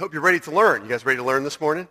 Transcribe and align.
Hope 0.00 0.14
you're 0.14 0.22
ready 0.22 0.40
to 0.40 0.50
learn. 0.50 0.82
You 0.82 0.88
guys 0.88 1.04
ready 1.04 1.18
to 1.18 1.22
learn 1.22 1.44
this 1.44 1.60
morning? 1.60 1.86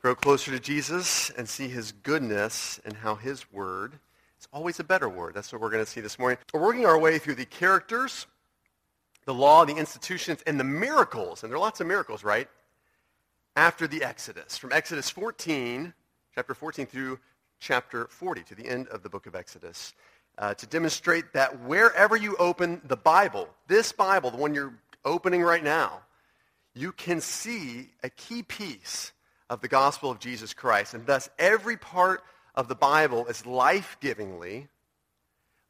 Grow 0.00 0.14
closer 0.14 0.50
to 0.50 0.58
Jesus 0.58 1.28
and 1.28 1.46
see 1.46 1.68
his 1.68 1.92
goodness 1.92 2.80
and 2.86 2.96
how 2.96 3.16
his 3.16 3.52
word 3.52 3.98
is 4.40 4.48
always 4.50 4.80
a 4.80 4.84
better 4.84 5.10
word. 5.10 5.34
That's 5.34 5.52
what 5.52 5.60
we're 5.60 5.68
going 5.68 5.84
to 5.84 5.90
see 5.90 6.00
this 6.00 6.18
morning. 6.18 6.38
We're 6.54 6.62
working 6.62 6.86
our 6.86 6.98
way 6.98 7.18
through 7.18 7.34
the 7.34 7.44
characters, 7.44 8.26
the 9.26 9.34
law, 9.34 9.66
the 9.66 9.74
institutions, 9.74 10.42
and 10.46 10.58
the 10.58 10.64
miracles. 10.64 11.42
And 11.42 11.52
there 11.52 11.58
are 11.58 11.60
lots 11.60 11.82
of 11.82 11.86
miracles, 11.86 12.24
right? 12.24 12.48
After 13.56 13.86
the 13.86 14.02
Exodus. 14.02 14.56
From 14.56 14.72
Exodus 14.72 15.10
14, 15.10 15.92
chapter 16.34 16.54
14 16.54 16.86
through 16.86 17.18
chapter 17.60 18.06
40, 18.06 18.42
to 18.44 18.54
the 18.54 18.66
end 18.66 18.88
of 18.88 19.02
the 19.02 19.10
book 19.10 19.26
of 19.26 19.34
Exodus. 19.34 19.92
Uh, 20.38 20.54
to 20.54 20.66
demonstrate 20.66 21.34
that 21.34 21.60
wherever 21.60 22.16
you 22.16 22.36
open 22.38 22.80
the 22.86 22.96
Bible, 22.96 23.50
this 23.68 23.92
Bible, 23.92 24.30
the 24.30 24.38
one 24.38 24.54
you're 24.54 24.72
opening 25.04 25.42
right 25.42 25.62
now, 25.62 26.00
you 26.74 26.92
can 26.92 27.20
see 27.20 27.90
a 28.02 28.10
key 28.10 28.42
piece 28.42 29.12
of 29.48 29.60
the 29.60 29.68
gospel 29.68 30.10
of 30.10 30.18
Jesus 30.18 30.52
Christ. 30.52 30.94
And 30.94 31.06
thus, 31.06 31.30
every 31.38 31.76
part 31.76 32.22
of 32.54 32.68
the 32.68 32.74
Bible 32.74 33.26
is 33.26 33.46
life-givingly, 33.46 34.68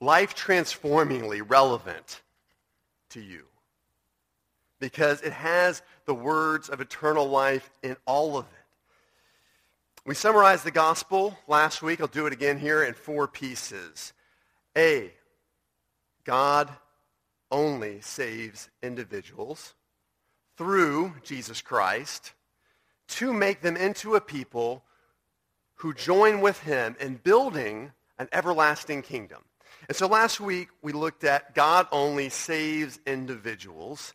life-transformingly 0.01 1.43
relevant 1.43 2.23
to 3.11 3.21
you. 3.21 3.45
Because 4.81 5.21
it 5.23 5.33
has 5.33 5.83
the 6.07 6.15
words 6.15 6.69
of 6.69 6.81
eternal 6.81 7.29
life 7.29 7.71
in 7.83 7.97
all 8.07 8.37
of 8.37 8.45
it. 8.47 8.51
We 10.07 10.15
summarized 10.15 10.65
the 10.65 10.71
gospel 10.71 11.39
last 11.49 11.81
week. 11.81 12.01
I'll 12.01 12.07
do 12.07 12.27
it 12.27 12.33
again 12.33 12.59
here 12.59 12.83
in 12.83 12.93
four 12.93 13.27
pieces. 13.27 14.13
A, 14.77 15.13
God 16.25 16.71
only 17.51 18.01
saves 18.03 18.69
individuals 18.83 19.75
through 20.57 21.15
Jesus 21.23 21.61
Christ 21.61 22.33
to 23.09 23.33
make 23.33 23.61
them 23.61 23.77
into 23.77 24.15
a 24.15 24.21
people 24.21 24.83
who 25.77 25.93
join 25.95 26.41
with 26.41 26.61
him 26.61 26.97
in 27.01 27.17
building 27.17 27.93
an 28.19 28.29
everlasting 28.33 29.03
kingdom. 29.03 29.43
And 29.89 29.97
so 29.97 30.07
last 30.07 30.41
week 30.41 30.69
we 30.83 30.93
looked 30.93 31.25
at 31.25 31.55
God 31.55 31.87
only 31.93 32.29
saves 32.29 32.99
individuals. 33.07 34.15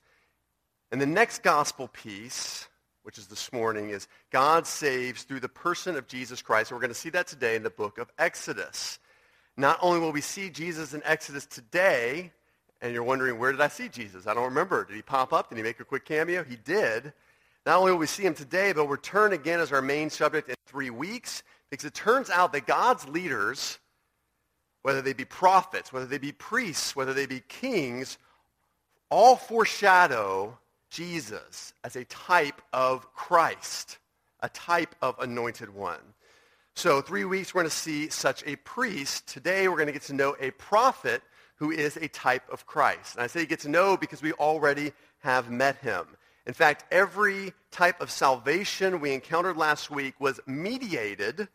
And 0.91 0.99
the 0.99 1.05
next 1.05 1.43
gospel 1.43 1.87
piece, 1.87 2.67
which 3.03 3.17
is 3.17 3.27
this 3.27 3.53
morning, 3.53 3.89
is 3.89 4.07
God 4.31 4.65
saves 4.65 5.23
through 5.23 5.41
the 5.41 5.49
person 5.49 5.95
of 5.95 6.07
Jesus 6.07 6.41
Christ. 6.41 6.71
We're 6.71 6.79
going 6.79 6.89
to 6.89 6.95
see 6.95 7.11
that 7.11 7.27
today 7.27 7.55
in 7.55 7.63
the 7.63 7.69
book 7.69 7.97
of 7.97 8.11
Exodus. 8.17 8.97
Not 9.57 9.77
only 9.81 9.99
will 9.99 10.11
we 10.11 10.21
see 10.21 10.49
Jesus 10.49 10.93
in 10.93 11.03
Exodus 11.03 11.45
today, 11.45 12.31
and 12.81 12.94
you're 12.94 13.03
wondering, 13.03 13.39
where 13.39 13.52
did 13.52 13.61
I 13.61 13.67
see 13.67 13.89
Jesus? 13.89 14.27
I 14.27 14.33
don't 14.33 14.45
remember. 14.45 14.85
Did 14.85 14.95
he 14.95 15.02
pop 15.02 15.33
up? 15.33 15.49
Did 15.49 15.58
he 15.58 15.63
make 15.63 15.80
a 15.80 15.85
quick 15.85 16.05
cameo? 16.05 16.44
He 16.44 16.55
did. 16.55 17.13
Not 17.66 17.80
only 17.80 17.91
will 17.91 17.99
we 17.99 18.08
see 18.08 18.23
him 18.23 18.33
today, 18.33 18.71
but 18.71 18.83
we'll 18.83 18.91
return 18.91 19.33
again 19.33 19.59
as 19.59 19.71
our 19.71 19.81
main 19.81 20.09
subject 20.09 20.49
in 20.49 20.55
three 20.66 20.89
weeks, 20.89 21.44
because 21.69 21.86
it 21.86 21.94
turns 21.94 22.30
out 22.30 22.53
that 22.53 22.66
God's 22.66 23.08
leaders, 23.08 23.80
whether 24.81 25.02
they 25.02 25.13
be 25.13 25.25
prophets, 25.25 25.91
whether 25.91 26.05
they 26.05 26.17
be 26.17 26.31
priests, 26.31 26.95
whether 26.95 27.13
they 27.13 27.25
be 27.25 27.41
kings, 27.47 28.17
all 29.11 29.36
foreshadow 29.36 30.58
Jesus 30.89 31.73
as 31.83 31.95
a 31.95 32.05
type 32.05 32.61
of 32.71 33.14
Christ, 33.14 33.97
a 34.39 34.49
type 34.49 34.95
of 35.02 35.19
anointed 35.19 35.73
one. 35.73 35.99
So 36.75 37.02
three 37.02 37.25
weeks 37.25 37.53
we're 37.53 37.61
going 37.61 37.69
to 37.69 37.75
see 37.75 38.09
such 38.09 38.43
a 38.47 38.55
priest. 38.55 39.27
Today 39.27 39.67
we're 39.67 39.75
going 39.75 39.88
to 39.88 39.93
get 39.93 40.03
to 40.03 40.14
know 40.14 40.36
a 40.39 40.52
prophet 40.52 41.21
who 41.59 41.71
is 41.71 41.97
a 41.97 42.07
type 42.07 42.49
of 42.49 42.65
Christ. 42.65 43.15
And 43.15 43.23
I 43.23 43.27
say 43.27 43.41
you 43.41 43.45
get 43.45 43.59
to 43.61 43.69
know 43.69 43.97
because 43.97 44.21
we 44.21 44.31
already 44.33 44.93
have 45.19 45.52
met 45.52 45.75
him. 45.77 46.07
In 46.47 46.53
fact, 46.53 46.85
every 46.89 47.53
type 47.69 48.02
of 48.02 48.09
salvation 48.09 49.02
we 49.02 49.13
encountered 49.13 49.57
last 49.57 49.91
week 49.91 50.15
was 50.19 50.39
mediated 50.47 51.49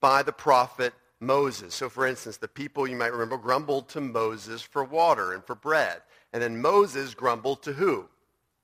by 0.00 0.22
the 0.22 0.32
prophet 0.32 0.94
Moses. 1.18 1.74
So 1.74 1.88
for 1.88 2.06
instance, 2.06 2.36
the 2.36 2.48
people, 2.48 2.86
you 2.86 2.96
might 2.96 3.12
remember, 3.12 3.36
grumbled 3.36 3.88
to 3.90 4.00
Moses 4.00 4.62
for 4.62 4.84
water 4.84 5.34
and 5.34 5.44
for 5.44 5.56
bread. 5.56 6.00
And 6.32 6.40
then 6.42 6.62
Moses 6.62 7.12
grumbled 7.14 7.62
to 7.64 7.72
who? 7.72 8.08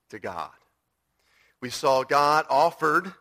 To 0.09 0.19
God. 0.19 0.51
We 1.59 1.69
saw 1.69 2.03
God 2.03 2.45
offered 2.49 3.11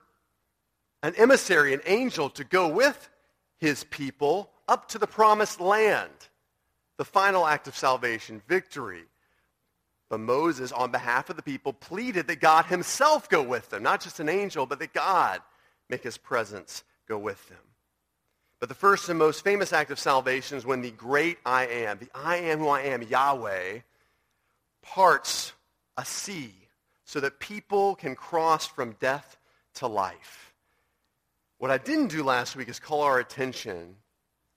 an 1.03 1.15
emissary, 1.17 1.75
an 1.75 1.81
angel, 1.85 2.31
to 2.31 2.45
go 2.45 2.69
with 2.69 3.11
his 3.59 3.85
people 3.85 4.51
up 4.69 4.89
to 4.91 4.99
the 4.99 5.07
promised 5.07 5.61
land 5.61 6.29
the 6.99 7.05
final 7.05 7.47
act 7.47 7.69
of 7.69 7.77
salvation, 7.77 8.43
victory. 8.49 9.05
But 10.09 10.21
Moses, 10.21 10.73
on 10.73 10.91
behalf 10.91 11.31
of 11.31 11.37
the 11.37 11.43
people, 11.43 11.73
pleaded 11.73 12.29
that 12.29 12.41
God 12.41 12.67
himself 12.67 13.29
go 13.29 13.43
with 13.43 13.71
them, 13.71 13.83
not 13.83 14.01
just 14.01 14.21
an 14.21 14.29
angel, 14.29 14.67
but 14.67 14.79
that 14.79 14.93
God 14.93 15.41
make 15.89 16.03
his 16.03 16.17
presence 16.17 16.85
go 17.09 17.19
with 17.19 17.49
them. 17.49 17.59
But 18.61 18.69
the 18.69 18.75
first 18.75 19.09
and 19.09 19.19
most 19.19 19.45
famous 19.45 19.73
act 19.73 19.91
of 19.91 19.99
salvation 19.99 20.57
is 20.57 20.65
when 20.65 20.81
the 20.81 20.91
great 20.91 21.39
I 21.45 21.67
am, 21.67 21.99
the 21.99 22.09
I 22.15 22.37
am 22.37 22.61
who 22.61 22.69
I 22.69 22.83
am, 22.83 23.03
Yahweh, 23.03 23.81
parts 24.83 25.53
a 25.97 26.05
sea 26.05 26.55
so 27.05 27.21
that 27.21 27.39
people 27.39 27.95
can 27.97 28.15
cross 28.15 28.67
from 28.67 28.97
death 29.01 29.37
to 29.75 29.87
life. 29.87 30.55
What 31.59 31.71
I 31.71 31.79
didn't 31.79 32.09
do 32.09 32.23
last 32.23 32.57
week 32.57 32.69
is 32.69 32.79
call 32.79 33.03
our 33.03 33.19
attention 33.19 33.97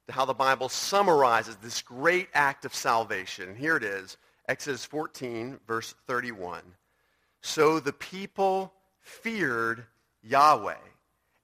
how 0.10 0.26
the 0.26 0.34
Bible 0.34 0.70
summarizes 0.70 1.56
this 1.58 1.82
great 1.82 2.30
act 2.34 2.66
of 2.66 2.74
salvation. 2.74 3.50
And 3.50 3.58
here 3.58 3.78
it 3.78 3.84
is, 3.84 4.18
Exodus 4.48 4.86
14, 4.86 5.60
verse 5.68 5.94
31. 6.08 6.62
So 7.42 7.80
the 7.80 7.94
people 7.94 8.74
feared 9.00 9.86
Yahweh, 10.24 10.76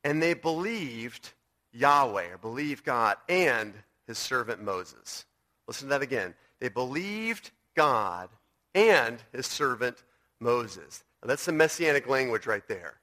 and 0.03 0.21
they 0.21 0.33
believed 0.33 1.33
Yahweh, 1.71 2.33
or 2.33 2.37
believed 2.37 2.83
God, 2.83 3.17
and 3.29 3.73
his 4.07 4.17
servant 4.17 4.61
Moses. 4.61 5.25
Listen 5.67 5.87
to 5.87 5.89
that 5.91 6.01
again. 6.01 6.33
They 6.59 6.69
believed 6.69 7.51
God 7.75 8.29
and 8.73 9.21
his 9.31 9.47
servant 9.47 10.03
Moses. 10.39 11.03
Now, 11.21 11.29
that's 11.29 11.41
some 11.41 11.57
messianic 11.57 12.07
language 12.07 12.45
right 12.45 12.67
there. 12.67 12.95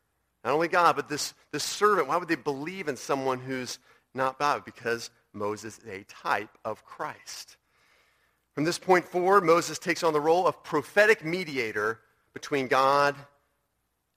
Not 0.44 0.54
only 0.54 0.68
God, 0.68 0.96
but 0.96 1.08
this, 1.08 1.34
this 1.52 1.64
servant. 1.64 2.08
Why 2.08 2.16
would 2.16 2.28
they 2.28 2.34
believe 2.34 2.88
in 2.88 2.96
someone 2.96 3.40
who's 3.40 3.78
not 4.14 4.38
God? 4.38 4.64
Because 4.64 5.10
Moses 5.32 5.78
is 5.78 5.88
a 5.88 6.04
type 6.04 6.50
of 6.64 6.84
Christ. 6.84 7.56
From 8.54 8.64
this 8.64 8.78
point 8.78 9.06
forward, 9.06 9.44
Moses 9.44 9.78
takes 9.78 10.02
on 10.02 10.12
the 10.12 10.20
role 10.20 10.46
of 10.46 10.62
prophetic 10.62 11.24
mediator 11.24 12.00
between 12.34 12.68
God 12.68 13.16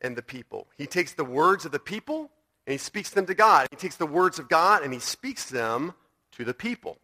and 0.02 0.16
the 0.16 0.22
people. 0.22 0.68
He 0.78 0.88
takes 0.88 1.14
the 1.14 1.24
words 1.24 1.66
of 1.66 1.72
the 1.72 1.80
people 1.80 2.30
and 2.68 2.72
he 2.72 2.78
speaks 2.78 3.12
them 3.12 3.26
to 3.28 3.34
God. 3.34 3.68
He 3.72 3.78
takes 3.78 3.96
the 3.96 4.06
words 4.06 4.40
of 4.40 4.50
God 4.50 4.84
and 4.84 4.94
he 4.94 5.00
speaks 5.00 5.50
them 5.50 5.94
to 6.34 6.44
the 6.44 6.54
people. 6.54 6.98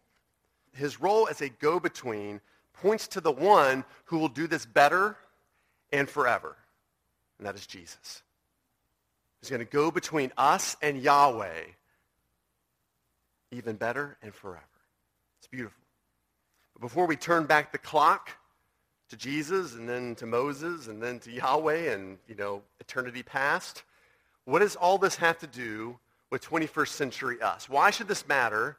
His 0.74 1.00
role 1.00 1.28
as 1.28 1.40
a 1.40 1.48
go-between 1.48 2.40
points 2.72 3.06
to 3.08 3.20
the 3.20 3.32
one 3.32 3.84
who 4.06 4.18
will 4.18 4.28
do 4.28 4.46
this 4.46 4.66
better 4.66 5.16
and 5.92 6.08
forever, 6.08 6.56
and 7.38 7.46
that 7.46 7.54
is 7.54 7.66
Jesus. 7.66 8.22
He's 9.40 9.50
going 9.50 9.60
to 9.60 9.70
go 9.70 9.90
between 9.90 10.32
us 10.36 10.76
and 10.82 11.00
Yahweh 11.00 11.62
even 13.52 13.76
better 13.76 14.16
and 14.22 14.34
forever. 14.34 14.64
It's 15.38 15.46
beautiful. 15.46 15.82
But 16.72 16.82
before 16.82 17.06
we 17.06 17.16
turn 17.16 17.44
back 17.44 17.70
the 17.70 17.78
clock 17.78 18.30
to 19.10 19.16
Jesus 19.16 19.74
and 19.74 19.88
then 19.88 20.14
to 20.16 20.26
Moses 20.26 20.88
and 20.88 21.00
then 21.00 21.20
to 21.20 21.30
Yahweh 21.30 21.92
and, 21.92 22.18
you 22.26 22.34
know, 22.34 22.62
eternity 22.80 23.22
past, 23.22 23.84
what 24.46 24.60
does 24.60 24.74
all 24.74 24.98
this 24.98 25.16
have 25.16 25.38
to 25.40 25.46
do 25.46 25.98
with 26.30 26.42
21st 26.42 26.88
century 26.88 27.42
us? 27.42 27.68
Why 27.68 27.90
should 27.90 28.08
this 28.08 28.26
matter 28.26 28.78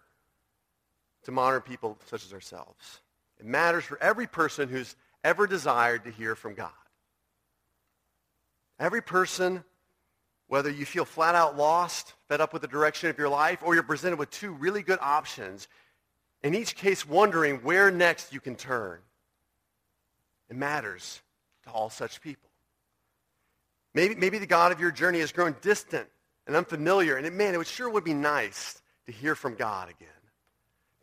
to 1.23 1.31
modern 1.31 1.61
people 1.61 1.97
such 2.05 2.25
as 2.25 2.33
ourselves? 2.33 3.01
It 3.39 3.45
matters 3.45 3.83
for 3.83 4.01
every 4.01 4.27
person 4.27 4.69
who's 4.69 4.95
ever 5.23 5.47
desired 5.47 6.03
to 6.05 6.11
hear 6.11 6.35
from 6.35 6.55
God. 6.55 6.71
Every 8.79 9.01
person 9.01 9.63
whether 10.47 10.69
you 10.69 10.85
feel 10.85 11.05
flat 11.05 11.35
out 11.35 11.57
lost, 11.57 12.13
fed 12.27 12.41
up 12.41 12.53
with 12.53 12.61
the 12.61 12.67
direction 12.67 13.09
of 13.09 13.17
your 13.17 13.29
life, 13.29 13.59
or 13.63 13.73
you're 13.73 13.83
presented 13.83 14.19
with 14.19 14.29
two 14.29 14.51
really 14.53 14.83
good 14.83 14.99
options, 15.01 15.67
in 16.43 16.53
each 16.53 16.75
case 16.75 17.07
wondering 17.07 17.57
where 17.57 17.89
next 17.89 18.33
you 18.33 18.39
can 18.39 18.55
turn. 18.55 18.99
It 20.49 20.55
matters 20.55 21.21
to 21.63 21.71
all 21.71 21.89
such 21.89 22.21
people. 22.21 22.49
Maybe, 23.93 24.15
maybe 24.15 24.37
the 24.39 24.47
God 24.47 24.71
of 24.71 24.79
your 24.79 24.91
journey 24.91 25.19
has 25.19 25.31
grown 25.31 25.55
distant 25.61 26.07
and 26.45 26.55
unfamiliar, 26.55 27.15
and 27.15 27.25
it, 27.25 27.33
man, 27.33 27.53
it 27.53 27.57
would, 27.57 27.67
sure 27.67 27.89
would 27.89 28.03
be 28.03 28.13
nice 28.13 28.81
to 29.05 29.11
hear 29.11 29.35
from 29.35 29.55
God 29.55 29.89
again, 29.89 30.09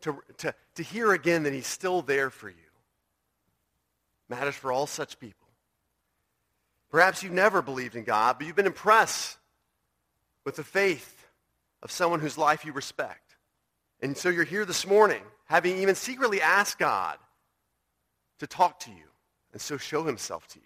to, 0.01 0.21
to, 0.37 0.53
to 0.75 0.83
hear 0.83 1.13
again 1.13 1.43
that 1.43 1.53
he's 1.53 1.67
still 1.67 2.01
there 2.01 2.29
for 2.29 2.49
you. 2.49 2.55
Matters 4.29 4.55
for 4.55 4.71
all 4.71 4.87
such 4.87 5.19
people. 5.19 5.40
Perhaps 6.91 7.23
you've 7.23 7.31
never 7.31 7.61
believed 7.61 7.95
in 7.95 8.03
God, 8.03 8.37
but 8.37 8.45
you've 8.45 8.55
been 8.55 8.65
impressed 8.67 9.37
with 10.43 10.57
the 10.57 10.63
faith 10.63 11.25
of 11.81 11.91
someone 11.91 12.19
whose 12.19 12.37
life 12.37 12.65
you 12.65 12.73
respect. 12.73 13.37
And 14.01 14.17
so 14.17 14.29
you're 14.29 14.43
here 14.43 14.65
this 14.65 14.85
morning, 14.85 15.21
having 15.45 15.77
even 15.77 15.95
secretly 15.95 16.41
asked 16.41 16.77
God 16.77 17.17
to 18.39 18.47
talk 18.47 18.79
to 18.81 18.91
you 18.91 19.05
and 19.53 19.61
so 19.61 19.77
show 19.77 20.03
himself 20.03 20.47
to 20.49 20.59
you. 20.59 20.65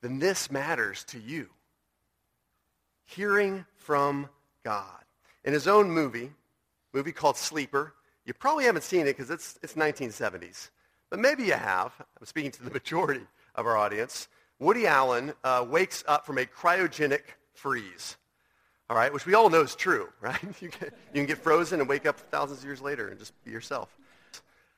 then 0.00 0.18
this 0.18 0.50
matters 0.50 1.04
to 1.04 1.18
you. 1.18 1.48
Hearing 3.04 3.66
from 3.76 4.28
God. 4.64 5.04
In 5.44 5.52
his 5.52 5.66
own 5.66 5.90
movie, 5.90 6.30
movie 6.92 7.12
called 7.12 7.36
Sleeper, 7.36 7.94
you 8.24 8.34
probably 8.34 8.64
haven't 8.64 8.82
seen 8.82 9.02
it 9.02 9.16
because 9.16 9.30
it's, 9.30 9.58
it's 9.62 9.74
1970s. 9.74 10.70
But 11.10 11.18
maybe 11.18 11.44
you 11.44 11.54
have. 11.54 11.92
I'm 11.98 12.26
speaking 12.26 12.50
to 12.52 12.62
the 12.62 12.70
majority 12.78 13.26
of 13.54 13.66
our 13.66 13.76
audience. 13.76 14.28
Woody 14.58 14.86
Allen 14.86 15.32
uh, 15.44 15.64
wakes 15.68 16.02
up 16.08 16.26
from 16.26 16.38
a 16.38 16.44
cryogenic 16.44 17.22
freeze, 17.54 18.16
all 18.90 18.96
right, 18.96 19.12
which 19.12 19.26
we 19.26 19.34
all 19.34 19.50
know 19.50 19.60
is 19.60 19.74
true, 19.74 20.08
right? 20.20 20.42
You 20.60 20.68
can, 20.68 20.88
you 20.88 21.14
can 21.14 21.26
get 21.26 21.38
frozen 21.38 21.80
and 21.80 21.88
wake 21.88 22.06
up 22.06 22.18
thousands 22.18 22.60
of 22.60 22.64
years 22.64 22.80
later 22.80 23.08
and 23.08 23.18
just 23.18 23.32
be 23.44 23.50
yourself. 23.50 23.96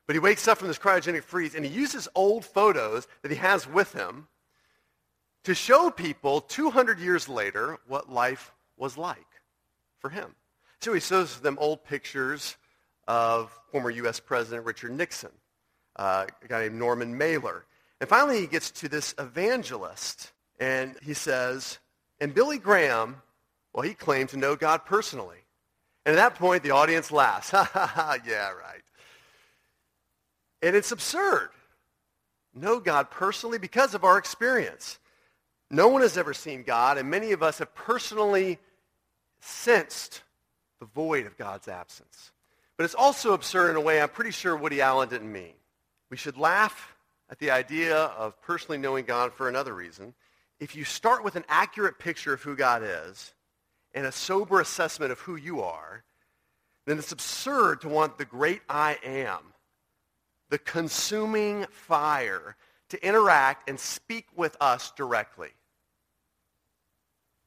But 0.06 0.16
he 0.16 0.20
wakes 0.20 0.48
up 0.48 0.58
from 0.58 0.68
this 0.68 0.78
cryogenic 0.78 1.22
freeze 1.22 1.54
and 1.54 1.64
he 1.64 1.70
uses 1.70 2.08
old 2.14 2.44
photos 2.44 3.06
that 3.22 3.30
he 3.30 3.36
has 3.36 3.68
with 3.68 3.92
him 3.92 4.26
to 5.44 5.54
show 5.54 5.90
people 5.90 6.40
200 6.40 6.98
years 6.98 7.28
later 7.28 7.78
what 7.86 8.10
life 8.10 8.52
was 8.76 8.98
like 8.98 9.26
for 9.98 10.10
him. 10.10 10.34
So 10.80 10.92
he 10.92 11.00
shows 11.00 11.40
them 11.40 11.56
old 11.60 11.84
pictures 11.84 12.56
of 13.06 13.56
former 13.70 13.90
U.S. 13.90 14.18
President 14.18 14.66
Richard 14.66 14.92
Nixon, 14.92 15.30
uh, 15.96 16.26
a 16.42 16.48
guy 16.48 16.62
named 16.62 16.76
Norman 16.76 17.16
Mailer. 17.16 17.64
And 18.00 18.08
finally 18.08 18.40
he 18.40 18.46
gets 18.46 18.70
to 18.70 18.88
this 18.88 19.14
evangelist 19.18 20.32
and 20.58 20.96
he 21.02 21.14
says, 21.14 21.78
and 22.20 22.34
Billy 22.34 22.58
Graham, 22.58 23.22
well, 23.72 23.82
he 23.82 23.94
claimed 23.94 24.30
to 24.30 24.36
know 24.36 24.56
God 24.56 24.84
personally. 24.84 25.38
And 26.04 26.16
at 26.16 26.16
that 26.16 26.38
point, 26.38 26.62
the 26.62 26.70
audience 26.70 27.10
laughs. 27.12 27.50
Ha 27.50 27.64
ha 27.64 27.86
ha, 27.86 28.16
yeah, 28.26 28.50
right. 28.50 28.82
And 30.62 30.74
it's 30.74 30.92
absurd. 30.92 31.50
Know 32.54 32.80
God 32.80 33.10
personally 33.10 33.58
because 33.58 33.94
of 33.94 34.04
our 34.04 34.18
experience. 34.18 34.98
No 35.70 35.88
one 35.88 36.02
has 36.02 36.18
ever 36.18 36.34
seen 36.34 36.64
God, 36.64 36.98
and 36.98 37.08
many 37.08 37.32
of 37.32 37.42
us 37.42 37.58
have 37.58 37.74
personally 37.74 38.58
sensed 39.40 40.22
the 40.80 40.86
void 40.86 41.26
of 41.26 41.36
God's 41.36 41.68
absence. 41.68 42.32
But 42.76 42.84
it's 42.84 42.94
also 42.94 43.34
absurd 43.34 43.70
in 43.70 43.76
a 43.76 43.80
way 43.80 44.00
I'm 44.00 44.08
pretty 44.08 44.32
sure 44.32 44.56
Woody 44.56 44.80
Allen 44.80 45.08
didn't 45.08 45.30
mean. 45.30 45.52
We 46.10 46.16
should 46.16 46.36
laugh 46.36 46.96
at 47.30 47.38
the 47.38 47.50
idea 47.50 47.96
of 47.96 48.40
personally 48.42 48.78
knowing 48.78 49.04
God 49.04 49.32
for 49.32 49.48
another 49.48 49.74
reason. 49.74 50.14
If 50.58 50.74
you 50.76 50.84
start 50.84 51.24
with 51.24 51.36
an 51.36 51.44
accurate 51.48 51.98
picture 51.98 52.34
of 52.34 52.42
who 52.42 52.56
God 52.56 52.82
is 52.84 53.32
and 53.94 54.04
a 54.04 54.12
sober 54.12 54.60
assessment 54.60 55.12
of 55.12 55.20
who 55.20 55.36
you 55.36 55.62
are, 55.62 56.04
then 56.86 56.98
it's 56.98 57.12
absurd 57.12 57.82
to 57.82 57.88
want 57.88 58.18
the 58.18 58.24
great 58.24 58.62
I 58.68 58.98
am, 59.04 59.54
the 60.48 60.58
consuming 60.58 61.66
fire, 61.70 62.56
to 62.88 63.06
interact 63.06 63.68
and 63.68 63.78
speak 63.78 64.26
with 64.34 64.56
us 64.60 64.92
directly. 64.96 65.50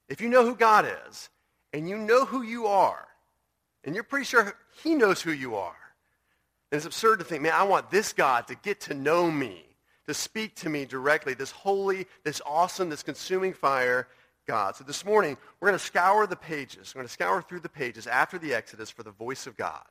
If 0.07 0.21
you 0.21 0.29
know 0.29 0.45
who 0.45 0.55
God 0.55 0.87
is, 1.07 1.29
and 1.73 1.89
you 1.89 1.97
know 1.97 2.23
who 2.23 2.43
you 2.43 2.67
are, 2.67 3.07
and 3.83 3.95
you're 3.95 4.03
pretty 4.03 4.25
sure 4.25 4.55
he 4.83 4.95
knows 4.95 5.21
who 5.21 5.31
you 5.31 5.55
are, 5.55 5.75
then 6.69 6.77
it's 6.77 6.85
absurd 6.85 7.19
to 7.19 7.25
think, 7.25 7.41
man, 7.41 7.53
I 7.53 7.63
want 7.63 7.91
this 7.91 8.13
God 8.13 8.47
to 8.47 8.55
get 8.55 8.81
to 8.81 8.93
know 8.93 9.29
me, 9.29 9.65
to 10.07 10.13
speak 10.13 10.55
to 10.55 10.69
me 10.69 10.85
directly, 10.85 11.33
this 11.33 11.51
holy, 11.51 12.07
this 12.23 12.41
awesome, 12.45 12.89
this 12.89 13.03
consuming 13.03 13.53
fire 13.53 14.07
God. 14.45 14.75
So 14.75 14.83
this 14.83 15.05
morning, 15.05 15.37
we're 15.59 15.69
going 15.69 15.79
to 15.79 15.85
scour 15.85 16.27
the 16.27 16.35
pages. 16.35 16.93
We're 16.93 16.99
going 16.99 17.07
to 17.07 17.13
scour 17.13 17.41
through 17.41 17.61
the 17.61 17.69
pages 17.69 18.07
after 18.07 18.37
the 18.37 18.53
Exodus 18.53 18.89
for 18.89 19.03
the 19.03 19.11
voice 19.11 19.47
of 19.47 19.55
God. 19.55 19.85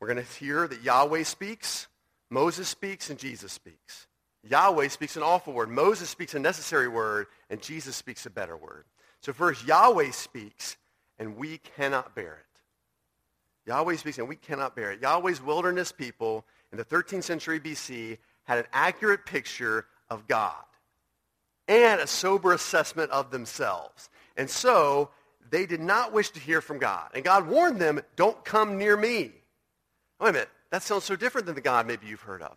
We're 0.00 0.08
going 0.08 0.24
to 0.24 0.38
hear 0.38 0.66
that 0.66 0.82
Yahweh 0.82 1.22
speaks, 1.24 1.88
Moses 2.30 2.68
speaks, 2.68 3.10
and 3.10 3.18
Jesus 3.18 3.52
speaks. 3.52 4.06
Yahweh 4.44 4.88
speaks 4.88 5.16
an 5.16 5.22
awful 5.22 5.52
word. 5.52 5.68
Moses 5.68 6.08
speaks 6.08 6.34
a 6.34 6.38
necessary 6.38 6.88
word, 6.88 7.26
and 7.50 7.62
Jesus 7.62 7.94
speaks 7.94 8.26
a 8.26 8.30
better 8.30 8.56
word. 8.56 8.86
So 9.20 9.32
first, 9.32 9.64
Yahweh 9.66 10.10
speaks, 10.10 10.76
and 11.18 11.36
we 11.36 11.58
cannot 11.58 12.14
bear 12.16 12.40
it. 12.40 13.70
Yahweh 13.70 13.96
speaks, 13.96 14.18
and 14.18 14.28
we 14.28 14.34
cannot 14.34 14.74
bear 14.74 14.90
it. 14.90 15.00
Yahweh's 15.00 15.40
wilderness 15.40 15.92
people 15.92 16.44
in 16.72 16.78
the 16.78 16.84
13th 16.84 17.22
century 17.22 17.60
BC 17.60 18.18
had 18.56 18.64
an 18.64 18.70
accurate 18.72 19.24
picture 19.24 19.86
of 20.10 20.28
God 20.28 20.64
and 21.68 22.00
a 22.00 22.06
sober 22.06 22.52
assessment 22.52 23.10
of 23.10 23.30
themselves. 23.30 24.10
And 24.36 24.48
so 24.48 25.10
they 25.50 25.66
did 25.66 25.80
not 25.80 26.12
wish 26.12 26.30
to 26.30 26.40
hear 26.40 26.60
from 26.60 26.78
God. 26.78 27.10
And 27.14 27.24
God 27.24 27.48
warned 27.48 27.80
them, 27.80 28.00
don't 28.16 28.44
come 28.44 28.78
near 28.78 28.96
me. 28.96 29.32
Wait 30.20 30.28
a 30.28 30.32
minute. 30.32 30.50
That 30.70 30.82
sounds 30.82 31.04
so 31.04 31.16
different 31.16 31.46
than 31.46 31.54
the 31.54 31.60
God 31.60 31.86
maybe 31.86 32.06
you've 32.06 32.20
heard 32.20 32.42
of. 32.42 32.56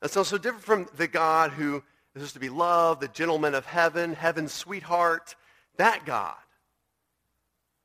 That 0.00 0.10
sounds 0.10 0.28
so 0.28 0.38
different 0.38 0.64
from 0.64 0.88
the 0.96 1.08
God 1.08 1.50
who 1.52 1.76
is 1.76 1.82
supposed 2.14 2.34
to 2.34 2.40
be 2.40 2.48
loved, 2.48 3.00
the 3.00 3.08
gentleman 3.08 3.54
of 3.54 3.66
heaven, 3.66 4.14
heaven's 4.14 4.52
sweetheart, 4.52 5.34
that 5.76 6.04
God. 6.04 6.36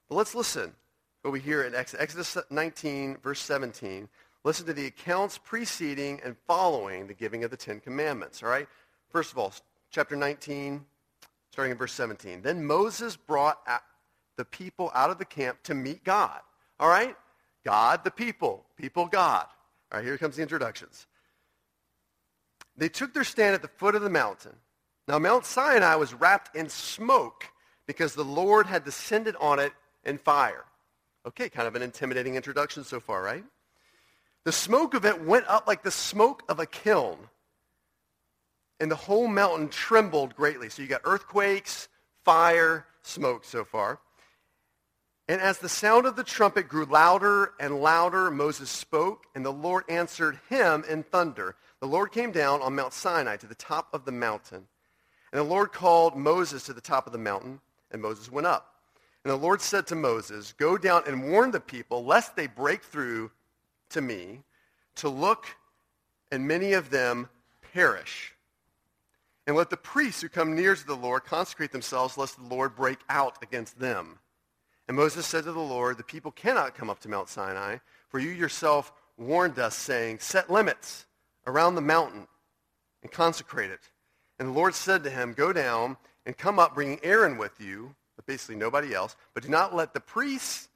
But 0.10 0.16
let's 0.16 0.36
listen 0.36 0.74
what 1.24 1.32
we 1.32 1.40
hear 1.40 1.64
in 1.64 1.74
Exodus 1.74 2.38
19, 2.50 3.18
verse 3.24 3.40
17. 3.40 4.10
Listen 4.44 4.66
to 4.66 4.74
the 4.74 4.88
accounts 4.88 5.38
preceding 5.38 6.20
and 6.24 6.36
following 6.48 7.08
the 7.08 7.14
giving 7.14 7.44
of 7.44 7.52
the 7.52 7.58
Ten 7.58 7.80
Commandments, 7.80 8.44
all 8.44 8.50
right? 8.50 8.68
First 9.10 9.32
of 9.32 9.38
all, 9.38 9.54
chapter 9.90 10.16
19, 10.16 10.84
starting 11.52 11.72
in 11.72 11.78
verse 11.78 11.94
17. 11.94 12.42
Then 12.42 12.66
Moses 12.66 13.16
brought 13.16 13.60
the 14.36 14.46
people 14.46 14.92
out 14.94 15.10
of 15.10 15.18
the 15.18 15.26
camp 15.26 15.64
to 15.64 15.74
meet 15.74 16.04
God, 16.04 16.40
all 16.80 16.90
right? 16.90 17.16
God, 17.64 18.04
the 18.04 18.12
people, 18.12 18.66
people, 18.76 19.06
God. 19.06 19.46
All 19.92 20.00
right, 20.00 20.06
here 20.06 20.18
comes 20.18 20.36
the 20.36 20.42
introductions. 20.42 21.08
They 22.76 22.90
took 22.90 23.14
their 23.14 23.24
stand 23.24 23.54
at 23.54 23.62
the 23.62 23.68
foot 23.68 23.96
of 23.96 24.02
the 24.02 24.10
mountain. 24.10 24.56
Now, 25.08 25.20
Mount 25.20 25.46
Sinai 25.46 25.96
was 25.96 26.14
wrapped 26.14 26.56
in 26.56 26.70
smoke 26.70 27.46
because 27.86 28.16
the 28.16 28.26
Lord 28.26 28.66
had 28.66 28.84
descended 28.84 29.36
on 29.40 29.60
it 29.60 29.74
in 30.04 30.18
fire. 30.18 30.66
Okay, 31.26 31.50
kind 31.50 31.68
of 31.68 31.76
an 31.76 31.82
intimidating 31.82 32.36
introduction 32.36 32.84
so 32.84 33.00
far, 33.00 33.22
right? 33.22 33.44
The 34.46 34.52
smoke 34.52 34.94
of 34.94 35.06
it 35.06 35.24
went 35.24 35.48
up 35.48 35.68
like 35.68 35.84
the 35.84 35.92
smoke 35.92 36.44
of 36.50 36.60
a 36.60 36.66
kiln, 36.66 37.18
and 38.80 38.92
the 38.92 38.96
whole 38.96 39.28
mountain 39.28 39.70
trembled 39.70 40.36
greatly. 40.36 40.70
So 40.70 40.82
you 40.82 40.88
got 40.88 41.02
earthquakes, 41.06 41.88
fire, 42.24 42.86
smoke 43.02 43.46
so 43.46 43.64
far. 43.64 44.00
And 45.30 45.40
as 45.40 45.60
the 45.60 45.70
sound 45.70 46.06
of 46.06 46.18
the 46.18 46.24
trumpet 46.24 46.68
grew 46.68 46.84
louder 46.84 47.54
and 47.60 47.80
louder, 47.80 48.30
Moses 48.30 48.70
spoke, 48.70 49.26
and 49.34 49.46
the 49.46 49.54
Lord 49.54 49.86
answered 49.88 50.38
him 50.50 50.84
in 50.90 51.04
thunder. 51.04 51.56
The 51.80 51.88
Lord 51.88 52.12
came 52.12 52.32
down 52.32 52.62
on 52.62 52.76
Mount 52.76 52.92
Sinai 52.92 53.38
to 53.38 53.48
the 53.48 53.56
top 53.56 53.94
of 53.94 54.04
the 54.04 54.12
mountain. 54.12 54.68
And 55.32 55.40
the 55.40 55.44
Lord 55.44 55.72
called 55.72 56.18
Moses 56.18 56.66
to 56.66 56.74
the 56.74 56.82
top 56.82 57.08
of 57.08 57.14
the 57.14 57.20
mountain, 57.20 57.62
and 57.90 58.02
Moses 58.02 58.30
went 58.30 58.48
up. 58.48 58.76
And 59.24 59.32
the 59.32 59.38
Lord 59.38 59.62
said 59.62 59.88
to 59.88 59.96
Moses, 59.96 60.52
Go 60.52 60.78
down 60.78 61.04
and 61.08 61.32
warn 61.32 61.52
the 61.52 61.62
people, 61.62 62.04
lest 62.04 62.36
they 62.36 62.48
break 62.48 62.84
through 62.84 63.32
to 63.94 64.02
me, 64.02 64.44
to 64.96 65.10
look, 65.10 65.46
and 66.32 66.48
many 66.48 66.74
of 66.74 66.90
them 66.90 67.30
perish. 67.74 68.34
And 69.46 69.56
let 69.56 69.70
the 69.70 69.78
priests 69.78 70.22
who 70.22 70.30
come 70.30 70.56
near 70.56 70.76
to 70.76 70.86
the 70.86 70.96
Lord 70.96 71.26
consecrate 71.26 71.72
themselves, 71.72 72.18
lest 72.18 72.38
the 72.38 72.56
Lord 72.56 72.76
break 72.76 73.00
out 73.10 73.38
against 73.42 73.80
them. 73.80 74.20
And 74.88 74.98
Moses 74.98 75.26
said 75.26 75.44
to 75.46 75.52
the 75.52 75.60
Lord, 75.60 75.98
The 75.98 76.04
people 76.04 76.32
cannot 76.32 76.76
come 76.76 76.90
up 76.90 77.00
to 77.00 77.10
Mount 77.10 77.30
Sinai, 77.30 77.78
for 78.10 78.20
you 78.20 78.30
yourself 78.30 78.94
warned 79.18 79.60
us, 79.60 79.76
saying, 79.76 80.20
Set 80.20 80.50
limits 80.50 81.06
around 81.46 81.76
the 81.76 81.82
mountain 81.82 82.28
and 83.02 83.12
consecrate 83.12 83.72
it. 83.72 83.82
And 84.40 84.50
the 84.50 84.54
Lord 84.54 84.76
said 84.76 85.04
to 85.04 85.10
him, 85.10 85.34
Go 85.34 85.54
down 85.54 85.98
and 86.26 86.38
come 86.38 86.60
up, 86.60 86.74
bringing 86.74 87.00
Aaron 87.04 87.38
with 87.38 87.60
you, 87.60 87.96
but 88.16 88.26
basically 88.26 88.56
nobody 88.56 88.94
else. 88.94 89.16
But 89.34 89.44
do 89.44 89.50
not 89.50 89.76
let 89.76 89.94
the 89.94 90.00
priests, 90.00 90.70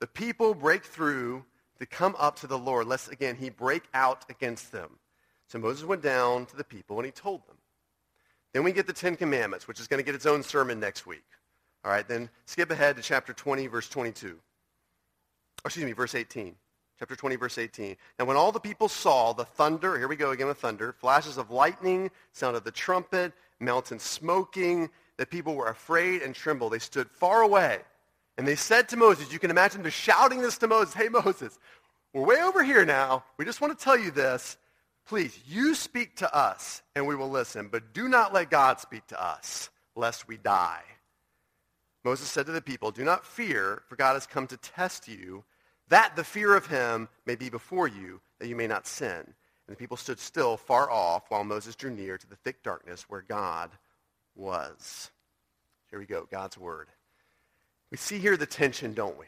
the 0.00 0.06
people, 0.06 0.54
break 0.54 0.84
through 0.84 1.44
to 1.80 1.86
come 1.86 2.14
up 2.18 2.38
to 2.40 2.46
the 2.46 2.58
Lord, 2.58 2.86
lest 2.86 3.10
again 3.10 3.36
he 3.36 3.50
break 3.50 3.82
out 3.92 4.24
against 4.30 4.70
them. 4.70 4.98
So 5.48 5.58
Moses 5.58 5.84
went 5.84 6.02
down 6.02 6.46
to 6.46 6.56
the 6.56 6.64
people 6.64 6.98
and 6.98 7.06
he 7.06 7.10
told 7.10 7.46
them. 7.48 7.56
Then 8.52 8.62
we 8.64 8.72
get 8.72 8.86
the 8.86 8.92
Ten 8.92 9.16
Commandments, 9.16 9.66
which 9.66 9.80
is 9.80 9.88
going 9.88 9.98
to 9.98 10.04
get 10.04 10.14
its 10.14 10.26
own 10.26 10.42
sermon 10.42 10.78
next 10.78 11.06
week. 11.06 11.24
All 11.84 11.90
right, 11.90 12.06
then 12.06 12.28
skip 12.46 12.70
ahead 12.70 12.96
to 12.96 13.02
chapter 13.02 13.32
20, 13.32 13.66
verse 13.66 13.88
22. 13.88 14.28
Or 14.28 14.36
excuse 15.64 15.86
me, 15.86 15.92
verse 15.92 16.14
18. 16.14 16.54
Chapter 16.98 17.16
20, 17.16 17.36
verse 17.36 17.56
18. 17.56 17.96
And 18.18 18.28
when 18.28 18.36
all 18.36 18.52
the 18.52 18.60
people 18.60 18.88
saw 18.88 19.32
the 19.32 19.46
thunder, 19.46 19.96
here 19.96 20.08
we 20.08 20.16
go 20.16 20.32
again 20.32 20.48
with 20.48 20.58
thunder, 20.58 20.92
flashes 20.92 21.38
of 21.38 21.50
lightning, 21.50 22.10
sound 22.32 22.56
of 22.56 22.64
the 22.64 22.70
trumpet, 22.70 23.32
mountain 23.58 23.98
smoking, 23.98 24.90
the 25.16 25.24
people 25.24 25.54
were 25.54 25.68
afraid 25.68 26.20
and 26.20 26.34
trembled. 26.34 26.72
They 26.72 26.78
stood 26.78 27.10
far 27.10 27.42
away. 27.42 27.80
And 28.40 28.48
they 28.48 28.56
said 28.56 28.88
to 28.88 28.96
Moses, 28.96 29.30
you 29.30 29.38
can 29.38 29.50
imagine 29.50 29.82
them 29.82 29.90
shouting 29.90 30.40
this 30.40 30.56
to 30.56 30.66
Moses, 30.66 30.94
hey 30.94 31.10
Moses, 31.10 31.58
we're 32.14 32.24
way 32.24 32.40
over 32.40 32.64
here 32.64 32.86
now. 32.86 33.22
We 33.36 33.44
just 33.44 33.60
want 33.60 33.78
to 33.78 33.84
tell 33.84 33.98
you 33.98 34.10
this. 34.10 34.56
Please, 35.06 35.38
you 35.46 35.74
speak 35.74 36.16
to 36.16 36.34
us 36.34 36.80
and 36.96 37.06
we 37.06 37.14
will 37.14 37.28
listen, 37.28 37.68
but 37.70 37.92
do 37.92 38.08
not 38.08 38.32
let 38.32 38.48
God 38.48 38.80
speak 38.80 39.06
to 39.08 39.22
us, 39.22 39.68
lest 39.94 40.26
we 40.26 40.38
die. 40.38 40.80
Moses 42.02 42.28
said 42.28 42.46
to 42.46 42.52
the 42.52 42.62
people, 42.62 42.90
Do 42.90 43.04
not 43.04 43.26
fear, 43.26 43.82
for 43.90 43.96
God 43.96 44.14
has 44.14 44.26
come 44.26 44.46
to 44.46 44.56
test 44.56 45.06
you, 45.06 45.44
that 45.88 46.16
the 46.16 46.24
fear 46.24 46.56
of 46.56 46.64
him 46.64 47.10
may 47.26 47.34
be 47.34 47.50
before 47.50 47.88
you, 47.88 48.22
that 48.38 48.48
you 48.48 48.56
may 48.56 48.66
not 48.66 48.86
sin. 48.86 49.18
And 49.18 49.36
the 49.66 49.76
people 49.76 49.98
stood 49.98 50.18
still 50.18 50.56
far 50.56 50.90
off 50.90 51.24
while 51.28 51.44
Moses 51.44 51.76
drew 51.76 51.90
near 51.90 52.16
to 52.16 52.26
the 52.26 52.36
thick 52.36 52.62
darkness 52.62 53.04
where 53.06 53.20
God 53.20 53.70
was. 54.34 55.10
Here 55.90 55.98
we 55.98 56.06
go, 56.06 56.26
God's 56.30 56.56
word. 56.56 56.88
We 57.90 57.96
see 57.96 58.18
here 58.18 58.36
the 58.36 58.46
tension, 58.46 58.94
don't 58.94 59.18
we? 59.18 59.26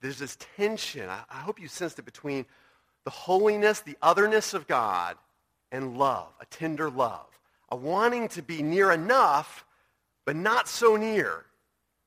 There's 0.00 0.18
this 0.18 0.36
tension. 0.56 1.08
I, 1.08 1.22
I 1.30 1.36
hope 1.40 1.60
you 1.60 1.68
sensed 1.68 1.98
it 1.98 2.04
between 2.04 2.46
the 3.04 3.10
holiness, 3.10 3.80
the 3.80 3.96
otherness 4.02 4.54
of 4.54 4.66
God, 4.66 5.16
and 5.70 5.98
love, 5.98 6.28
a 6.40 6.46
tender 6.46 6.90
love, 6.90 7.26
a 7.70 7.76
wanting 7.76 8.28
to 8.28 8.42
be 8.42 8.62
near 8.62 8.92
enough, 8.92 9.64
but 10.24 10.36
not 10.36 10.68
so 10.68 10.96
near 10.96 11.44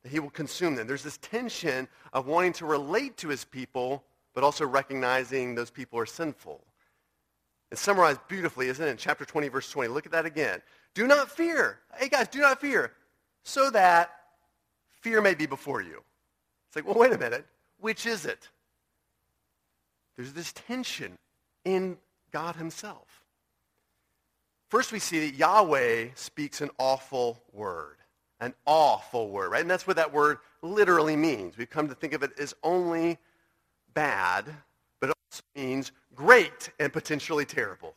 that 0.04 0.12
he 0.12 0.20
will 0.20 0.30
consume 0.30 0.76
them. 0.76 0.88
There's 0.88 1.04
this 1.04 1.18
tension 1.18 1.88
of 2.14 2.28
wanting 2.28 2.54
to 2.54 2.66
relate 2.66 3.18
to 3.18 3.28
his 3.28 3.46
people, 3.46 4.04
but 4.34 4.44
also 4.44 4.66
recognizing 4.66 5.54
those 5.54 5.70
people 5.70 6.00
are 6.00 6.06
sinful. 6.06 6.64
It's 7.72 7.82
summarized 7.82 8.20
beautifully, 8.28 8.68
isn't 8.68 8.86
it? 8.86 8.90
In 8.90 8.98
chapter 8.98 9.26
20, 9.26 9.48
verse 9.48 9.70
20. 9.72 9.90
Look 9.90 10.06
at 10.06 10.12
that 10.12 10.26
again. 10.26 10.62
Do 10.94 11.08
not 11.08 11.32
fear. 11.32 11.80
Hey, 11.96 12.10
guys, 12.10 12.28
do 12.28 12.40
not 12.40 12.60
fear. 12.60 12.92
So 13.44 13.70
that 13.70 14.12
fear 15.02 15.22
may 15.22 15.36
be 15.36 15.46
before 15.46 15.82
you. 15.82 16.02
It's 16.68 16.76
like, 16.76 16.86
well, 16.86 16.98
wait 16.98 17.12
a 17.12 17.18
minute. 17.18 17.46
Which 17.80 18.06
is 18.06 18.26
it? 18.26 18.48
There's 20.16 20.34
this 20.34 20.54
tension 20.54 21.18
in 21.66 21.98
God 22.32 22.56
himself. 22.56 23.24
First, 24.70 24.92
we 24.92 25.00
see 25.00 25.28
that 25.28 25.36
Yahweh 25.36 26.10
speaks 26.16 26.62
an 26.62 26.70
awful 26.78 27.42
word. 27.52 27.98
An 28.40 28.54
awful 28.66 29.30
word, 29.30 29.52
right? 29.52 29.62
And 29.62 29.70
that's 29.70 29.86
what 29.86 29.98
that 29.98 30.14
word 30.14 30.38
literally 30.62 31.16
means. 31.16 31.58
We've 31.58 31.70
come 31.70 31.90
to 31.90 31.96
think 31.96 32.14
of 32.14 32.24
it 32.24 32.32
as 32.40 32.54
only 32.64 33.18
bad, 33.94 34.46
but 35.00 35.10
it 35.10 35.16
also 35.32 35.44
means 35.56 35.92
great 36.16 36.70
and 36.80 36.92
potentially 36.92 37.46
terrible. 37.46 37.96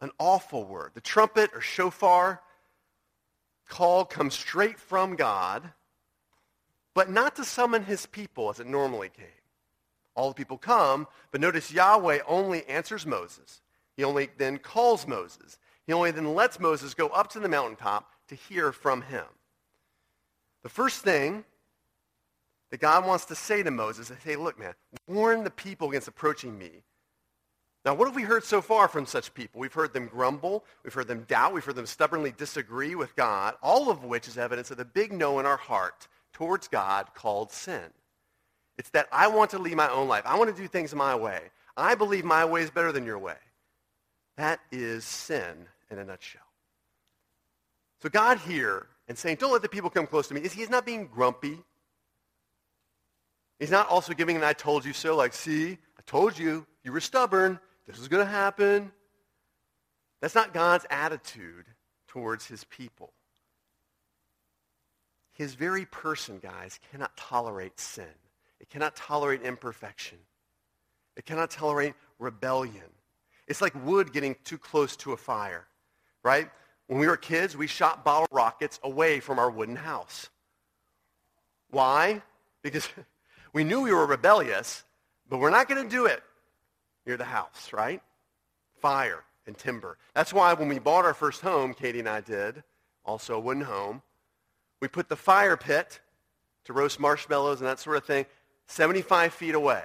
An 0.00 0.10
awful 0.18 0.64
word. 0.64 0.92
The 0.94 1.00
trumpet 1.00 1.50
or 1.54 1.60
shofar 1.60 2.40
call 3.68 4.04
comes 4.04 4.34
straight 4.34 4.78
from 4.78 5.16
God, 5.16 5.62
but 6.94 7.10
not 7.10 7.36
to 7.36 7.44
summon 7.44 7.84
his 7.84 8.06
people 8.06 8.50
as 8.50 8.60
it 8.60 8.66
normally 8.66 9.08
came. 9.08 9.26
All 10.14 10.28
the 10.28 10.34
people 10.34 10.58
come, 10.58 11.08
but 11.32 11.40
notice 11.40 11.72
Yahweh 11.72 12.20
only 12.26 12.64
answers 12.66 13.04
Moses. 13.04 13.62
He 13.96 14.04
only 14.04 14.30
then 14.38 14.58
calls 14.58 15.06
Moses. 15.06 15.58
He 15.86 15.92
only 15.92 16.10
then 16.12 16.34
lets 16.34 16.60
Moses 16.60 16.94
go 16.94 17.08
up 17.08 17.28
to 17.30 17.40
the 17.40 17.48
mountaintop 17.48 18.10
to 18.28 18.34
hear 18.34 18.72
from 18.72 19.02
him. 19.02 19.24
The 20.62 20.68
first 20.68 21.02
thing 21.02 21.44
that 22.70 22.80
God 22.80 23.06
wants 23.06 23.24
to 23.26 23.34
say 23.34 23.62
to 23.62 23.70
Moses 23.70 24.10
is, 24.10 24.16
hey, 24.24 24.36
look, 24.36 24.58
man, 24.58 24.74
warn 25.06 25.44
the 25.44 25.50
people 25.50 25.88
against 25.88 26.08
approaching 26.08 26.56
me. 26.56 26.70
Now, 27.84 27.94
what 27.94 28.06
have 28.06 28.16
we 28.16 28.22
heard 28.22 28.44
so 28.44 28.62
far 28.62 28.88
from 28.88 29.04
such 29.04 29.34
people? 29.34 29.60
We've 29.60 29.72
heard 29.72 29.92
them 29.92 30.06
grumble. 30.06 30.64
We've 30.82 30.94
heard 30.94 31.06
them 31.06 31.24
doubt. 31.28 31.52
We've 31.52 31.64
heard 31.64 31.76
them 31.76 31.86
stubbornly 31.86 32.32
disagree 32.36 32.94
with 32.94 33.14
God, 33.14 33.54
all 33.62 33.90
of 33.90 34.04
which 34.04 34.26
is 34.26 34.38
evidence 34.38 34.70
of 34.70 34.78
the 34.78 34.86
big 34.86 35.12
no 35.12 35.38
in 35.38 35.44
our 35.44 35.58
heart 35.58 36.08
towards 36.32 36.66
God 36.66 37.08
called 37.14 37.52
sin. 37.52 37.92
It's 38.78 38.90
that 38.90 39.06
I 39.12 39.28
want 39.28 39.50
to 39.50 39.58
lead 39.58 39.76
my 39.76 39.90
own 39.90 40.08
life. 40.08 40.22
I 40.24 40.38
want 40.38 40.54
to 40.54 40.60
do 40.60 40.66
things 40.66 40.94
my 40.94 41.14
way. 41.14 41.40
I 41.76 41.94
believe 41.94 42.24
my 42.24 42.44
way 42.44 42.62
is 42.62 42.70
better 42.70 42.90
than 42.90 43.04
your 43.04 43.18
way. 43.18 43.36
That 44.36 44.60
is 44.72 45.04
sin 45.04 45.66
in 45.90 45.98
a 45.98 46.04
nutshell. 46.04 46.42
So 48.02 48.08
God 48.08 48.38
here 48.38 48.86
and 49.08 49.16
saying, 49.16 49.36
don't 49.36 49.52
let 49.52 49.62
the 49.62 49.68
people 49.68 49.90
come 49.90 50.06
close 50.06 50.26
to 50.28 50.34
me, 50.34 50.40
is 50.40 50.52
he's 50.52 50.70
not 50.70 50.86
being 50.86 51.06
grumpy. 51.06 51.58
He's 53.58 53.70
not 53.70 53.88
also 53.88 54.14
giving 54.14 54.36
an 54.36 54.42
I 54.42 54.54
told 54.54 54.84
you 54.84 54.92
so, 54.92 55.14
like, 55.14 55.34
see, 55.34 55.72
I 55.72 56.02
told 56.06 56.38
you, 56.38 56.66
you 56.82 56.92
were 56.92 57.00
stubborn, 57.00 57.60
this 57.86 57.98
is 57.98 58.08
going 58.08 58.24
to 58.24 58.30
happen. 58.30 58.92
That's 60.20 60.34
not 60.34 60.54
God's 60.54 60.86
attitude 60.90 61.66
towards 62.08 62.46
his 62.46 62.64
people. 62.64 63.12
His 65.32 65.54
very 65.54 65.84
person, 65.84 66.38
guys, 66.38 66.78
cannot 66.90 67.16
tolerate 67.16 67.78
sin. 67.78 68.06
It 68.60 68.70
cannot 68.70 68.96
tolerate 68.96 69.42
imperfection. 69.42 70.18
It 71.16 71.26
cannot 71.26 71.50
tolerate 71.50 71.94
rebellion. 72.18 72.90
It's 73.46 73.60
like 73.60 73.74
wood 73.84 74.12
getting 74.12 74.36
too 74.44 74.58
close 74.58 74.96
to 74.98 75.12
a 75.12 75.16
fire, 75.16 75.66
right? 76.22 76.48
When 76.86 76.98
we 76.98 77.06
were 77.06 77.16
kids, 77.16 77.56
we 77.56 77.66
shot 77.66 78.04
bottle 78.04 78.28
rockets 78.30 78.80
away 78.82 79.20
from 79.20 79.38
our 79.38 79.50
wooden 79.50 79.76
house. 79.76 80.28
Why? 81.70 82.22
Because 82.62 82.88
we 83.52 83.64
knew 83.64 83.82
we 83.82 83.92
were 83.92 84.06
rebellious, 84.06 84.84
but 85.28 85.38
we're 85.38 85.50
not 85.50 85.68
going 85.68 85.82
to 85.82 85.90
do 85.90 86.06
it 86.06 86.22
near 87.06 87.16
the 87.16 87.24
house, 87.24 87.72
right? 87.72 88.02
Fire 88.80 89.24
and 89.46 89.56
timber. 89.56 89.98
That's 90.14 90.32
why 90.32 90.52
when 90.54 90.68
we 90.68 90.78
bought 90.78 91.04
our 91.04 91.14
first 91.14 91.40
home, 91.40 91.74
Katie 91.74 91.98
and 91.98 92.08
I 92.08 92.20
did, 92.20 92.62
also 93.04 93.36
a 93.36 93.40
wooden 93.40 93.62
home, 93.62 94.02
we 94.80 94.88
put 94.88 95.08
the 95.08 95.16
fire 95.16 95.56
pit 95.56 96.00
to 96.64 96.72
roast 96.72 96.98
marshmallows 96.98 97.60
and 97.60 97.68
that 97.68 97.78
sort 97.78 97.96
of 97.96 98.04
thing 98.04 98.26
75 98.66 99.32
feet 99.34 99.54
away. 99.54 99.82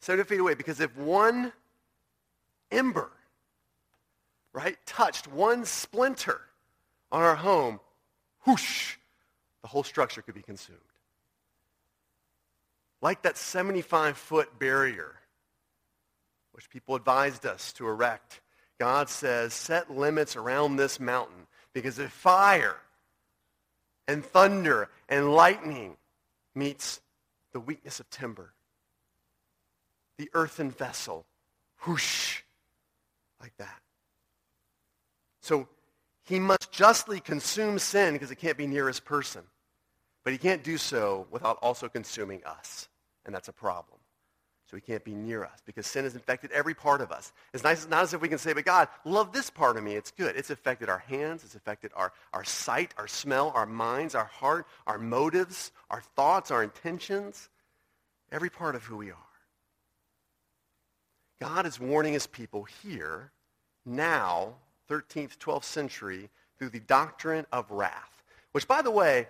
70 0.00 0.28
feet 0.28 0.40
away 0.40 0.54
because 0.54 0.80
if 0.80 0.94
one 0.96 1.52
ember, 2.70 3.10
right, 4.52 4.76
touched 4.86 5.26
one 5.28 5.64
splinter 5.64 6.40
on 7.10 7.22
our 7.22 7.36
home, 7.36 7.80
whoosh, 8.44 8.96
the 9.62 9.68
whole 9.68 9.84
structure 9.84 10.20
could 10.20 10.34
be 10.34 10.42
consumed. 10.42 10.78
Like 13.00 13.22
that 13.22 13.34
75-foot 13.34 14.58
barrier, 14.58 15.14
which 16.54 16.70
people 16.70 16.94
advised 16.94 17.44
us 17.44 17.72
to 17.74 17.88
erect, 17.88 18.40
God 18.78 19.08
says, 19.08 19.52
set 19.52 19.90
limits 19.90 20.36
around 20.36 20.76
this 20.76 21.00
mountain 21.00 21.46
because 21.72 21.98
if 21.98 22.12
fire 22.12 22.76
and 24.06 24.24
thunder 24.24 24.88
and 25.08 25.32
lightning 25.34 25.96
meets 26.54 27.00
the 27.52 27.60
weakness 27.60 27.98
of 27.98 28.08
timber, 28.08 28.52
the 30.16 30.30
earthen 30.32 30.70
vessel, 30.70 31.26
whoosh, 31.84 32.42
like 33.40 33.56
that. 33.58 33.80
So 35.40 35.68
he 36.22 36.38
must 36.38 36.70
justly 36.70 37.20
consume 37.20 37.78
sin 37.78 38.14
because 38.14 38.30
it 38.30 38.36
can't 38.36 38.56
be 38.56 38.66
near 38.66 38.86
his 38.86 39.00
person. 39.00 39.42
But 40.22 40.32
he 40.32 40.38
can't 40.38 40.64
do 40.64 40.78
so 40.78 41.26
without 41.30 41.58
also 41.60 41.88
consuming 41.88 42.42
us. 42.44 42.88
And 43.26 43.34
that's 43.34 43.48
a 43.48 43.52
problem. 43.52 43.98
So 44.74 44.78
he 44.78 44.92
can't 44.92 45.04
be 45.04 45.14
near 45.14 45.44
us 45.44 45.60
because 45.64 45.86
sin 45.86 46.02
has 46.02 46.14
infected 46.14 46.50
every 46.50 46.74
part 46.74 47.00
of 47.00 47.12
us. 47.12 47.32
It's 47.52 47.62
nice, 47.62 47.86
not 47.86 48.02
as 48.02 48.12
if 48.12 48.20
we 48.20 48.28
can 48.28 48.38
say, 48.38 48.54
but 48.54 48.64
God, 48.64 48.88
love 49.04 49.32
this 49.32 49.48
part 49.48 49.76
of 49.76 49.84
me. 49.84 49.94
It's 49.94 50.10
good. 50.10 50.34
It's 50.34 50.50
affected 50.50 50.88
our 50.88 50.98
hands. 50.98 51.44
It's 51.44 51.54
affected 51.54 51.92
our, 51.94 52.12
our 52.32 52.42
sight, 52.42 52.92
our 52.98 53.06
smell, 53.06 53.52
our 53.54 53.66
minds, 53.66 54.16
our 54.16 54.24
heart, 54.24 54.66
our 54.88 54.98
motives, 54.98 55.70
our 55.90 56.00
thoughts, 56.16 56.50
our 56.50 56.64
intentions, 56.64 57.50
every 58.32 58.50
part 58.50 58.74
of 58.74 58.82
who 58.82 58.96
we 58.96 59.12
are. 59.12 59.16
God 61.40 61.66
is 61.66 61.78
warning 61.78 62.14
his 62.14 62.26
people 62.26 62.64
here, 62.64 63.30
now, 63.86 64.54
13th, 64.90 65.38
12th 65.38 65.62
century, 65.62 66.30
through 66.58 66.70
the 66.70 66.80
doctrine 66.80 67.46
of 67.52 67.70
wrath, 67.70 68.24
which, 68.50 68.66
by 68.66 68.82
the 68.82 68.90
way, 68.90 69.28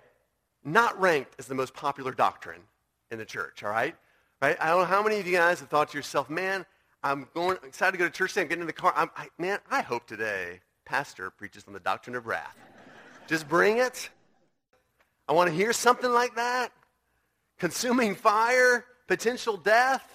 not 0.64 0.98
ranked 0.98 1.34
as 1.38 1.48
the 1.48 1.54
most 1.54 1.74
popular 1.74 2.12
doctrine 2.12 2.62
in 3.10 3.18
the 3.18 3.26
church, 3.26 3.62
all 3.62 3.68
right? 3.68 3.94
Right? 4.44 4.58
I 4.60 4.68
don't 4.68 4.80
know 4.80 4.84
how 4.84 5.02
many 5.02 5.18
of 5.18 5.26
you 5.26 5.32
guys 5.32 5.60
have 5.60 5.70
thought 5.70 5.90
to 5.92 5.96
yourself, 5.96 6.28
man, 6.28 6.66
I'm 7.02 7.26
going 7.32 7.56
excited 7.66 7.92
to 7.92 7.98
go 7.98 8.04
to 8.04 8.10
church 8.10 8.34
today. 8.34 8.42
I'm 8.42 8.48
getting 8.48 8.60
in 8.60 8.66
the 8.66 8.74
car. 8.74 8.92
I'm, 8.94 9.10
I, 9.16 9.28
man, 9.38 9.58
I 9.70 9.80
hope 9.80 10.06
today 10.06 10.60
pastor 10.84 11.30
preaches 11.30 11.64
on 11.66 11.72
the 11.72 11.80
doctrine 11.80 12.14
of 12.14 12.26
wrath. 12.26 12.58
Just 13.26 13.48
bring 13.48 13.78
it. 13.78 14.10
I 15.26 15.32
want 15.32 15.48
to 15.48 15.56
hear 15.56 15.72
something 15.72 16.10
like 16.10 16.34
that. 16.34 16.72
Consuming 17.58 18.14
fire, 18.14 18.84
potential 19.08 19.56
death 19.56 20.06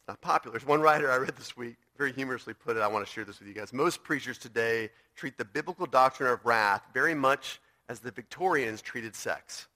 It's 0.00 0.08
not 0.08 0.20
popular. 0.20 0.52
There's 0.58 0.68
one 0.68 0.82
writer 0.82 1.10
I 1.10 1.16
read 1.16 1.34
this 1.34 1.56
week, 1.56 1.76
very 1.96 2.12
humorously 2.12 2.52
put 2.52 2.76
it. 2.76 2.80
I 2.80 2.88
want 2.88 3.06
to 3.06 3.10
share 3.10 3.24
this 3.24 3.38
with 3.38 3.48
you 3.48 3.54
guys. 3.54 3.72
Most 3.72 4.04
preachers 4.04 4.36
today 4.36 4.90
treat 5.16 5.38
the 5.38 5.46
biblical 5.46 5.86
doctrine 5.86 6.30
of 6.30 6.44
wrath 6.44 6.82
very 6.92 7.14
much 7.14 7.58
as 7.88 8.00
the 8.00 8.10
Victorians 8.10 8.82
treated 8.82 9.16
sex. 9.16 9.66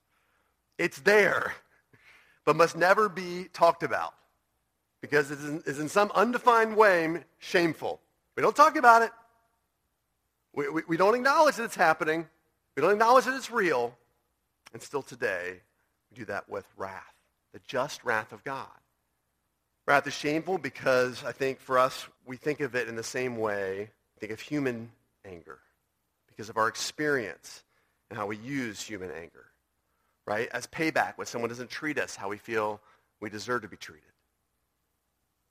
It's 0.76 1.00
there, 1.00 1.54
but 2.49 2.57
must 2.57 2.78
never 2.78 3.11
be 3.11 3.45
talked 3.52 3.83
about 3.83 4.14
because 5.02 5.31
it 5.31 5.38
is 5.67 5.78
in 5.78 5.87
some 5.87 6.11
undefined 6.14 6.78
way 6.78 7.23
shameful. 7.37 8.00
We 8.37 8.43
don't 8.43 8.57
talk 8.57 8.76
about 8.76 9.02
it. 9.02 9.11
We, 10.55 10.67
we, 10.71 10.83
we 10.88 10.97
don't 10.97 11.14
acknowledge 11.14 11.57
that 11.57 11.64
it's 11.64 11.76
happening. 11.76 12.26
We 12.75 12.81
don't 12.81 12.93
acknowledge 12.93 13.26
that 13.26 13.35
it's 13.35 13.50
real. 13.50 13.95
And 14.73 14.81
still 14.81 15.02
today, 15.02 15.61
we 16.11 16.17
do 16.21 16.25
that 16.25 16.49
with 16.49 16.64
wrath, 16.78 17.12
the 17.52 17.61
just 17.67 18.02
wrath 18.02 18.33
of 18.33 18.43
God. 18.45 18.67
Wrath 19.87 20.07
is 20.07 20.14
shameful 20.14 20.57
because 20.57 21.23
I 21.25 21.33
think 21.33 21.61
for 21.61 21.78
us, 21.78 22.09
we 22.25 22.38
think 22.38 22.61
of 22.61 22.75
it 22.75 22.88
in 22.88 22.97
the 22.97 23.02
same 23.02 23.37
way, 23.37 23.90
think 24.21 24.33
of 24.33 24.40
human 24.40 24.90
anger 25.23 25.59
because 26.28 26.49
of 26.49 26.57
our 26.57 26.69
experience 26.69 27.62
and 28.09 28.19
how 28.19 28.26
we 28.26 28.38
use 28.38 28.81
human 28.81 29.11
anger, 29.11 29.48
right? 30.29 30.49
As 30.53 30.67
payback 30.67 31.17
when 31.17 31.27
someone 31.27 31.49
doesn't 31.49 31.71
treat 31.71 31.99
us 31.99 32.15
how 32.15 32.29
we 32.29 32.37
feel 32.37 32.83
we 33.19 33.31
deserve 33.31 33.63
to 33.63 33.69
be 33.69 33.79
treated. 33.79 34.03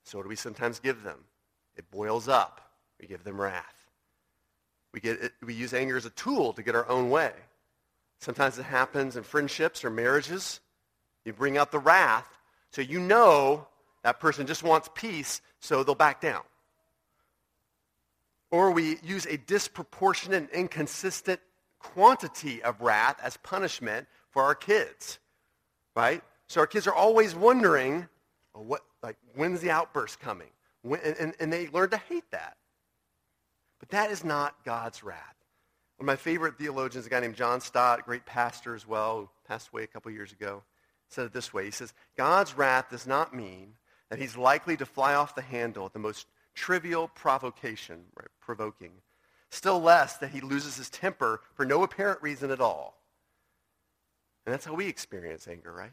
So 0.03 0.19
what 0.19 0.23
do 0.23 0.29
we 0.29 0.35
sometimes 0.35 0.79
give 0.79 1.01
them? 1.01 1.17
It 1.75 1.89
boils 1.89 2.27
up. 2.27 2.61
We 3.01 3.07
give 3.07 3.23
them 3.23 3.41
wrath. 3.41 3.73
We, 4.93 4.99
get 4.99 5.31
we 5.43 5.55
use 5.55 5.73
anger 5.73 5.97
as 5.97 6.05
a 6.05 6.11
tool 6.11 6.53
to 6.53 6.61
get 6.61 6.75
our 6.75 6.87
own 6.87 7.09
way. 7.09 7.31
Sometimes 8.19 8.59
it 8.59 8.63
happens 8.63 9.17
in 9.17 9.23
friendships 9.23 9.83
or 9.83 9.89
marriages. 9.89 10.59
You 11.25 11.33
bring 11.33 11.57
out 11.57 11.71
the 11.71 11.79
wrath 11.79 12.27
so 12.71 12.83
you 12.83 12.99
know 12.99 13.67
that 14.03 14.19
person 14.19 14.45
just 14.45 14.61
wants 14.61 14.89
peace, 14.93 15.41
so 15.59 15.83
they'll 15.83 15.95
back 15.95 16.21
down. 16.21 16.43
Or 18.51 18.71
we 18.71 18.97
use 19.03 19.25
a 19.25 19.37
disproportionate 19.37 20.43
and 20.43 20.49
inconsistent 20.51 21.39
quantity 21.79 22.61
of 22.61 22.79
wrath 22.79 23.19
as 23.23 23.37
punishment 23.37 24.07
for 24.37 24.43
our 24.43 24.53
kids, 24.53 25.17
right? 25.95 26.21
So 26.45 26.61
our 26.61 26.67
kids 26.67 26.85
are 26.85 26.93
always 26.93 27.33
wondering, 27.33 28.07
oh, 28.53 28.61
what, 28.61 28.81
like, 29.01 29.17
when's 29.33 29.61
the 29.61 29.71
outburst 29.71 30.19
coming? 30.19 30.49
When, 30.83 30.99
and, 30.99 31.33
and 31.39 31.51
they 31.51 31.69
learn 31.69 31.89
to 31.89 31.97
hate 31.97 32.29
that. 32.29 32.55
But 33.79 33.89
that 33.89 34.11
is 34.11 34.23
not 34.23 34.63
God's 34.63 35.03
wrath. 35.03 35.35
One 35.95 36.03
of 36.03 36.05
my 36.05 36.17
favorite 36.17 36.55
theologians, 36.59 37.07
a 37.07 37.09
guy 37.09 37.19
named 37.19 37.33
John 37.33 37.61
Stott, 37.61 38.05
great 38.05 38.27
pastor 38.27 38.75
as 38.75 38.87
well, 38.87 39.21
who 39.21 39.29
passed 39.47 39.69
away 39.69 39.81
a 39.81 39.87
couple 39.87 40.11
years 40.11 40.31
ago, 40.31 40.61
said 41.09 41.25
it 41.25 41.33
this 41.33 41.51
way. 41.51 41.65
He 41.65 41.71
says, 41.71 41.95
God's 42.15 42.55
wrath 42.55 42.91
does 42.91 43.07
not 43.07 43.35
mean 43.35 43.73
that 44.11 44.19
he's 44.19 44.37
likely 44.37 44.77
to 44.77 44.85
fly 44.85 45.15
off 45.15 45.33
the 45.33 45.41
handle 45.41 45.87
at 45.87 45.93
the 45.93 45.99
most 45.99 46.27
trivial 46.53 47.07
provocation, 47.07 48.03
right, 48.15 48.27
provoking. 48.39 48.91
Still 49.49 49.81
less 49.81 50.17
that 50.17 50.29
he 50.29 50.41
loses 50.41 50.77
his 50.77 50.91
temper 50.91 51.41
for 51.55 51.65
no 51.65 51.81
apparent 51.81 52.21
reason 52.21 52.51
at 52.51 52.61
all. 52.61 52.96
And 54.47 54.53
that's 54.53 54.63
how 54.63 54.75
we 54.75 54.87
experience 54.87 55.45
anger, 55.49 55.73
right? 55.73 55.91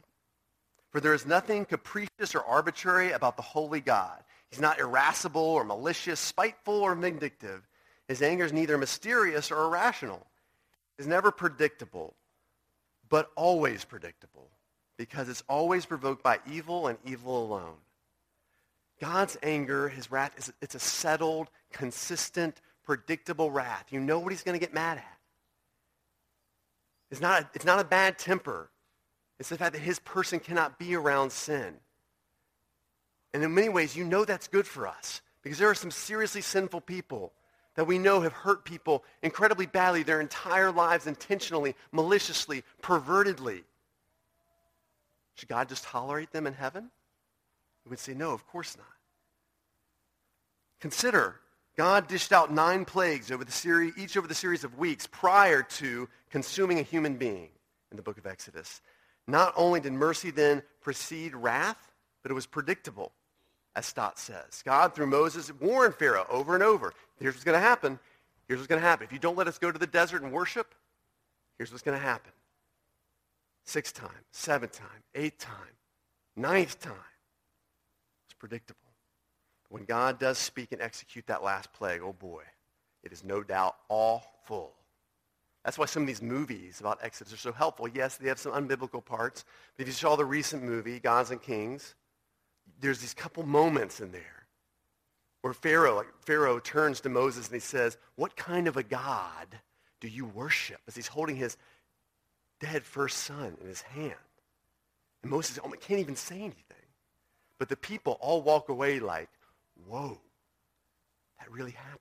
For 0.90 1.00
there 1.00 1.12
is 1.12 1.26
nothing 1.26 1.64
capricious 1.64 2.36
or 2.36 2.44
arbitrary 2.44 3.10
about 3.10 3.34
the 3.34 3.42
holy 3.42 3.80
God. 3.80 4.22
He's 4.48 4.60
not 4.60 4.78
irascible 4.78 5.42
or 5.42 5.64
malicious, 5.64 6.20
spiteful 6.20 6.74
or 6.74 6.94
vindictive. 6.94 7.66
His 8.06 8.22
anger 8.22 8.44
is 8.44 8.52
neither 8.52 8.78
mysterious 8.78 9.50
or 9.50 9.64
irrational. 9.64 10.24
It's 10.98 11.08
never 11.08 11.32
predictable, 11.32 12.14
but 13.08 13.32
always 13.34 13.84
predictable 13.84 14.48
because 14.98 15.28
it's 15.28 15.42
always 15.48 15.84
provoked 15.84 16.22
by 16.22 16.38
evil 16.48 16.86
and 16.86 16.96
evil 17.04 17.44
alone. 17.44 17.78
God's 19.00 19.36
anger, 19.42 19.88
his 19.88 20.12
wrath, 20.12 20.52
it's 20.62 20.76
a 20.76 20.78
settled, 20.78 21.50
consistent, 21.72 22.60
predictable 22.84 23.50
wrath. 23.50 23.86
You 23.90 23.98
know 23.98 24.20
what 24.20 24.30
he's 24.30 24.44
going 24.44 24.56
to 24.56 24.64
get 24.64 24.72
mad 24.72 24.98
at. 24.98 25.13
It's 27.10 27.20
not, 27.20 27.42
a, 27.42 27.50
it's 27.54 27.64
not 27.64 27.80
a 27.80 27.84
bad 27.84 28.18
temper. 28.18 28.70
It's 29.38 29.48
the 29.48 29.58
fact 29.58 29.72
that 29.74 29.80
his 29.80 29.98
person 30.00 30.40
cannot 30.40 30.78
be 30.78 30.94
around 30.94 31.30
sin. 31.32 31.74
And 33.32 33.42
in 33.42 33.54
many 33.54 33.68
ways, 33.68 33.96
you 33.96 34.04
know 34.04 34.24
that's 34.24 34.48
good 34.48 34.66
for 34.66 34.86
us 34.86 35.20
because 35.42 35.58
there 35.58 35.68
are 35.68 35.74
some 35.74 35.90
seriously 35.90 36.40
sinful 36.40 36.82
people 36.82 37.32
that 37.74 37.86
we 37.86 37.98
know 37.98 38.20
have 38.20 38.32
hurt 38.32 38.64
people 38.64 39.04
incredibly 39.22 39.66
badly 39.66 40.02
their 40.02 40.20
entire 40.20 40.70
lives 40.70 41.06
intentionally, 41.06 41.74
maliciously, 41.92 42.62
pervertedly. 42.82 43.64
Should 45.34 45.48
God 45.48 45.68
just 45.68 45.82
tolerate 45.82 46.30
them 46.30 46.46
in 46.46 46.54
heaven? 46.54 46.90
We 47.84 47.90
would 47.90 47.98
say, 47.98 48.14
no, 48.14 48.30
of 48.30 48.46
course 48.46 48.76
not. 48.76 48.86
Consider, 50.80 51.40
God 51.76 52.06
dished 52.06 52.32
out 52.32 52.52
nine 52.52 52.84
plagues 52.84 53.30
over 53.32 53.44
the 53.44 53.52
series, 53.52 53.94
each 53.98 54.16
over 54.16 54.28
the 54.28 54.34
series 54.34 54.62
of 54.62 54.78
weeks 54.78 55.08
prior 55.08 55.62
to 55.62 56.08
consuming 56.30 56.78
a 56.78 56.82
human 56.82 57.16
being 57.16 57.48
in 57.90 57.96
the 57.96 58.02
book 58.02 58.16
of 58.16 58.26
Exodus. 58.26 58.80
Not 59.26 59.52
only 59.56 59.80
did 59.80 59.92
mercy 59.92 60.30
then 60.30 60.62
precede 60.80 61.34
wrath, 61.34 61.90
but 62.22 62.30
it 62.30 62.34
was 62.34 62.46
predictable, 62.46 63.12
as 63.74 63.86
Stott 63.86 64.18
says. 64.18 64.62
God, 64.64 64.94
through 64.94 65.06
Moses, 65.06 65.52
warned 65.60 65.94
Pharaoh 65.94 66.26
over 66.30 66.54
and 66.54 66.62
over. 66.62 66.92
Here's 67.18 67.34
what's 67.34 67.44
going 67.44 67.60
to 67.60 67.66
happen. 67.66 67.98
Here's 68.46 68.60
what's 68.60 68.68
going 68.68 68.80
to 68.80 68.86
happen. 68.86 69.04
If 69.04 69.12
you 69.12 69.18
don't 69.18 69.36
let 69.36 69.48
us 69.48 69.58
go 69.58 69.72
to 69.72 69.78
the 69.78 69.86
desert 69.86 70.22
and 70.22 70.32
worship, 70.32 70.74
here's 71.58 71.70
what's 71.72 71.82
going 71.82 71.98
to 71.98 72.04
happen. 72.04 72.32
Sixth 73.64 73.94
time, 73.94 74.10
seventh 74.30 74.78
time, 74.78 75.02
eighth 75.14 75.38
time, 75.38 75.54
ninth 76.36 76.78
time 76.80 76.92
It's 78.26 78.34
predictable. 78.34 78.83
When 79.74 79.86
God 79.86 80.20
does 80.20 80.38
speak 80.38 80.70
and 80.70 80.80
execute 80.80 81.26
that 81.26 81.42
last 81.42 81.72
plague, 81.72 82.00
oh 82.00 82.12
boy, 82.12 82.44
it 83.02 83.10
is 83.10 83.24
no 83.24 83.42
doubt 83.42 83.74
awful. 83.88 84.72
That's 85.64 85.76
why 85.76 85.86
some 85.86 86.04
of 86.04 86.06
these 86.06 86.22
movies 86.22 86.78
about 86.78 87.00
Exodus 87.02 87.32
are 87.32 87.38
so 87.38 87.50
helpful. 87.50 87.88
Yes, 87.88 88.16
they 88.16 88.28
have 88.28 88.38
some 88.38 88.52
unbiblical 88.52 89.04
parts, 89.04 89.44
but 89.76 89.82
if 89.82 89.88
you 89.88 89.92
saw 89.92 90.14
the 90.14 90.24
recent 90.24 90.62
movie, 90.62 91.00
Gods 91.00 91.32
and 91.32 91.42
Kings, 91.42 91.96
there's 92.78 93.00
these 93.00 93.14
couple 93.14 93.42
moments 93.42 93.98
in 93.98 94.12
there 94.12 94.46
where 95.40 95.52
Pharaoh, 95.52 95.96
like 95.96 96.06
Pharaoh 96.20 96.60
turns 96.60 97.00
to 97.00 97.08
Moses 97.08 97.46
and 97.48 97.54
he 97.54 97.60
says, 97.60 97.98
what 98.14 98.36
kind 98.36 98.68
of 98.68 98.76
a 98.76 98.84
God 98.84 99.58
do 100.00 100.06
you 100.06 100.24
worship? 100.24 100.78
As 100.86 100.94
he's 100.94 101.08
holding 101.08 101.34
his 101.34 101.56
dead 102.60 102.84
first 102.84 103.24
son 103.24 103.56
in 103.60 103.66
his 103.66 103.82
hand. 103.82 104.14
And 105.22 105.32
Moses 105.32 105.58
oh, 105.64 105.68
can't 105.80 105.98
even 105.98 106.14
say 106.14 106.36
anything. 106.36 106.76
But 107.58 107.68
the 107.68 107.76
people 107.76 108.18
all 108.20 108.40
walk 108.40 108.68
away 108.68 109.00
like, 109.00 109.30
whoa, 109.86 110.20
that 111.38 111.50
really 111.50 111.72
happened. 111.72 112.00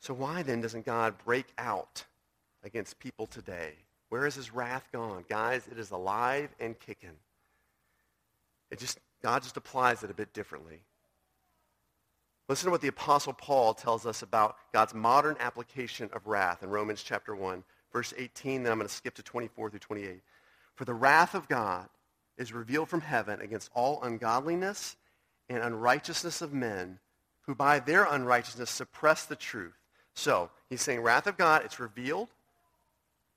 So 0.00 0.14
why 0.14 0.42
then 0.42 0.60
doesn't 0.60 0.84
God 0.84 1.14
break 1.24 1.46
out 1.58 2.04
against 2.64 2.98
people 2.98 3.26
today? 3.26 3.74
Where 4.08 4.26
is 4.26 4.34
his 4.34 4.52
wrath 4.52 4.88
gone? 4.92 5.24
Guys, 5.28 5.66
it 5.70 5.78
is 5.78 5.90
alive 5.90 6.50
and 6.60 6.78
kicking. 6.78 7.16
It 8.70 8.78
just, 8.78 8.98
God 9.22 9.42
just 9.42 9.56
applies 9.56 10.02
it 10.02 10.10
a 10.10 10.14
bit 10.14 10.32
differently. 10.32 10.80
Listen 12.48 12.66
to 12.66 12.70
what 12.72 12.80
the 12.80 12.88
Apostle 12.88 13.32
Paul 13.32 13.74
tells 13.74 14.04
us 14.04 14.22
about 14.22 14.56
God's 14.72 14.92
modern 14.92 15.36
application 15.38 16.10
of 16.12 16.26
wrath 16.26 16.62
in 16.62 16.68
Romans 16.68 17.02
chapter 17.02 17.34
1, 17.34 17.62
verse 17.92 18.12
18. 18.16 18.62
Then 18.62 18.72
I'm 18.72 18.78
going 18.78 18.88
to 18.88 18.94
skip 18.94 19.14
to 19.14 19.22
24 19.22 19.70
through 19.70 19.78
28. 19.78 20.20
For 20.74 20.84
the 20.84 20.94
wrath 20.94 21.34
of 21.34 21.48
God 21.48 21.88
is 22.36 22.52
revealed 22.52 22.88
from 22.88 23.02
heaven 23.02 23.40
against 23.40 23.70
all 23.74 24.02
ungodliness 24.02 24.96
and 25.48 25.62
unrighteousness 25.62 26.42
of 26.42 26.52
men 26.52 26.98
who 27.42 27.54
by 27.54 27.78
their 27.78 28.04
unrighteousness 28.04 28.70
suppress 28.70 29.24
the 29.24 29.36
truth. 29.36 29.74
So 30.14 30.50
he's 30.68 30.82
saying 30.82 31.00
wrath 31.00 31.26
of 31.26 31.36
God, 31.36 31.62
it's 31.64 31.80
revealed 31.80 32.28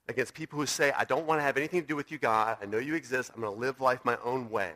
against 0.08 0.34
people 0.34 0.60
who 0.60 0.66
say, 0.66 0.92
I 0.92 1.06
don't 1.06 1.26
want 1.26 1.40
to 1.40 1.44
have 1.44 1.58
anything 1.58 1.82
to 1.82 1.88
do 1.88 1.96
with 1.96 2.12
you, 2.12 2.18
God. 2.18 2.58
I 2.62 2.66
know 2.66 2.78
you 2.78 2.96
exist. 2.96 3.32
I'm 3.34 3.42
going 3.42 3.54
to 3.54 3.60
live 3.60 3.82
life 3.82 4.02
my 4.04 4.18
own 4.24 4.50
way. 4.50 4.74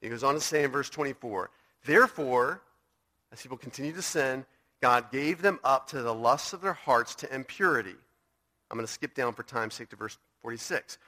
He 0.00 0.08
goes 0.08 0.22
on 0.22 0.34
to 0.34 0.40
say 0.40 0.64
in 0.64 0.70
verse 0.70 0.90
24, 0.90 1.50
Therefore, 1.84 2.62
as 3.32 3.42
people 3.42 3.56
continue 3.56 3.92
to 3.92 4.02
sin, 4.02 4.44
God 4.80 5.10
gave 5.10 5.42
them 5.42 5.58
up 5.64 5.88
to 5.88 6.02
the 6.02 6.14
lusts 6.14 6.52
of 6.52 6.60
their 6.60 6.74
hearts 6.74 7.14
to 7.16 7.34
impurity. 7.34 7.96
I'm 8.70 8.76
going 8.76 8.86
to 8.86 8.92
skip 8.92 9.14
down 9.14 9.32
for 9.32 9.42
time's 9.42 9.74
sake 9.74 9.88
to 9.90 9.96
verse 9.96 10.18
46. 10.42 10.98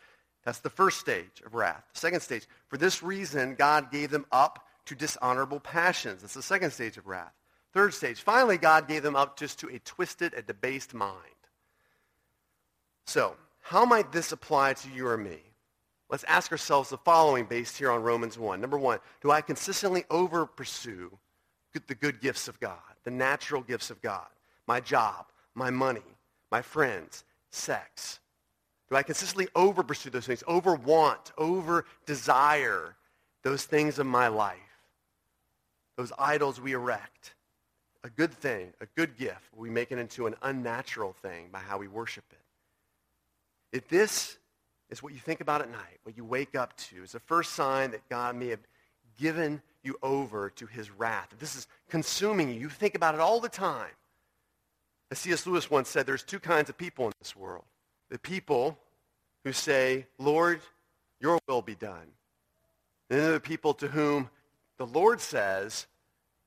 That's 0.45 0.61
the 0.61 0.71
first 0.71 0.99
stage 0.99 1.43
of 1.45 1.55
wrath. 1.55 1.85
The 1.93 2.01
second 2.01 2.21
stage, 2.21 2.47
for 2.69 2.79
this 2.79 3.03
reason, 3.03 3.55
God 3.55 3.91
gave 3.91 4.11
them 4.11 4.27
up 4.33 4.66
to 4.87 4.95
dishonorable 4.95 5.61
passions. 5.61 6.23
That's 6.23 6.35
the 6.35 6.43
second 6.43 6.73
stage 6.73 6.97
of 6.97 7.07
wrath. 7.07 7.35
Third 7.73 7.93
stage, 7.93 8.23
finally, 8.23 8.57
God 8.57 8.89
gave 8.89 9.03
them 9.03 9.17
up 9.17 9.39
just 9.39 9.59
to 9.61 9.69
a 9.69 9.79
twisted 9.81 10.33
a 10.35 10.43
debased 10.43 10.95
mind. 10.95 11.21
So, 13.07 13.37
how 13.63 13.85
might 13.85 14.13
this 14.13 14.33
apply 14.33 14.75
to 14.75 14.89
you 14.91 15.07
or 15.07 15.17
me? 15.17 15.39
Let's 16.09 16.25
ask 16.25 16.53
ourselves 16.53 16.91
the 16.91 16.99
following 16.99 17.47
based 17.47 17.77
here 17.77 17.91
on 17.91 18.03
Romans 18.03 18.39
1. 18.39 18.61
Number 18.61 18.79
one, 18.79 19.01
do 19.21 19.31
I 19.31 19.41
consistently 19.41 20.05
over 20.11 20.47
pursue 20.47 21.19
the 21.87 21.95
good 21.95 22.21
gifts 22.21 22.49
of 22.49 22.59
God, 22.59 22.79
the 23.05 23.11
natural 23.11 23.61
gifts 23.61 23.91
of 23.91 24.01
God? 24.01 24.27
My 24.67 24.81
job, 24.81 25.27
my 25.55 25.71
money, 25.71 26.01
my 26.51 26.63
friends, 26.63 27.25
sex, 27.51 28.21
do 28.89 28.97
I 28.97 29.03
consistently 29.03 29.49
over 29.55 29.83
pursue 29.83 30.11
those 30.11 30.27
things, 30.27 30.45
over 30.47 30.75
want, 30.75 31.33
over 31.37 31.85
desire 32.07 32.97
those 33.43 33.65
things 33.65 33.99
of 33.99 34.07
my 34.07 34.29
life? 34.29 34.57
Those 35.97 36.13
idols 36.19 36.61
we 36.61 36.73
erect. 36.73 37.35
A 38.05 38.11
good 38.11 38.33
thing, 38.33 38.73
a 38.81 38.87
good 38.97 39.17
gift, 39.17 39.51
we 39.57 39.69
make 39.69 39.91
it 39.91 39.99
into 39.99 40.27
an 40.27 40.37
unnatural 40.43 41.15
thing 41.23 41.49
by 41.51 41.59
how 41.59 41.79
we 41.79 41.89
worship 41.89 42.25
it. 42.31 42.39
If 43.77 43.89
this 43.89 44.39
is 44.91 45.03
what 45.03 45.13
you 45.13 45.19
think 45.19 45.41
about 45.41 45.61
at 45.61 45.71
night, 45.71 45.99
what 46.05 46.17
you 46.17 46.25
wake 46.25 46.55
up 46.55 46.77
to, 46.77 47.03
is 47.03 47.13
the 47.13 47.21
first 47.21 47.55
sign 47.55 47.91
that 47.91 48.09
God 48.09 48.37
may 48.37 48.49
have 48.49 48.61
given 49.19 49.61
you 49.83 49.99
over 50.03 50.51
to 50.51 50.67
his 50.67 50.91
wrath. 50.91 51.29
If 51.33 51.39
this 51.39 51.57
is 51.57 51.67
consuming 51.89 52.49
you, 52.49 52.61
you 52.61 52.69
think 52.69 52.95
about 52.95 53.15
it 53.15 53.21
all 53.21 53.41
the 53.41 53.49
time. 53.49 53.91
As 55.11 55.19
C.S. 55.19 55.47
Lewis 55.47 55.71
once 55.71 55.89
said, 55.89 56.07
there's 56.07 56.23
two 56.23 56.41
kinds 56.41 56.69
of 56.69 56.77
people 56.77 57.07
in 57.07 57.13
this 57.21 57.35
world 57.35 57.65
the 58.09 58.19
people 58.19 58.79
who 59.45 59.53
say, 59.53 60.07
Lord, 60.19 60.61
your 61.21 61.41
will 61.49 61.63
be 61.63 61.75
done. 61.75 62.07
And 63.11 63.21
then 63.21 63.33
the 63.33 63.41
people 63.41 63.75
to 63.75 63.89
whom 63.89 64.31
the 64.79 64.87
Lord 64.87 65.21
says, 65.21 65.87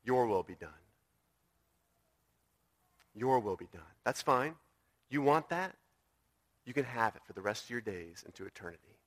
your 0.04 0.28
will 0.28 0.44
be 0.44 0.56
done. 0.56 0.70
Your 3.16 3.40
will 3.40 3.56
be 3.56 3.68
done. 3.72 3.82
That's 4.06 4.22
fine. 4.22 4.56
You 5.10 5.22
want 5.22 5.50
that? 5.50 5.76
You 6.66 6.74
can 6.74 6.86
have 6.86 7.16
it 7.16 7.22
for 7.26 7.34
the 7.34 7.42
rest 7.42 7.66
of 7.66 7.70
your 7.72 7.82
days 7.82 8.24
into 8.26 8.46
eternity. 8.46 9.00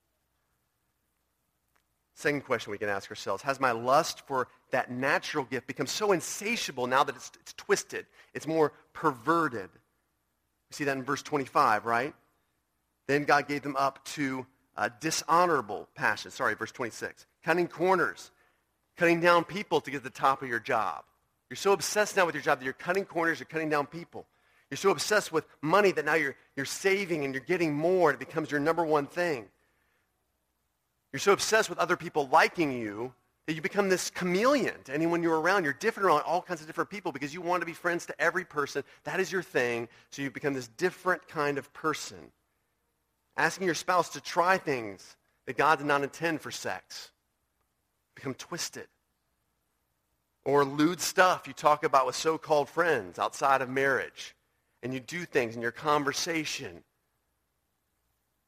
Second 2.15 2.45
question 2.45 2.71
we 2.71 2.77
can 2.77 2.89
ask 2.89 3.09
ourselves, 3.09 3.41
has 3.43 3.59
my 3.59 3.71
lust 3.71 4.21
for 4.27 4.47
that 4.71 4.91
natural 4.91 5.45
gift 5.45 5.65
become 5.65 5.87
so 5.87 6.11
insatiable 6.11 6.85
now 6.85 7.03
that 7.03 7.15
it's, 7.15 7.31
it's 7.39 7.53
twisted? 7.53 8.05
It's 8.33 8.45
more 8.45 8.73
perverted. 8.93 9.69
We 10.69 10.73
see 10.73 10.83
that 10.83 10.95
in 10.95 11.03
verse 11.03 11.23
25, 11.23 11.85
right? 11.85 12.13
Then 13.07 13.23
God 13.23 13.47
gave 13.47 13.63
them 13.63 13.75
up 13.75 14.03
to 14.05 14.45
uh, 14.77 14.89
dishonorable 14.99 15.87
passions. 15.95 16.35
Sorry, 16.35 16.53
verse 16.53 16.71
26. 16.71 17.25
Cutting 17.43 17.67
corners, 17.67 18.31
cutting 18.97 19.19
down 19.19 19.43
people 19.43 19.81
to 19.81 19.91
get 19.91 19.97
to 19.97 20.03
the 20.03 20.09
top 20.09 20.41
of 20.41 20.49
your 20.49 20.59
job. 20.59 21.03
You're 21.49 21.57
so 21.57 21.73
obsessed 21.73 22.17
now 22.17 22.25
with 22.25 22.35
your 22.35 22.41
job 22.41 22.59
that 22.59 22.65
you're 22.65 22.73
cutting 22.73 23.05
corners, 23.05 23.39
you're 23.39 23.45
cutting 23.45 23.69
down 23.69 23.85
people. 23.85 24.25
You're 24.69 24.77
so 24.77 24.89
obsessed 24.89 25.31
with 25.31 25.45
money 25.61 25.91
that 25.91 26.05
now 26.05 26.15
you're, 26.15 26.35
you're 26.55 26.65
saving 26.65 27.23
and 27.23 27.33
you're 27.33 27.43
getting 27.43 27.75
more 27.75 28.09
and 28.09 28.19
it 28.19 28.25
becomes 28.25 28.49
your 28.49 28.59
number 28.59 28.83
one 28.83 29.05
thing. 29.05 29.45
You're 31.11 31.19
so 31.19 31.31
obsessed 31.31 31.69
with 31.69 31.77
other 31.77 31.95
people 31.95 32.27
liking 32.31 32.71
you 32.71 33.13
that 33.45 33.53
you 33.53 33.61
become 33.61 33.89
this 33.89 34.09
chameleon 34.09 34.73
to 34.85 34.93
anyone 34.93 35.21
you're 35.21 35.39
around. 35.39 35.63
You're 35.63 35.73
different 35.73 36.07
around 36.07 36.21
all 36.21 36.41
kinds 36.41 36.61
of 36.61 36.67
different 36.67 36.89
people 36.89 37.11
because 37.11 37.33
you 37.33 37.41
want 37.41 37.61
to 37.61 37.67
be 37.67 37.73
friends 37.73 38.07
to 38.07 38.19
every 38.19 38.45
person. 38.45 38.83
That 39.03 39.19
is 39.19 39.31
your 39.31 39.43
thing. 39.43 39.89
So 40.09 40.21
you 40.21 40.31
become 40.31 40.55
this 40.55 40.69
different 40.69 41.27
kind 41.27 41.59
of 41.59 41.71
person. 41.73 42.31
Asking 43.37 43.65
your 43.65 43.75
spouse 43.75 44.09
to 44.09 44.21
try 44.21 44.57
things 44.57 45.17
that 45.45 45.55
God 45.55 45.77
did 45.77 45.87
not 45.87 46.03
intend 46.03 46.41
for 46.41 46.49
sex. 46.49 47.11
Become 48.15 48.35
twisted. 48.35 48.87
Or 50.45 50.65
lewd 50.65 50.99
stuff 50.99 51.47
you 51.47 51.53
talk 51.53 51.83
about 51.83 52.05
with 52.05 52.15
so-called 52.15 52.69
friends 52.69 53.17
outside 53.17 53.61
of 53.61 53.69
marriage. 53.69 54.35
And 54.81 54.93
you 54.93 54.99
do 54.99 55.25
things 55.25 55.55
in 55.55 55.61
your 55.61 55.71
conversation 55.71 56.83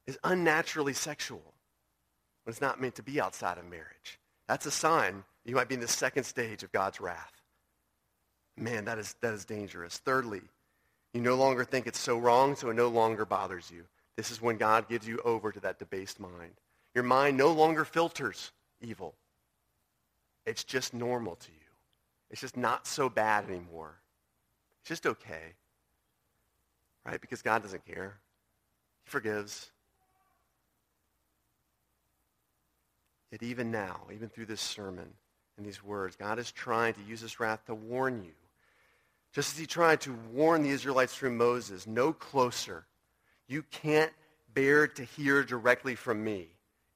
is 0.06 0.18
unnaturally 0.22 0.92
sexual 0.92 1.42
when 2.44 2.52
it's 2.52 2.60
not 2.60 2.80
meant 2.80 2.94
to 2.96 3.02
be 3.02 3.20
outside 3.20 3.58
of 3.58 3.68
marriage. 3.68 4.18
That's 4.46 4.66
a 4.66 4.70
sign 4.70 5.24
you 5.44 5.54
might 5.54 5.68
be 5.68 5.74
in 5.74 5.80
the 5.80 5.88
second 5.88 6.24
stage 6.24 6.62
of 6.62 6.72
God's 6.72 7.00
wrath. 7.00 7.32
Man, 8.56 8.84
that 8.84 8.98
is, 8.98 9.16
that 9.20 9.34
is 9.34 9.44
dangerous. 9.44 9.98
Thirdly, 9.98 10.42
you 11.12 11.20
no 11.20 11.34
longer 11.34 11.64
think 11.64 11.86
it's 11.86 11.98
so 11.98 12.18
wrong, 12.18 12.54
so 12.54 12.70
it 12.70 12.74
no 12.74 12.88
longer 12.88 13.24
bothers 13.24 13.70
you. 13.70 13.84
This 14.16 14.30
is 14.30 14.40
when 14.40 14.56
God 14.56 14.88
gives 14.88 15.06
you 15.06 15.20
over 15.24 15.52
to 15.52 15.60
that 15.60 15.78
debased 15.78 16.20
mind. 16.20 16.52
Your 16.94 17.04
mind 17.04 17.36
no 17.36 17.52
longer 17.52 17.84
filters 17.84 18.52
evil. 18.80 19.14
It's 20.46 20.64
just 20.64 20.94
normal 20.94 21.36
to 21.36 21.50
you. 21.50 21.58
It's 22.30 22.40
just 22.40 22.56
not 22.56 22.86
so 22.86 23.08
bad 23.08 23.44
anymore. 23.44 23.96
It's 24.80 24.88
just 24.88 25.06
okay. 25.06 25.54
Right? 27.04 27.20
Because 27.20 27.42
God 27.42 27.62
doesn't 27.62 27.84
care. 27.84 28.18
He 29.04 29.10
forgives. 29.10 29.70
Yet 33.30 33.42
even 33.42 33.70
now, 33.70 34.02
even 34.12 34.28
through 34.28 34.46
this 34.46 34.60
sermon 34.60 35.08
and 35.56 35.66
these 35.66 35.82
words, 35.82 36.16
God 36.16 36.38
is 36.38 36.52
trying 36.52 36.94
to 36.94 37.02
use 37.02 37.20
this 37.20 37.40
wrath 37.40 37.64
to 37.66 37.74
warn 37.74 38.22
you. 38.22 38.32
Just 39.32 39.52
as 39.52 39.58
he 39.58 39.66
tried 39.66 40.00
to 40.02 40.16
warn 40.32 40.62
the 40.62 40.70
Israelites 40.70 41.14
through 41.14 41.32
Moses, 41.32 41.86
no 41.86 42.12
closer. 42.12 42.86
You 43.48 43.62
can't 43.70 44.12
bear 44.54 44.86
to 44.86 45.04
hear 45.04 45.44
directly 45.44 45.94
from 45.94 46.24
me. 46.24 46.48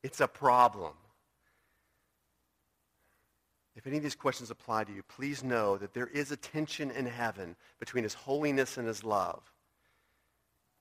It's 0.03 0.21
a 0.21 0.29
problem. 0.29 0.93
If 3.81 3.87
any 3.87 3.97
of 3.97 4.03
these 4.03 4.15
questions 4.15 4.51
apply 4.51 4.85
to 4.85 4.93
you, 4.93 5.03
please 5.05 5.43
know 5.43 5.79
that 5.79 5.95
there 5.95 6.09
is 6.09 6.31
a 6.31 6.37
tension 6.37 6.91
in 6.91 7.07
heaven 7.07 7.57
between 7.79 8.05
his 8.05 8.13
holiness 8.13 8.77
and 8.77 8.87
his 8.87 9.03
love, 9.03 9.41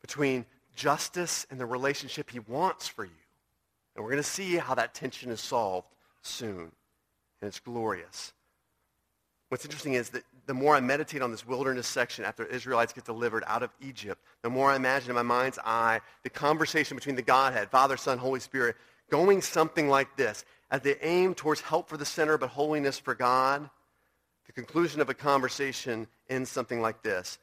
between 0.01 0.45
justice 0.75 1.47
and 1.49 1.57
the 1.57 1.65
relationship 1.65 2.29
he 2.29 2.39
wants 2.39 2.89
for 2.89 3.05
you. 3.05 3.11
And 3.95 4.03
we're 4.03 4.11
going 4.11 4.21
to 4.21 4.29
see 4.29 4.57
how 4.57 4.75
that 4.75 4.93
tension 4.93 5.31
is 5.31 5.39
solved 5.39 5.87
soon. 6.23 6.73
And 7.41 7.47
it's 7.47 7.61
glorious. 7.61 8.33
What's 9.47 9.63
interesting 9.63 9.93
is 9.93 10.09
that 10.09 10.23
the 10.45 10.53
more 10.53 10.75
I 10.75 10.81
meditate 10.81 11.21
on 11.21 11.31
this 11.31 11.47
wilderness 11.47 11.87
section 11.87 12.25
after 12.25 12.43
Israelites 12.43 12.91
get 12.91 13.05
delivered 13.05 13.45
out 13.47 13.63
of 13.63 13.69
Egypt, 13.79 14.21
the 14.41 14.49
more 14.49 14.71
I 14.71 14.75
imagine 14.75 15.09
in 15.09 15.15
my 15.15 15.21
mind's 15.21 15.57
eye 15.63 16.01
the 16.23 16.29
conversation 16.29 16.97
between 16.97 17.15
the 17.15 17.21
Godhead, 17.21 17.71
Father, 17.71 17.95
Son, 17.95 18.17
Holy 18.17 18.41
Spirit, 18.41 18.75
going 19.09 19.41
something 19.41 19.87
like 19.87 20.17
this. 20.17 20.43
As 20.71 20.81
they 20.81 20.95
aim 21.01 21.33
towards 21.33 21.61
help 21.61 21.89
for 21.89 21.97
the 21.97 22.05
sinner 22.05 22.37
but 22.37 22.49
holiness 22.49 22.99
for 22.99 23.15
God, 23.15 23.69
the 24.45 24.53
conclusion 24.53 25.01
of 25.01 25.09
a 25.09 25.13
conversation 25.13 26.07
ends 26.29 26.49
something 26.49 26.81
like 26.81 27.01
this. 27.01 27.39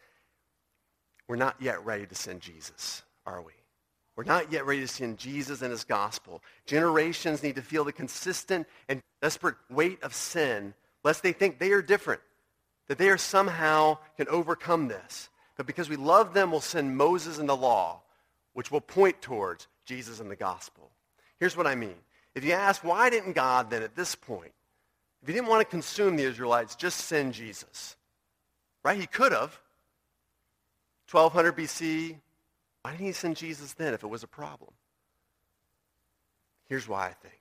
We're 1.29 1.37
not 1.37 1.57
yet 1.61 1.85
ready 1.85 2.07
to 2.07 2.15
send 2.15 2.41
Jesus, 2.41 3.03
are 3.27 3.43
we? 3.43 3.53
We're 4.17 4.25
not 4.25 4.51
yet 4.51 4.65
ready 4.65 4.81
to 4.81 4.89
send 4.89 5.19
Jesus 5.19 5.61
and 5.61 5.71
his 5.71 5.85
gospel. 5.85 6.43
Generations 6.65 7.43
need 7.43 7.57
to 7.57 7.63
feel 7.63 7.85
the 7.85 7.93
consistent 7.93 8.67
and 8.89 9.03
desperate 9.21 9.57
weight 9.69 10.03
of 10.03 10.15
sin, 10.15 10.73
lest 11.05 11.23
they 11.23 11.33
think 11.33 11.59
they 11.59 11.73
are 11.73 11.83
different, 11.83 12.21
that 12.89 12.97
they 12.97 13.09
are 13.09 13.19
somehow 13.19 13.99
can 14.17 14.29
overcome 14.29 14.89
this. 14.89 15.29
But 15.57 15.67
because 15.67 15.89
we 15.89 15.97
love 15.97 16.33
them, 16.33 16.51
we'll 16.51 16.61
send 16.61 16.97
Moses 16.97 17.39
and 17.39 17.49
the 17.49 17.57
law, 17.57 18.03
which 18.53 18.71
will 18.71 18.81
point 18.81 19.21
towards 19.21 19.69
Jesus 19.85 20.21
and 20.21 20.31
the 20.31 20.37
gospel. 20.37 20.91
Here's 21.39 21.57
what 21.57 21.67
I 21.67 21.75
mean. 21.75 21.97
If 22.37 22.45
you 22.45 22.53
ask, 22.53 22.85
why 22.85 23.09
didn't 23.09 23.33
God 23.33 23.71
then 23.71 23.83
at 23.83 23.97
this 23.97 24.15
point, 24.15 24.53
if 25.23 25.29
he 25.29 25.35
didn't 25.35 25.49
want 25.49 25.63
to 25.63 25.65
consume 25.65 26.17
the 26.17 26.25
Israelites, 26.25 26.77
just 26.77 27.07
send 27.07 27.33
Jesus? 27.33 27.97
Right? 28.85 29.01
He 29.01 29.07
could 29.07 29.33
have. 29.33 29.59
1200 31.11 31.57
BC, 31.57 32.17
why 32.83 32.91
didn't 32.91 33.07
he 33.07 33.13
send 33.13 33.37
Jesus 33.37 33.73
then 33.73 33.95
if 33.95 34.05
it 34.05 34.09
was 34.09 34.23
a 34.23 34.27
problem? 34.27 34.71
Here's 36.69 36.87
why 36.87 37.07
I 37.07 37.13
think. 37.13 37.41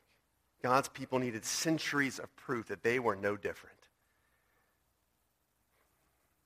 God's 0.63 0.87
people 0.87 1.19
needed 1.19 1.43
centuries 1.43 2.17
of 2.17 2.33
proof 2.37 2.67
that 2.67 2.81
they 2.81 2.97
were 2.97 3.17
no 3.17 3.35
different. 3.35 3.75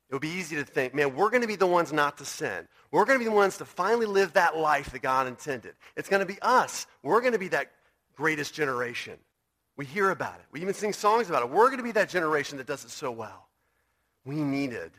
It 0.09 0.15
would 0.15 0.23
be 0.23 0.29
easy 0.29 0.55
to 0.55 0.63
think, 0.63 0.95
man, 0.95 1.15
we're 1.15 1.29
going 1.29 1.43
to 1.43 1.47
be 1.47 1.55
the 1.55 1.67
ones 1.67 1.93
not 1.93 2.17
to 2.17 2.25
sin. 2.25 2.67
We're 2.89 3.05
going 3.05 3.19
to 3.19 3.23
be 3.23 3.29
the 3.29 3.35
ones 3.35 3.57
to 3.57 3.65
finally 3.65 4.07
live 4.07 4.33
that 4.33 4.57
life 4.57 4.89
that 4.91 5.03
God 5.03 5.27
intended. 5.27 5.75
It's 5.95 6.09
going 6.09 6.21
to 6.21 6.25
be 6.25 6.41
us. 6.41 6.87
We're 7.03 7.21
going 7.21 7.33
to 7.33 7.39
be 7.39 7.49
that 7.49 7.71
greatest 8.19 8.53
generation. 8.53 9.17
We 9.77 9.85
hear 9.85 10.09
about 10.09 10.35
it. 10.35 10.45
We 10.51 10.61
even 10.61 10.73
sing 10.73 10.91
songs 10.91 11.29
about 11.29 11.41
it. 11.41 11.49
We're 11.49 11.67
going 11.67 11.77
to 11.77 11.83
be 11.83 11.93
that 11.93 12.09
generation 12.09 12.57
that 12.57 12.67
does 12.67 12.83
it 12.83 12.89
so 12.89 13.11
well. 13.11 13.47
We 14.25 14.35
needed 14.35 14.91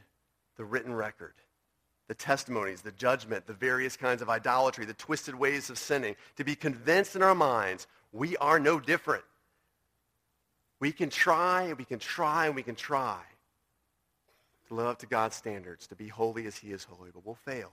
the 0.56 0.64
written 0.64 0.94
record 0.94 1.34
the 2.08 2.14
testimonies, 2.14 2.82
the 2.82 2.90
judgment, 2.90 3.46
the 3.46 3.52
various 3.52 3.96
kinds 3.96 4.20
of 4.20 4.28
idolatry, 4.28 4.84
the 4.84 4.94
twisted 4.94 5.32
ways 5.32 5.70
of 5.70 5.78
sinning, 5.78 6.16
to 6.34 6.42
be 6.42 6.56
convinced 6.56 7.14
in 7.14 7.22
our 7.22 7.36
minds 7.36 7.86
we 8.10 8.36
are 8.38 8.58
no 8.58 8.80
different. 8.80 9.22
We 10.80 10.90
can 10.90 11.08
try 11.08 11.64
and 11.64 11.78
we 11.78 11.84
can 11.84 12.00
try 12.00 12.46
and 12.46 12.56
we 12.56 12.64
can 12.64 12.74
try 12.74 13.20
to 14.66 14.74
live 14.74 14.86
up 14.86 14.98
to 15.00 15.06
God's 15.06 15.36
standards, 15.36 15.86
to 15.86 15.94
be 15.94 16.08
holy 16.08 16.46
as 16.46 16.56
he 16.56 16.72
is 16.72 16.82
holy, 16.82 17.10
but 17.12 17.24
we'll 17.24 17.36
fail. 17.36 17.70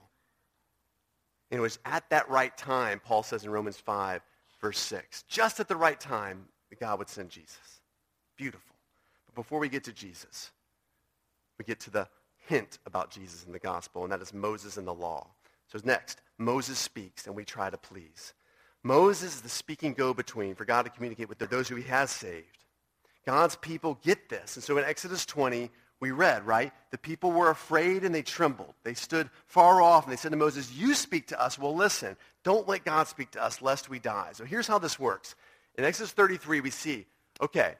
And 1.50 1.58
it 1.58 1.62
was 1.62 1.78
at 1.84 2.08
that 2.10 2.28
right 2.28 2.56
time, 2.56 3.00
Paul 3.02 3.22
says 3.24 3.44
in 3.44 3.50
Romans 3.50 3.78
5, 3.78 4.22
verse 4.60 4.78
6, 4.78 5.24
just 5.28 5.60
at 5.60 5.68
the 5.68 5.76
right 5.76 5.98
time 5.98 6.46
God 6.80 6.98
would 6.98 7.08
send 7.08 7.30
Jesus. 7.30 7.80
Beautiful. 8.36 8.76
But 9.26 9.34
before 9.34 9.58
we 9.58 9.68
get 9.68 9.84
to 9.84 9.92
Jesus, 9.92 10.50
we 11.58 11.64
get 11.64 11.80
to 11.80 11.90
the 11.90 12.08
hint 12.46 12.78
about 12.86 13.10
Jesus 13.10 13.44
in 13.44 13.52
the 13.52 13.58
gospel, 13.58 14.04
and 14.04 14.12
that 14.12 14.22
is 14.22 14.32
Moses 14.32 14.76
and 14.76 14.86
the 14.86 14.94
law. 14.94 15.26
So 15.66 15.78
next, 15.84 16.20
Moses 16.38 16.78
speaks, 16.78 17.26
and 17.26 17.34
we 17.34 17.44
try 17.44 17.68
to 17.68 17.76
please. 17.76 18.32
Moses 18.84 19.36
is 19.36 19.40
the 19.40 19.48
speaking 19.48 19.92
go-between 19.92 20.54
for 20.54 20.64
God 20.64 20.84
to 20.84 20.90
communicate 20.90 21.28
with 21.28 21.38
those 21.38 21.68
who 21.68 21.76
he 21.76 21.82
has 21.88 22.10
saved. 22.10 22.64
God's 23.26 23.56
people 23.56 23.98
get 24.02 24.28
this. 24.28 24.56
And 24.56 24.64
so 24.64 24.78
in 24.78 24.84
Exodus 24.84 25.26
20, 25.26 25.70
we 26.00 26.10
read, 26.12 26.46
right? 26.46 26.72
The 26.90 26.98
people 26.98 27.32
were 27.32 27.50
afraid 27.50 28.04
and 28.04 28.14
they 28.14 28.22
trembled. 28.22 28.74
They 28.84 28.94
stood 28.94 29.28
far 29.46 29.82
off 29.82 30.04
and 30.04 30.12
they 30.12 30.16
said 30.16 30.30
to 30.30 30.36
Moses, 30.36 30.72
you 30.72 30.94
speak 30.94 31.28
to 31.28 31.40
us, 31.40 31.58
we'll 31.58 31.74
listen. 31.74 32.16
Don't 32.44 32.68
let 32.68 32.84
God 32.84 33.08
speak 33.08 33.32
to 33.32 33.42
us 33.42 33.60
lest 33.60 33.90
we 33.90 33.98
die. 33.98 34.30
So 34.32 34.44
here's 34.44 34.66
how 34.66 34.78
this 34.78 34.98
works. 34.98 35.34
In 35.76 35.84
Exodus 35.84 36.12
33, 36.12 36.60
we 36.60 36.70
see, 36.70 37.06
okay, 37.40 37.74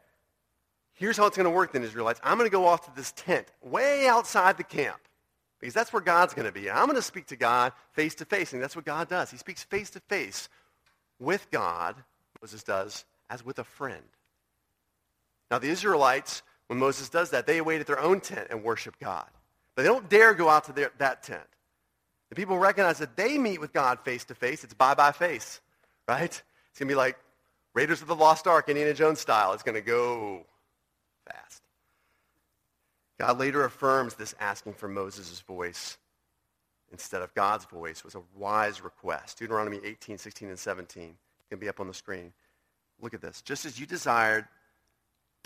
here's 0.94 1.16
how 1.16 1.26
it's 1.26 1.36
going 1.36 1.44
to 1.44 1.50
work 1.50 1.72
then, 1.72 1.84
Israelites. 1.84 2.20
I'm 2.24 2.38
going 2.38 2.50
to 2.50 2.52
go 2.52 2.66
off 2.66 2.84
to 2.86 2.96
this 2.96 3.12
tent 3.12 3.46
way 3.62 4.08
outside 4.08 4.56
the 4.56 4.64
camp 4.64 4.98
because 5.60 5.74
that's 5.74 5.92
where 5.92 6.02
God's 6.02 6.34
going 6.34 6.46
to 6.46 6.52
be. 6.52 6.70
I'm 6.70 6.86
going 6.86 6.96
to 6.96 7.02
speak 7.02 7.26
to 7.26 7.36
God 7.36 7.72
face 7.92 8.16
to 8.16 8.24
face, 8.24 8.52
and 8.52 8.62
that's 8.62 8.76
what 8.76 8.84
God 8.84 9.08
does. 9.08 9.30
He 9.30 9.36
speaks 9.36 9.62
face 9.62 9.90
to 9.90 10.00
face 10.00 10.48
with 11.20 11.50
God, 11.50 11.96
Moses 12.40 12.62
does, 12.62 13.04
as 13.30 13.44
with 13.44 13.58
a 13.58 13.64
friend. 13.64 14.02
Now, 15.50 15.58
the 15.58 15.68
Israelites, 15.68 16.42
when 16.68 16.78
Moses 16.78 17.08
does 17.08 17.30
that, 17.30 17.46
they 17.46 17.60
wait 17.60 17.80
at 17.80 17.86
their 17.86 17.98
own 17.98 18.20
tent 18.20 18.48
and 18.50 18.62
worship 18.62 18.98
God. 19.00 19.26
But 19.74 19.82
they 19.82 19.88
don't 19.88 20.08
dare 20.08 20.34
go 20.34 20.48
out 20.48 20.64
to 20.64 20.72
their, 20.72 20.92
that 20.98 21.22
tent. 21.22 21.42
The 22.28 22.34
people 22.34 22.58
recognize 22.58 22.98
that 22.98 23.16
they 23.16 23.38
meet 23.38 23.60
with 23.60 23.72
God 23.72 24.00
face 24.00 24.24
to 24.24 24.34
face. 24.34 24.64
It's 24.64 24.74
bye-bye 24.74 25.12
face, 25.12 25.60
right? 26.06 26.24
It's 26.24 26.78
going 26.78 26.88
to 26.88 26.92
be 26.92 26.94
like 26.94 27.18
Raiders 27.74 28.02
of 28.02 28.08
the 28.08 28.14
Lost 28.14 28.46
Ark, 28.46 28.68
Indiana 28.68 28.92
Jones 28.92 29.18
style. 29.18 29.52
It's 29.52 29.62
going 29.62 29.76
to 29.76 29.80
go 29.80 30.44
fast. 31.26 31.62
God 33.18 33.38
later 33.38 33.64
affirms 33.64 34.14
this 34.14 34.34
asking 34.38 34.74
for 34.74 34.88
Moses' 34.88 35.40
voice 35.40 35.96
instead 36.92 37.22
of 37.22 37.34
God's 37.34 37.64
voice 37.64 38.04
was 38.04 38.14
a 38.14 38.22
wise 38.36 38.82
request. 38.82 39.38
Deuteronomy 39.38 39.80
18, 39.84 40.18
16, 40.18 40.48
and 40.48 40.58
17 40.58 41.14
can 41.48 41.58
be 41.58 41.68
up 41.68 41.80
on 41.80 41.86
the 41.86 41.94
screen. 41.94 42.32
Look 43.00 43.14
at 43.14 43.20
this. 43.20 43.42
Just 43.42 43.64
as 43.64 43.78
you 43.78 43.86
desired 43.86 44.46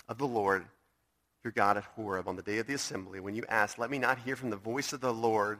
of 0.07 0.17
the 0.17 0.27
Lord 0.27 0.65
your 1.43 1.51
God 1.51 1.77
at 1.77 1.83
Horeb 1.83 2.27
on 2.27 2.35
the 2.35 2.41
day 2.41 2.57
of 2.59 2.67
the 2.67 2.73
assembly, 2.73 3.19
when 3.19 3.35
you 3.35 3.43
asked, 3.49 3.77
let 3.77 3.91
me 3.91 3.97
not 3.97 4.19
hear 4.19 4.35
from 4.35 4.49
the 4.49 4.55
voice 4.55 4.93
of 4.93 5.01
the 5.01 5.13
Lord 5.13 5.59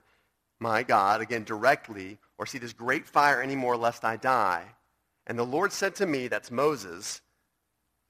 my 0.60 0.84
God, 0.84 1.20
again 1.22 1.44
directly, 1.44 2.18
or 2.38 2.46
see 2.46 2.58
this 2.58 2.74
great 2.74 3.06
fire 3.06 3.42
anymore, 3.42 3.76
lest 3.76 4.06
I 4.06 4.16
die. 4.16 4.64
And 5.28 5.38
the 5.38 5.44
Lord 5.44 5.74
said 5.74 5.96
to 5.96 6.06
me, 6.06 6.28
that's 6.28 6.52
Moses, 6.52 7.22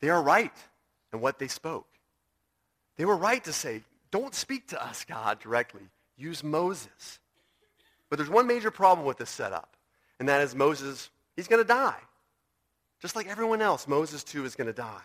they 0.01 0.09
are 0.09 0.21
right 0.21 0.53
in 1.11 1.19
what 1.19 1.39
they 1.39 1.47
spoke. 1.47 1.87
They 2.97 3.05
were 3.05 3.17
right 3.17 3.43
to 3.45 3.53
say, 3.53 3.81
don't 4.11 4.35
speak 4.35 4.67
to 4.67 4.85
us, 4.85 5.03
God, 5.03 5.39
directly. 5.39 5.89
Use 6.15 6.43
Moses. 6.43 7.19
But 8.09 8.17
there's 8.17 8.29
one 8.29 8.45
major 8.45 8.69
problem 8.69 9.07
with 9.07 9.17
this 9.17 9.31
setup, 9.31 9.75
and 10.19 10.29
that 10.29 10.41
is 10.41 10.53
Moses, 10.53 11.09
he's 11.35 11.47
going 11.47 11.61
to 11.61 11.67
die. 11.67 11.99
Just 13.01 13.15
like 13.15 13.27
everyone 13.27 13.61
else, 13.61 13.87
Moses 13.87 14.23
too 14.23 14.45
is 14.45 14.55
going 14.55 14.67
to 14.67 14.73
die. 14.73 15.01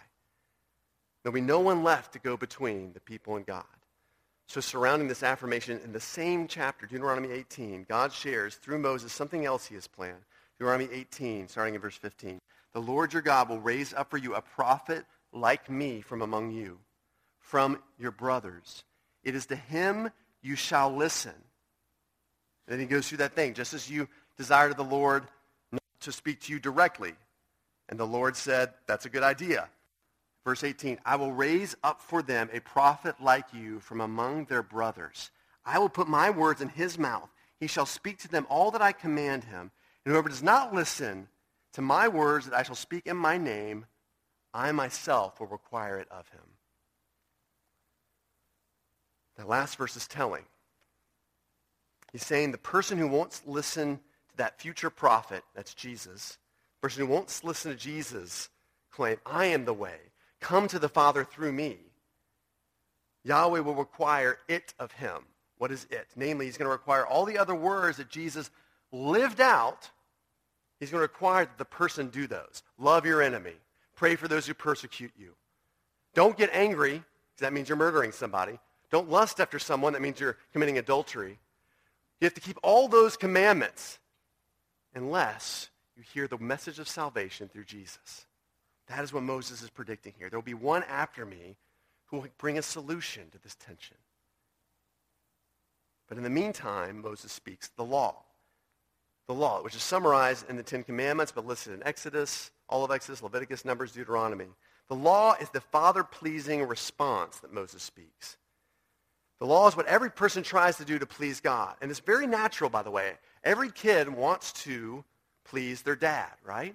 There'll 1.28 1.34
be 1.34 1.40
no 1.42 1.60
one 1.60 1.84
left 1.84 2.14
to 2.14 2.18
go 2.18 2.38
between 2.38 2.94
the 2.94 3.00
people 3.00 3.36
and 3.36 3.44
God. 3.44 3.66
So 4.46 4.62
surrounding 4.62 5.08
this 5.08 5.22
affirmation 5.22 5.78
in 5.84 5.92
the 5.92 6.00
same 6.00 6.48
chapter, 6.48 6.86
Deuteronomy 6.86 7.30
18, 7.30 7.84
God 7.86 8.14
shares 8.14 8.54
through 8.54 8.78
Moses 8.78 9.12
something 9.12 9.44
else 9.44 9.66
he 9.66 9.74
has 9.74 9.86
planned. 9.86 10.24
Deuteronomy 10.58 10.88
18, 10.90 11.48
starting 11.48 11.74
in 11.74 11.82
verse 11.82 11.98
15. 11.98 12.38
The 12.72 12.80
Lord 12.80 13.12
your 13.12 13.20
God 13.20 13.50
will 13.50 13.60
raise 13.60 13.92
up 13.92 14.08
for 14.08 14.16
you 14.16 14.36
a 14.36 14.40
prophet 14.40 15.04
like 15.30 15.68
me 15.68 16.00
from 16.00 16.22
among 16.22 16.50
you, 16.52 16.78
from 17.40 17.82
your 17.98 18.10
brothers. 18.10 18.82
It 19.22 19.34
is 19.34 19.44
to 19.48 19.56
him 19.56 20.10
you 20.40 20.56
shall 20.56 20.96
listen. 20.96 21.34
And 22.66 22.72
then 22.72 22.80
he 22.80 22.86
goes 22.86 23.06
through 23.06 23.18
that 23.18 23.34
thing. 23.34 23.52
Just 23.52 23.74
as 23.74 23.90
you 23.90 24.08
desired 24.38 24.78
the 24.78 24.82
Lord 24.82 25.24
to 26.00 26.10
speak 26.10 26.40
to 26.44 26.54
you 26.54 26.58
directly, 26.58 27.12
and 27.90 28.00
the 28.00 28.06
Lord 28.06 28.34
said, 28.34 28.72
that's 28.86 29.04
a 29.04 29.10
good 29.10 29.22
idea. 29.22 29.68
Verse 30.48 30.64
18, 30.64 30.98
I 31.04 31.16
will 31.16 31.34
raise 31.34 31.76
up 31.84 32.00
for 32.00 32.22
them 32.22 32.48
a 32.54 32.60
prophet 32.60 33.16
like 33.20 33.52
you 33.52 33.80
from 33.80 34.00
among 34.00 34.46
their 34.46 34.62
brothers. 34.62 35.30
I 35.62 35.78
will 35.78 35.90
put 35.90 36.08
my 36.08 36.30
words 36.30 36.62
in 36.62 36.70
his 36.70 36.98
mouth. 36.98 37.28
He 37.60 37.66
shall 37.66 37.84
speak 37.84 38.16
to 38.20 38.28
them 38.28 38.46
all 38.48 38.70
that 38.70 38.80
I 38.80 38.92
command 38.92 39.44
him. 39.44 39.70
And 40.06 40.14
whoever 40.14 40.30
does 40.30 40.42
not 40.42 40.74
listen 40.74 41.28
to 41.74 41.82
my 41.82 42.08
words 42.08 42.46
that 42.46 42.56
I 42.56 42.62
shall 42.62 42.76
speak 42.76 43.06
in 43.06 43.18
my 43.18 43.36
name, 43.36 43.84
I 44.54 44.72
myself 44.72 45.38
will 45.38 45.48
require 45.48 45.98
it 45.98 46.08
of 46.10 46.26
him. 46.30 46.40
The 49.36 49.44
last 49.44 49.76
verse 49.76 49.96
is 49.96 50.08
telling. 50.08 50.44
He's 52.10 52.24
saying 52.24 52.52
the 52.52 52.56
person 52.56 52.96
who 52.96 53.08
won't 53.08 53.42
listen 53.44 53.98
to 54.30 54.36
that 54.38 54.58
future 54.58 54.88
prophet, 54.88 55.44
that's 55.54 55.74
Jesus, 55.74 56.38
person 56.80 57.04
who 57.04 57.12
won't 57.12 57.38
listen 57.44 57.70
to 57.70 57.76
Jesus 57.76 58.48
claim, 58.90 59.18
I 59.26 59.44
am 59.44 59.66
the 59.66 59.74
way. 59.74 59.98
Come 60.40 60.68
to 60.68 60.78
the 60.78 60.88
Father 60.88 61.24
through 61.24 61.52
me. 61.52 61.78
Yahweh 63.24 63.60
will 63.60 63.74
require 63.74 64.38
it 64.48 64.72
of 64.78 64.92
him. 64.92 65.24
What 65.58 65.72
is 65.72 65.86
it? 65.90 66.06
Namely, 66.14 66.46
he's 66.46 66.56
going 66.56 66.68
to 66.68 66.72
require 66.72 67.06
all 67.06 67.24
the 67.24 67.38
other 67.38 67.54
words 67.54 67.96
that 67.96 68.08
Jesus 68.08 68.50
lived 68.92 69.40
out. 69.40 69.90
He's 70.78 70.90
going 70.90 71.00
to 71.00 71.02
require 71.02 71.44
that 71.44 71.58
the 71.58 71.64
person 71.64 72.08
do 72.08 72.26
those. 72.26 72.62
Love 72.78 73.04
your 73.04 73.20
enemy. 73.20 73.54
Pray 73.96 74.14
for 74.14 74.28
those 74.28 74.46
who 74.46 74.54
persecute 74.54 75.12
you. 75.18 75.34
Don't 76.14 76.36
get 76.36 76.50
angry, 76.52 76.92
because 76.92 77.40
that 77.40 77.52
means 77.52 77.68
you're 77.68 77.76
murdering 77.76 78.12
somebody. 78.12 78.58
Don't 78.90 79.10
lust 79.10 79.40
after 79.40 79.58
someone, 79.58 79.92
that 79.92 80.02
means 80.02 80.20
you're 80.20 80.38
committing 80.52 80.78
adultery. 80.78 81.38
You 82.20 82.24
have 82.24 82.34
to 82.34 82.40
keep 82.40 82.58
all 82.62 82.88
those 82.88 83.16
commandments 83.16 83.98
unless 84.94 85.68
you 85.96 86.04
hear 86.14 86.28
the 86.28 86.38
message 86.38 86.78
of 86.78 86.88
salvation 86.88 87.48
through 87.48 87.64
Jesus. 87.64 88.26
That 88.88 89.04
is 89.04 89.12
what 89.12 89.22
Moses 89.22 89.62
is 89.62 89.70
predicting 89.70 90.14
here. 90.18 90.30
There 90.30 90.38
will 90.38 90.44
be 90.44 90.54
one 90.54 90.82
after 90.84 91.26
me 91.26 91.56
who 92.06 92.18
will 92.18 92.28
bring 92.38 92.58
a 92.58 92.62
solution 92.62 93.24
to 93.30 93.38
this 93.42 93.54
tension. 93.54 93.96
But 96.08 96.16
in 96.16 96.24
the 96.24 96.30
meantime, 96.30 97.02
Moses 97.02 97.30
speaks 97.30 97.68
the 97.76 97.84
law. 97.84 98.22
The 99.26 99.34
law, 99.34 99.62
which 99.62 99.76
is 99.76 99.82
summarized 99.82 100.48
in 100.48 100.56
the 100.56 100.62
Ten 100.62 100.82
Commandments, 100.82 101.32
but 101.32 101.46
listed 101.46 101.74
in 101.74 101.86
Exodus, 101.86 102.50
all 102.66 102.82
of 102.82 102.90
Exodus, 102.90 103.22
Leviticus, 103.22 103.64
Numbers, 103.64 103.92
Deuteronomy. 103.92 104.46
The 104.88 104.94
law 104.94 105.34
is 105.38 105.50
the 105.50 105.60
father-pleasing 105.60 106.66
response 106.66 107.38
that 107.40 107.52
Moses 107.52 107.82
speaks. 107.82 108.38
The 109.38 109.46
law 109.46 109.68
is 109.68 109.76
what 109.76 109.86
every 109.86 110.10
person 110.10 110.42
tries 110.42 110.78
to 110.78 110.84
do 110.86 110.98
to 110.98 111.04
please 111.04 111.40
God. 111.40 111.76
And 111.82 111.90
it's 111.90 112.00
very 112.00 112.26
natural, 112.26 112.70
by 112.70 112.82
the 112.82 112.90
way. 112.90 113.12
Every 113.44 113.70
kid 113.70 114.08
wants 114.08 114.52
to 114.64 115.04
please 115.44 115.82
their 115.82 115.94
dad, 115.94 116.32
right? 116.42 116.74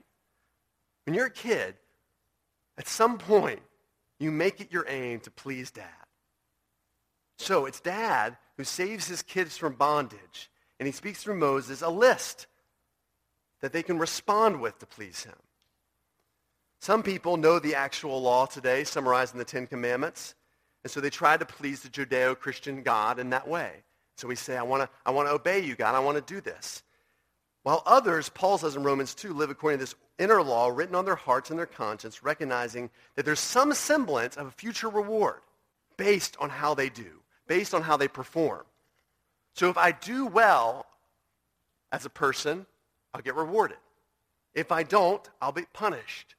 When 1.05 1.15
you're 1.15 1.25
a 1.25 1.31
kid, 1.31 1.75
at 2.77 2.87
some 2.87 3.17
point, 3.17 3.61
you 4.19 4.31
make 4.31 4.61
it 4.61 4.71
your 4.71 4.85
aim 4.87 5.19
to 5.21 5.31
please 5.31 5.71
dad. 5.71 5.87
So 7.37 7.65
it's 7.65 7.79
dad 7.79 8.37
who 8.57 8.63
saves 8.63 9.07
his 9.07 9.21
kids 9.21 9.57
from 9.57 9.73
bondage, 9.73 10.49
and 10.79 10.87
he 10.87 10.91
speaks 10.91 11.23
through 11.23 11.35
Moses 11.35 11.81
a 11.81 11.89
list 11.89 12.47
that 13.61 13.73
they 13.73 13.83
can 13.83 13.97
respond 13.97 14.61
with 14.61 14.77
to 14.79 14.85
please 14.85 15.23
him. 15.23 15.35
Some 16.79 17.01
people 17.01 17.37
know 17.37 17.59
the 17.59 17.75
actual 17.75 18.21
law 18.21 18.45
today, 18.45 18.83
summarized 18.83 19.33
in 19.33 19.39
the 19.39 19.45
Ten 19.45 19.67
Commandments, 19.67 20.35
and 20.83 20.91
so 20.91 20.99
they 20.99 21.09
try 21.09 21.37
to 21.37 21.45
please 21.45 21.81
the 21.81 21.89
Judeo-Christian 21.89 22.83
God 22.83 23.19
in 23.19 23.29
that 23.29 23.47
way. 23.47 23.83
So 24.17 24.27
we 24.27 24.35
say, 24.35 24.57
I 24.57 24.63
want 24.63 24.83
to 24.83 24.89
I 25.05 25.11
want 25.11 25.27
to 25.27 25.33
obey 25.33 25.59
you, 25.59 25.75
God. 25.75 25.95
I 25.95 25.99
want 25.99 26.17
to 26.17 26.33
do 26.33 26.41
this. 26.41 26.83
While 27.63 27.81
others, 27.85 28.29
Paul 28.29 28.57
says 28.57 28.75
in 28.75 28.83
Romans 28.83 29.15
2, 29.15 29.33
live 29.33 29.49
according 29.49 29.79
to 29.79 29.83
this 29.83 29.95
inner 30.19 30.41
law 30.41 30.69
written 30.69 30.95
on 30.95 31.05
their 31.05 31.15
hearts 31.15 31.49
and 31.49 31.57
their 31.57 31.65
conscience, 31.65 32.23
recognizing 32.23 32.89
that 33.15 33.25
there's 33.25 33.39
some 33.39 33.73
semblance 33.73 34.37
of 34.37 34.47
a 34.47 34.51
future 34.51 34.89
reward 34.89 35.41
based 35.97 36.37
on 36.39 36.49
how 36.49 36.73
they 36.73 36.89
do, 36.89 37.21
based 37.47 37.73
on 37.73 37.81
how 37.81 37.97
they 37.97 38.07
perform. 38.07 38.63
So 39.55 39.69
if 39.69 39.77
I 39.77 39.91
do 39.91 40.25
well 40.25 40.85
as 41.91 42.05
a 42.05 42.09
person, 42.09 42.65
I'll 43.13 43.21
get 43.21 43.35
rewarded. 43.35 43.77
If 44.53 44.71
I 44.71 44.83
don't, 44.83 45.27
I'll 45.41 45.51
be 45.51 45.65
punished. 45.73 46.35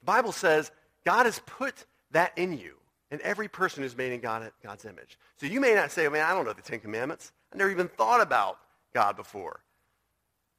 The 0.00 0.06
Bible 0.06 0.32
says 0.32 0.70
God 1.04 1.26
has 1.26 1.40
put 1.40 1.86
that 2.12 2.36
in 2.36 2.58
you, 2.58 2.74
and 3.10 3.20
every 3.20 3.48
person 3.48 3.82
who's 3.82 3.96
made 3.96 4.12
in 4.12 4.20
God, 4.20 4.50
God's 4.62 4.84
image. 4.84 5.18
So 5.38 5.46
you 5.46 5.60
may 5.60 5.74
not 5.74 5.90
say, 5.90 6.06
oh, 6.06 6.10
man, 6.10 6.24
I 6.24 6.34
don't 6.34 6.44
know 6.44 6.52
the 6.52 6.62
Ten 6.62 6.80
Commandments. 6.80 7.32
I 7.52 7.56
never 7.56 7.70
even 7.70 7.88
thought 7.88 8.20
about 8.20 8.58
God 8.94 9.16
before. 9.16 9.60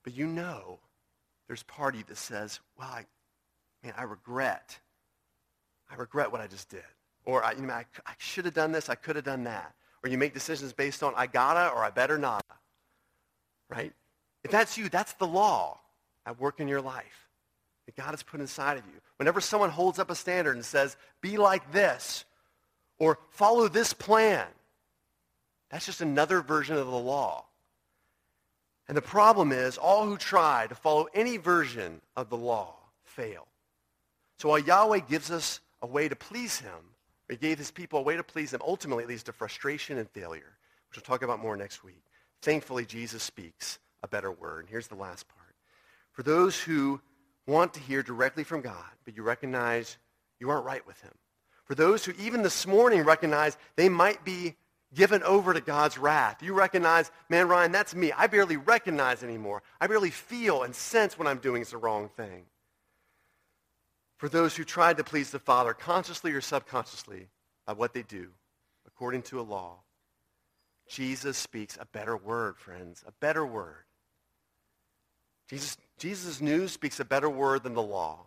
But 0.04 0.14
you 0.14 0.28
know 0.28 0.80
there's 1.52 1.64
part 1.64 1.96
of 1.96 2.00
you 2.00 2.06
that 2.08 2.16
says, 2.16 2.62
well, 2.80 2.88
I, 2.88 3.06
man, 3.84 3.94
I 3.98 4.04
regret. 4.04 4.80
I 5.90 5.96
regret 5.96 6.32
what 6.32 6.40
I 6.40 6.48
just 6.48 6.70
did. 6.70 6.86
Or, 7.26 7.44
I, 7.44 7.52
you 7.52 7.64
know, 7.64 7.74
I, 7.74 7.86
I 8.06 8.14
should 8.20 8.46
have 8.46 8.54
done 8.54 8.72
this. 8.72 8.88
I 8.88 8.96
could 8.96 9.18
have 9.18 9.26
done 9.26 9.44
that. 9.44 9.76
Or 10.02 10.10
you 10.10 10.18
make 10.18 10.34
decisions 10.34 10.72
based 10.72 11.04
on 11.04 11.14
I 11.18 11.28
gotta 11.28 11.76
or 11.76 11.84
I 11.84 11.90
better 11.90 12.18
not. 12.18 12.46
Right? 13.70 13.92
If 14.46 14.52
that's 14.52 14.78
you, 14.78 14.88
that's 14.88 15.12
the 15.16 15.28
law 15.28 15.78
at 16.26 16.40
work 16.40 16.62
in 16.62 16.70
your 16.70 16.80
life 16.80 17.28
that 17.86 17.98
God 17.98 18.12
has 18.12 18.24
put 18.24 18.40
inside 18.40 18.78
of 18.78 18.86
you. 18.86 19.02
Whenever 19.18 19.42
someone 19.42 19.72
holds 19.72 20.00
up 20.00 20.10
a 20.10 20.16
standard 20.16 20.56
and 20.56 20.64
says, 20.64 20.96
be 21.20 21.36
like 21.36 21.74
this, 21.74 22.24
or 22.98 23.20
follow 23.32 23.68
this 23.68 23.92
plan, 23.92 24.48
that's 25.70 25.86
just 25.86 26.00
another 26.00 26.40
version 26.40 26.78
of 26.78 26.88
the 26.88 26.94
law. 26.94 27.44
And 28.88 28.98
the 28.98 29.02
problem 29.02 29.52
is 29.52 29.78
all 29.78 30.06
who 30.06 30.18
try 30.18 30.68
to 30.68 30.76
follow 30.76 31.08
any 31.14 31.38
version 31.38 32.02
of 32.16 32.30
the 32.30 32.38
law 32.38 32.76
fail. 33.04 33.48
So 34.38 34.50
while 34.50 34.60
Yahweh 34.60 35.02
gives 35.08 35.32
us 35.32 35.60
a 35.82 35.88
way 35.88 36.10
to 36.10 36.16
please 36.16 36.60
him, 36.60 36.96
he 37.30 37.38
gave 37.38 37.58
his 37.58 37.72
people 37.72 38.00
a 38.00 38.04
way 38.04 38.18
to 38.18 38.24
please 38.24 38.54
him, 38.54 38.62
ultimately 38.66 39.06
it 39.06 39.08
leads 39.08 39.24
to 39.24 39.32
frustration 39.32 39.98
and 39.98 40.10
failure, 40.10 40.58
which 40.90 40.98
we'll 40.98 41.04
talk 41.04 41.24
about 41.24 41.40
more 41.40 41.56
next 41.56 41.84
week. 41.84 42.04
Thankfully, 42.42 42.86
Jesus 42.86 43.24
speaks 43.24 43.80
a 44.04 44.08
better 44.08 44.32
word. 44.32 44.68
Here's 44.70 44.88
the 44.88 44.96
last 44.96 45.28
part. 45.28 45.56
For 46.12 46.24
those 46.24 46.60
who 46.60 47.00
want 47.48 47.74
to 47.76 47.80
hear 47.80 48.04
directly 48.04 48.44
from 48.44 48.62
God, 48.62 48.84
but 49.06 49.16
you 49.16 49.24
recognize 49.24 49.98
you 50.40 50.50
aren't 50.50 50.66
right 50.66 50.86
with 50.86 51.00
him. 51.02 51.14
For 51.66 51.76
those 51.76 52.04
who 52.04 52.14
even 52.20 52.42
this 52.42 52.68
morning 52.68 53.04
recognize 53.04 53.58
they 53.78 53.88
might 53.88 54.26
be 54.26 54.56
given 54.94 55.24
over 55.24 55.54
to 55.54 55.62
God's 55.62 55.98
wrath. 55.98 56.44
You 56.44 56.54
recognize, 56.54 57.12
man, 57.30 57.48
Ryan, 57.48 57.72
that's 57.72 57.96
me. 57.96 58.12
I 58.12 58.28
barely 58.28 58.58
recognize 58.58 59.24
anymore. 59.24 59.64
I 59.80 59.88
barely 59.88 60.10
feel 60.10 60.64
and 60.64 60.76
sense 60.76 61.18
when 61.18 61.28
I'm 61.28 61.38
doing 61.38 61.64
the 61.64 61.78
wrong 61.78 62.10
thing. 62.10 62.46
For 64.18 64.30
those 64.30 64.56
who 64.56 64.64
tried 64.64 64.98
to 64.98 65.04
please 65.04 65.32
the 65.32 65.40
Father, 65.40 65.74
consciously 65.74 66.32
or 66.34 66.42
subconsciously, 66.42 67.30
by 67.66 67.74
what 67.74 67.94
they 67.94 68.04
do, 68.04 68.30
according 68.86 69.24
to 69.24 69.40
a 69.40 69.42
law, 69.42 69.80
Jesus 70.88 71.38
speaks 71.38 71.78
a 71.80 71.86
better 71.86 72.18
word, 72.18 72.58
friends, 72.58 73.04
a 73.08 73.12
better 73.14 73.46
word. 73.46 73.86
Jesus, 75.50 75.78
Jesus' 75.98 76.42
news 76.42 76.72
speaks 76.72 77.00
a 77.00 77.06
better 77.06 77.30
word 77.30 77.64
than 77.64 77.74
the 77.74 77.82
law. 77.82 78.26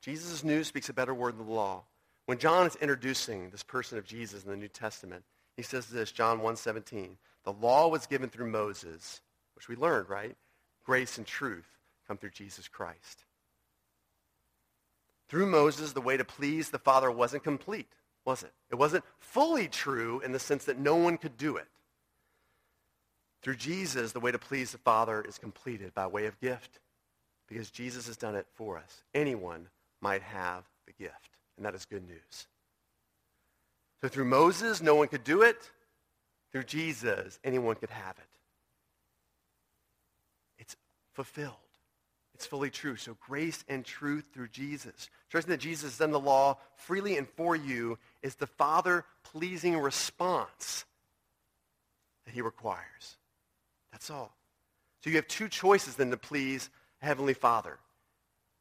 Jesus' 0.00 0.44
news 0.44 0.68
speaks 0.68 0.88
a 0.88 0.94
better 0.94 1.14
word 1.14 1.38
than 1.38 1.46
the 1.46 1.52
law. 1.52 1.84
When 2.26 2.38
John 2.38 2.66
is 2.66 2.76
introducing 2.76 3.50
this 3.50 3.62
person 3.62 3.98
of 3.98 4.04
Jesus 4.04 4.44
in 4.44 4.50
the 4.50 4.56
New 4.56 4.68
Testament, 4.68 5.24
he 5.56 5.62
says 5.62 5.86
this, 5.86 6.12
John 6.12 6.40
1.17, 6.40 7.16
the 7.44 7.52
law 7.52 7.88
was 7.88 8.06
given 8.06 8.30
through 8.30 8.50
Moses, 8.50 9.20
which 9.54 9.68
we 9.68 9.76
learned, 9.76 10.08
right? 10.08 10.36
Grace 10.84 11.18
and 11.18 11.26
truth 11.26 11.78
come 12.06 12.16
through 12.16 12.30
Jesus 12.30 12.68
Christ. 12.68 13.24
Through 15.28 15.46
Moses, 15.46 15.92
the 15.92 16.00
way 16.00 16.16
to 16.16 16.24
please 16.24 16.70
the 16.70 16.78
Father 16.78 17.10
wasn't 17.10 17.44
complete, 17.44 17.88
was 18.24 18.42
it? 18.42 18.52
It 18.70 18.74
wasn't 18.76 19.04
fully 19.18 19.68
true 19.68 20.20
in 20.20 20.32
the 20.32 20.38
sense 20.38 20.64
that 20.64 20.78
no 20.78 20.96
one 20.96 21.16
could 21.16 21.36
do 21.36 21.56
it. 21.56 21.68
Through 23.42 23.56
Jesus, 23.56 24.12
the 24.12 24.20
way 24.20 24.30
to 24.30 24.38
please 24.38 24.72
the 24.72 24.78
Father 24.78 25.22
is 25.26 25.38
completed 25.38 25.94
by 25.94 26.06
way 26.06 26.26
of 26.26 26.40
gift 26.40 26.78
because 27.48 27.70
Jesus 27.70 28.06
has 28.06 28.16
done 28.16 28.34
it 28.34 28.46
for 28.54 28.78
us. 28.78 29.02
Anyone 29.14 29.68
might 30.00 30.22
have 30.22 30.64
the 30.86 30.92
gift, 30.92 31.30
and 31.56 31.66
that 31.66 31.74
is 31.74 31.84
good 31.84 32.06
news. 32.06 32.46
So 34.02 34.08
through 34.08 34.24
Moses, 34.24 34.82
no 34.82 34.96
one 34.96 35.08
could 35.08 35.24
do 35.24 35.42
it. 35.42 35.70
Through 36.50 36.64
Jesus, 36.64 37.38
anyone 37.44 37.76
could 37.76 37.90
have 37.90 38.18
it. 38.18 38.38
It's 40.58 40.76
fulfilled. 41.14 41.54
It's 42.34 42.44
fully 42.44 42.68
true. 42.68 42.96
So 42.96 43.16
grace 43.20 43.64
and 43.68 43.84
truth 43.84 44.24
through 44.34 44.48
Jesus. 44.48 45.08
Trusting 45.30 45.52
that 45.52 45.60
Jesus 45.60 45.84
has 45.84 45.98
done 45.98 46.10
the 46.10 46.18
law 46.18 46.58
freely 46.74 47.16
and 47.16 47.28
for 47.28 47.54
you 47.54 47.96
is 48.22 48.34
the 48.34 48.48
Father-pleasing 48.48 49.78
response 49.78 50.84
that 52.26 52.34
he 52.34 52.42
requires. 52.42 53.16
That's 53.92 54.10
all. 54.10 54.34
So 55.04 55.10
you 55.10 55.16
have 55.16 55.28
two 55.28 55.48
choices 55.48 55.94
then 55.94 56.10
to 56.10 56.16
please 56.16 56.70
Heavenly 56.98 57.34
Father. 57.34 57.78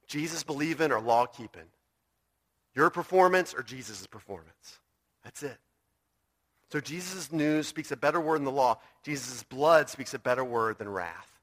Jesus 0.05 0.43
believing 0.43 0.91
or 0.91 1.01
law 1.01 1.25
keeping. 1.25 1.65
Your 2.75 2.89
performance 2.89 3.53
or 3.53 3.63
Jesus' 3.63 4.05
performance. 4.05 4.79
That's 5.23 5.43
it. 5.43 5.57
So 6.71 6.79
Jesus' 6.79 7.31
news 7.31 7.67
speaks 7.67 7.91
a 7.91 7.97
better 7.97 8.21
word 8.21 8.37
than 8.37 8.45
the 8.45 8.51
law. 8.51 8.79
Jesus' 9.03 9.43
blood 9.43 9.89
speaks 9.89 10.13
a 10.13 10.19
better 10.19 10.43
word 10.43 10.77
than 10.77 10.87
wrath. 10.89 11.39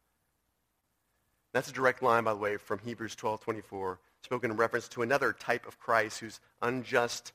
That's 1.53 1.69
a 1.69 1.73
direct 1.73 2.03
line, 2.03 2.25
by 2.25 2.33
the 2.33 2.39
way, 2.39 2.57
from 2.57 2.79
Hebrews 2.79 3.15
12, 3.15 3.41
24, 3.41 3.99
spoken 4.23 4.51
in 4.51 4.57
reference 4.57 4.89
to 4.89 5.03
another 5.03 5.33
type 5.33 5.67
of 5.67 5.79
Christ 5.79 6.21
whose 6.21 6.41
unjust 6.63 7.33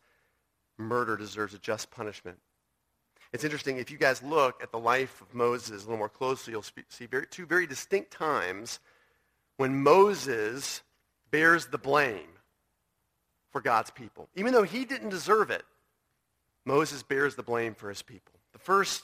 murder 0.77 1.17
deserves 1.17 1.53
a 1.53 1.60
just 1.60 1.91
punishment. 1.91 2.38
It's 3.32 3.43
interesting, 3.43 3.77
if 3.77 3.89
you 3.89 3.97
guys 3.97 4.21
look 4.21 4.62
at 4.62 4.71
the 4.71 4.77
life 4.79 5.21
of 5.21 5.34
Moses 5.34 5.84
a 5.84 5.86
little 5.86 5.97
more 5.97 6.10
closely, 6.10 6.51
you'll 6.51 6.63
see 6.89 7.06
very, 7.08 7.25
two 7.27 7.45
very 7.47 7.65
distinct 7.65 8.12
times 8.12 8.79
when 9.58 9.82
Moses 9.82 10.84
bears 11.32 11.67
the 11.67 11.79
blame 11.79 12.29
for 13.51 13.60
God's 13.60 13.89
people. 13.89 14.29
Even 14.36 14.53
though 14.53 14.63
he 14.63 14.86
didn't 14.86 15.10
deserve 15.10 15.49
it, 15.49 15.63
Moses 16.65 17.04
bears 17.04 17.36
the 17.36 17.43
blame 17.43 17.76
for 17.76 17.89
his 17.89 18.02
people. 18.02 18.34
The 18.54 18.60
first 18.60 19.04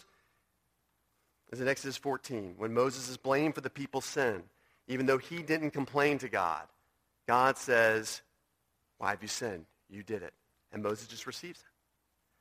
is 1.52 1.62
in 1.62 1.67
Exodus 1.67 1.98
14, 1.98 2.56
when 2.58 2.74
Moses 2.74 3.10
is 3.10 3.17
blamed 3.17 3.56
for 3.56 3.62
the 3.62 3.69
people's 3.69 4.06
sin, 4.06 4.43
even 4.88 5.06
though 5.06 5.17
he 5.17 5.41
didn't 5.41 5.72
complain 5.72 6.17
to 6.19 6.30
God. 6.30 6.63
God 7.28 7.58
says, 7.58 8.22
why 8.98 9.12
have 9.12 9.22
you 9.22 9.28
sinned? 9.28 9.65
You 9.89 10.04
did 10.04 10.24
it. 10.24 10.34
And 10.72 10.84
Moses 10.84 11.08
just 11.08 11.28
receives 11.28 11.60
it. 11.60 11.65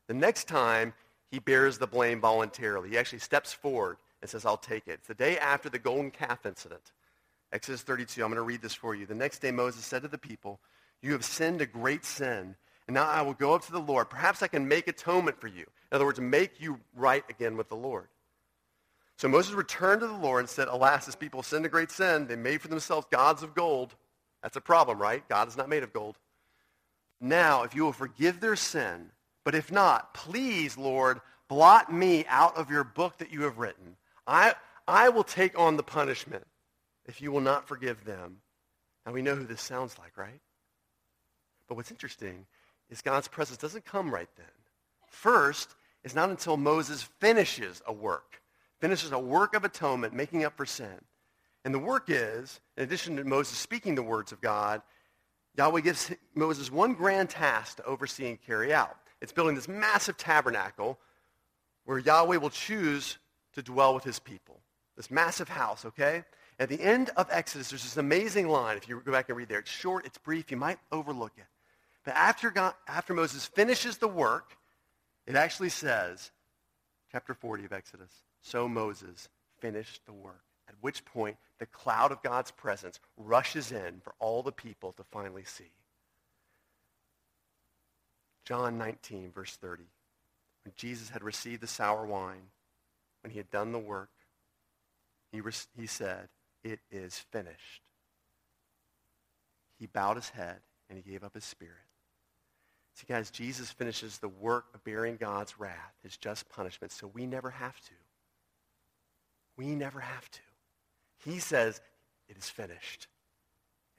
The 0.08 0.14
next 0.14 0.48
time, 0.48 0.94
he 1.30 1.38
bears 1.38 1.78
the 1.78 1.86
blame 1.86 2.20
voluntarily. 2.20 2.90
He 2.90 2.98
actually 2.98 3.18
steps 3.18 3.52
forward 3.52 3.98
and 4.20 4.30
says, 4.30 4.44
I'll 4.44 4.56
take 4.56 4.88
it. 4.88 4.92
It's 4.92 5.08
the 5.08 5.14
day 5.14 5.38
after 5.38 5.68
the 5.68 5.78
golden 5.78 6.10
calf 6.10 6.46
incident. 6.46 6.92
Exodus 7.52 7.82
32, 7.82 8.22
I'm 8.22 8.28
going 8.28 8.36
to 8.36 8.42
read 8.42 8.62
this 8.62 8.74
for 8.74 8.94
you. 8.94 9.06
The 9.06 9.14
next 9.14 9.40
day 9.40 9.50
Moses 9.50 9.84
said 9.84 10.02
to 10.02 10.08
the 10.08 10.18
people, 10.18 10.60
you 11.02 11.12
have 11.12 11.24
sinned 11.24 11.60
a 11.60 11.66
great 11.66 12.04
sin, 12.04 12.56
and 12.88 12.94
now 12.94 13.06
I 13.06 13.20
will 13.20 13.34
go 13.34 13.54
up 13.54 13.64
to 13.66 13.72
the 13.72 13.78
Lord. 13.78 14.08
Perhaps 14.08 14.42
I 14.42 14.48
can 14.48 14.66
make 14.66 14.88
atonement 14.88 15.38
for 15.38 15.46
you. 15.46 15.66
In 15.92 15.96
other 15.96 16.06
words, 16.06 16.18
make 16.18 16.60
you 16.60 16.80
right 16.96 17.22
again 17.28 17.56
with 17.56 17.68
the 17.68 17.76
Lord. 17.76 18.08
So 19.18 19.28
Moses 19.28 19.52
returned 19.52 20.00
to 20.00 20.06
the 20.06 20.14
Lord 20.14 20.40
and 20.40 20.48
said, 20.48 20.68
Alas, 20.68 21.04
this 21.04 21.14
people 21.14 21.42
sinned 21.42 21.66
a 21.66 21.68
great 21.68 21.90
sin. 21.90 22.26
They 22.26 22.36
made 22.36 22.62
for 22.62 22.68
themselves 22.68 23.06
gods 23.10 23.42
of 23.42 23.54
gold. 23.54 23.94
That's 24.42 24.56
a 24.56 24.60
problem, 24.62 24.98
right? 24.98 25.28
God 25.28 25.48
is 25.48 25.56
not 25.56 25.68
made 25.68 25.82
of 25.82 25.92
gold. 25.92 26.16
Now, 27.20 27.62
if 27.62 27.74
you 27.74 27.84
will 27.84 27.92
forgive 27.92 28.40
their 28.40 28.56
sin, 28.56 29.10
but 29.44 29.54
if 29.54 29.70
not, 29.70 30.14
please, 30.14 30.78
Lord, 30.78 31.20
blot 31.48 31.92
me 31.92 32.24
out 32.28 32.56
of 32.56 32.70
your 32.70 32.84
book 32.84 33.18
that 33.18 33.32
you 33.32 33.42
have 33.42 33.58
written. 33.58 33.96
I, 34.26 34.54
I 34.86 35.10
will 35.10 35.24
take 35.24 35.58
on 35.58 35.76
the 35.76 35.82
punishment 35.82 36.46
if 37.06 37.20
you 37.20 37.32
will 37.32 37.40
not 37.40 37.68
forgive 37.68 38.04
them. 38.04 38.36
Now 39.04 39.12
we 39.12 39.22
know 39.22 39.34
who 39.34 39.44
this 39.44 39.62
sounds 39.62 39.98
like, 39.98 40.16
right? 40.16 40.40
But 41.66 41.74
what's 41.74 41.90
interesting 41.90 42.46
is 42.90 43.02
God's 43.02 43.28
presence 43.28 43.58
doesn't 43.58 43.84
come 43.84 44.12
right 44.12 44.28
then. 44.36 44.46
First, 45.06 45.74
it's 46.04 46.14
not 46.14 46.30
until 46.30 46.56
Moses 46.56 47.02
finishes 47.02 47.82
a 47.86 47.92
work, 47.92 48.40
finishes 48.80 49.12
a 49.12 49.18
work 49.18 49.54
of 49.54 49.64
atonement, 49.64 50.14
making 50.14 50.44
up 50.44 50.56
for 50.56 50.66
sin. 50.66 51.00
And 51.64 51.74
the 51.74 51.78
work 51.78 52.04
is, 52.08 52.60
in 52.76 52.84
addition 52.84 53.16
to 53.16 53.24
Moses 53.24 53.58
speaking 53.58 53.94
the 53.94 54.02
words 54.02 54.32
of 54.32 54.40
God, 54.40 54.80
Yahweh 55.56 55.80
gives 55.80 56.12
Moses 56.34 56.70
one 56.70 56.94
grand 56.94 57.30
task 57.30 57.78
to 57.78 57.84
oversee 57.84 58.28
and 58.28 58.40
carry 58.40 58.72
out. 58.72 58.96
It's 59.20 59.32
building 59.32 59.56
this 59.56 59.68
massive 59.68 60.16
tabernacle 60.16 60.98
where 61.84 61.98
Yahweh 61.98 62.36
will 62.36 62.50
choose 62.50 63.18
to 63.54 63.62
dwell 63.62 63.94
with 63.94 64.04
his 64.04 64.18
people. 64.18 64.60
This 64.96 65.10
massive 65.10 65.48
house, 65.48 65.84
okay? 65.84 66.24
At 66.60 66.68
the 66.68 66.80
end 66.80 67.10
of 67.16 67.28
Exodus, 67.30 67.70
there's 67.70 67.82
this 67.82 67.96
amazing 67.96 68.48
line. 68.48 68.76
If 68.76 68.88
you 68.88 69.00
go 69.04 69.12
back 69.12 69.28
and 69.28 69.36
read 69.36 69.48
there, 69.48 69.58
it's 69.58 69.70
short, 69.70 70.06
it's 70.06 70.18
brief, 70.18 70.50
you 70.50 70.56
might 70.56 70.78
overlook 70.92 71.32
it. 71.36 71.44
But 72.04 72.14
after, 72.14 72.50
God, 72.50 72.74
after 72.86 73.14
Moses 73.14 73.46
finishes 73.46 73.98
the 73.98 74.08
work, 74.08 74.56
it 75.26 75.36
actually 75.36 75.68
says, 75.68 76.30
chapter 77.12 77.34
40 77.34 77.64
of 77.66 77.72
Exodus, 77.72 78.22
so 78.40 78.68
Moses 78.68 79.28
finished 79.60 80.06
the 80.06 80.12
work, 80.12 80.42
at 80.68 80.74
which 80.80 81.04
point 81.04 81.36
the 81.58 81.66
cloud 81.66 82.12
of 82.12 82.22
God's 82.22 82.50
presence 82.50 83.00
rushes 83.16 83.72
in 83.72 84.00
for 84.02 84.14
all 84.18 84.42
the 84.42 84.52
people 84.52 84.92
to 84.92 85.04
finally 85.04 85.44
see. 85.44 85.70
John 88.44 88.78
19, 88.78 89.32
verse 89.32 89.56
30. 89.56 89.82
When 90.64 90.72
Jesus 90.76 91.10
had 91.10 91.22
received 91.22 91.62
the 91.62 91.66
sour 91.66 92.06
wine, 92.06 92.50
when 93.22 93.30
he 93.30 93.38
had 93.38 93.50
done 93.50 93.72
the 93.72 93.78
work, 93.78 94.10
he, 95.32 95.40
re- 95.40 95.52
he 95.76 95.86
said, 95.86 96.28
it 96.64 96.80
is 96.90 97.18
finished. 97.30 97.82
He 99.78 99.86
bowed 99.86 100.16
his 100.16 100.30
head 100.30 100.60
and 100.88 100.98
he 100.98 101.10
gave 101.10 101.22
up 101.22 101.34
his 101.34 101.44
spirit. 101.44 101.87
See, 102.98 103.06
guys, 103.08 103.30
Jesus 103.30 103.70
finishes 103.70 104.18
the 104.18 104.28
work 104.28 104.64
of 104.74 104.82
bearing 104.82 105.18
God's 105.18 105.60
wrath, 105.60 105.94
his 106.02 106.16
just 106.16 106.48
punishment, 106.48 106.90
so 106.90 107.06
we 107.06 107.26
never 107.26 107.48
have 107.48 107.80
to. 107.82 107.92
We 109.56 109.76
never 109.76 110.00
have 110.00 110.28
to. 110.32 110.40
He 111.24 111.38
says, 111.38 111.80
it 112.28 112.36
is 112.36 112.48
finished. 112.48 113.06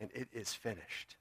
And 0.01 0.09
it 0.13 0.27
is 0.33 0.53
finished. 0.53 1.15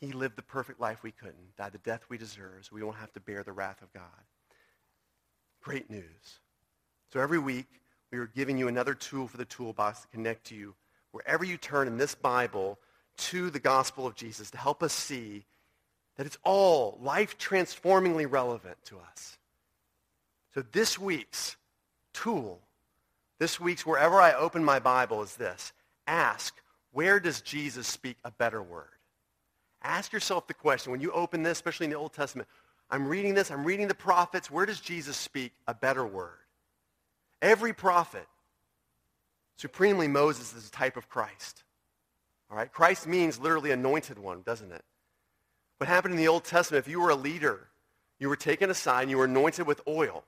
He 0.00 0.10
lived 0.10 0.34
the 0.34 0.42
perfect 0.42 0.80
life 0.80 1.04
we 1.04 1.12
couldn't, 1.12 1.56
died 1.56 1.70
the 1.70 1.78
death 1.78 2.02
we 2.08 2.18
deserve, 2.18 2.64
so 2.64 2.74
we 2.74 2.82
won't 2.82 2.96
have 2.96 3.12
to 3.12 3.20
bear 3.20 3.44
the 3.44 3.52
wrath 3.52 3.80
of 3.80 3.92
God. 3.92 4.02
Great 5.62 5.88
news. 5.88 6.40
So 7.12 7.20
every 7.20 7.38
week, 7.38 7.66
we 8.10 8.18
are 8.18 8.26
giving 8.26 8.58
you 8.58 8.66
another 8.66 8.94
tool 8.94 9.28
for 9.28 9.36
the 9.36 9.44
toolbox 9.44 10.00
to 10.00 10.08
connect 10.08 10.50
you 10.50 10.74
wherever 11.12 11.44
you 11.44 11.56
turn 11.56 11.86
in 11.86 11.96
this 11.96 12.16
Bible 12.16 12.80
to 13.18 13.50
the 13.50 13.60
gospel 13.60 14.04
of 14.04 14.16
Jesus 14.16 14.50
to 14.50 14.58
help 14.58 14.82
us 14.82 14.92
see 14.92 15.44
that 16.16 16.26
it's 16.26 16.38
all 16.44 16.98
life-transformingly 17.02 18.26
relevant 18.26 18.76
to 18.84 18.98
us. 18.98 19.38
So 20.54 20.62
this 20.72 20.98
week's 20.98 21.56
tool, 22.12 22.60
this 23.38 23.58
week's 23.58 23.86
wherever 23.86 24.20
I 24.20 24.32
open 24.32 24.62
my 24.64 24.78
Bible 24.78 25.22
is 25.22 25.36
this. 25.36 25.72
Ask, 26.06 26.54
where 26.92 27.18
does 27.18 27.40
Jesus 27.40 27.86
speak 27.86 28.18
a 28.24 28.30
better 28.30 28.62
word? 28.62 28.88
Ask 29.82 30.12
yourself 30.12 30.46
the 30.46 30.54
question, 30.54 30.92
when 30.92 31.00
you 31.00 31.10
open 31.12 31.42
this, 31.42 31.58
especially 31.58 31.84
in 31.84 31.90
the 31.90 31.96
Old 31.96 32.12
Testament, 32.12 32.48
I'm 32.90 33.08
reading 33.08 33.34
this, 33.34 33.50
I'm 33.50 33.64
reading 33.64 33.88
the 33.88 33.94
prophets, 33.94 34.50
where 34.50 34.66
does 34.66 34.80
Jesus 34.80 35.16
speak 35.16 35.52
a 35.66 35.74
better 35.74 36.06
word? 36.06 36.38
Every 37.40 37.72
prophet, 37.72 38.26
supremely 39.56 40.06
Moses 40.06 40.54
is 40.54 40.68
a 40.68 40.70
type 40.70 40.96
of 40.96 41.08
Christ. 41.08 41.64
All 42.50 42.56
right? 42.56 42.70
Christ 42.70 43.06
means 43.06 43.40
literally 43.40 43.70
anointed 43.70 44.18
one, 44.18 44.42
doesn't 44.42 44.70
it? 44.70 44.84
What 45.82 45.88
happened 45.88 46.14
in 46.14 46.18
the 46.18 46.28
Old 46.28 46.44
Testament, 46.44 46.86
if 46.86 46.88
you 46.88 47.00
were 47.00 47.10
a 47.10 47.16
leader, 47.16 47.66
you 48.20 48.28
were 48.28 48.36
taken 48.36 48.70
aside 48.70 49.02
and 49.02 49.10
you 49.10 49.18
were 49.18 49.24
anointed 49.24 49.66
with 49.66 49.80
oil, 49.88 50.22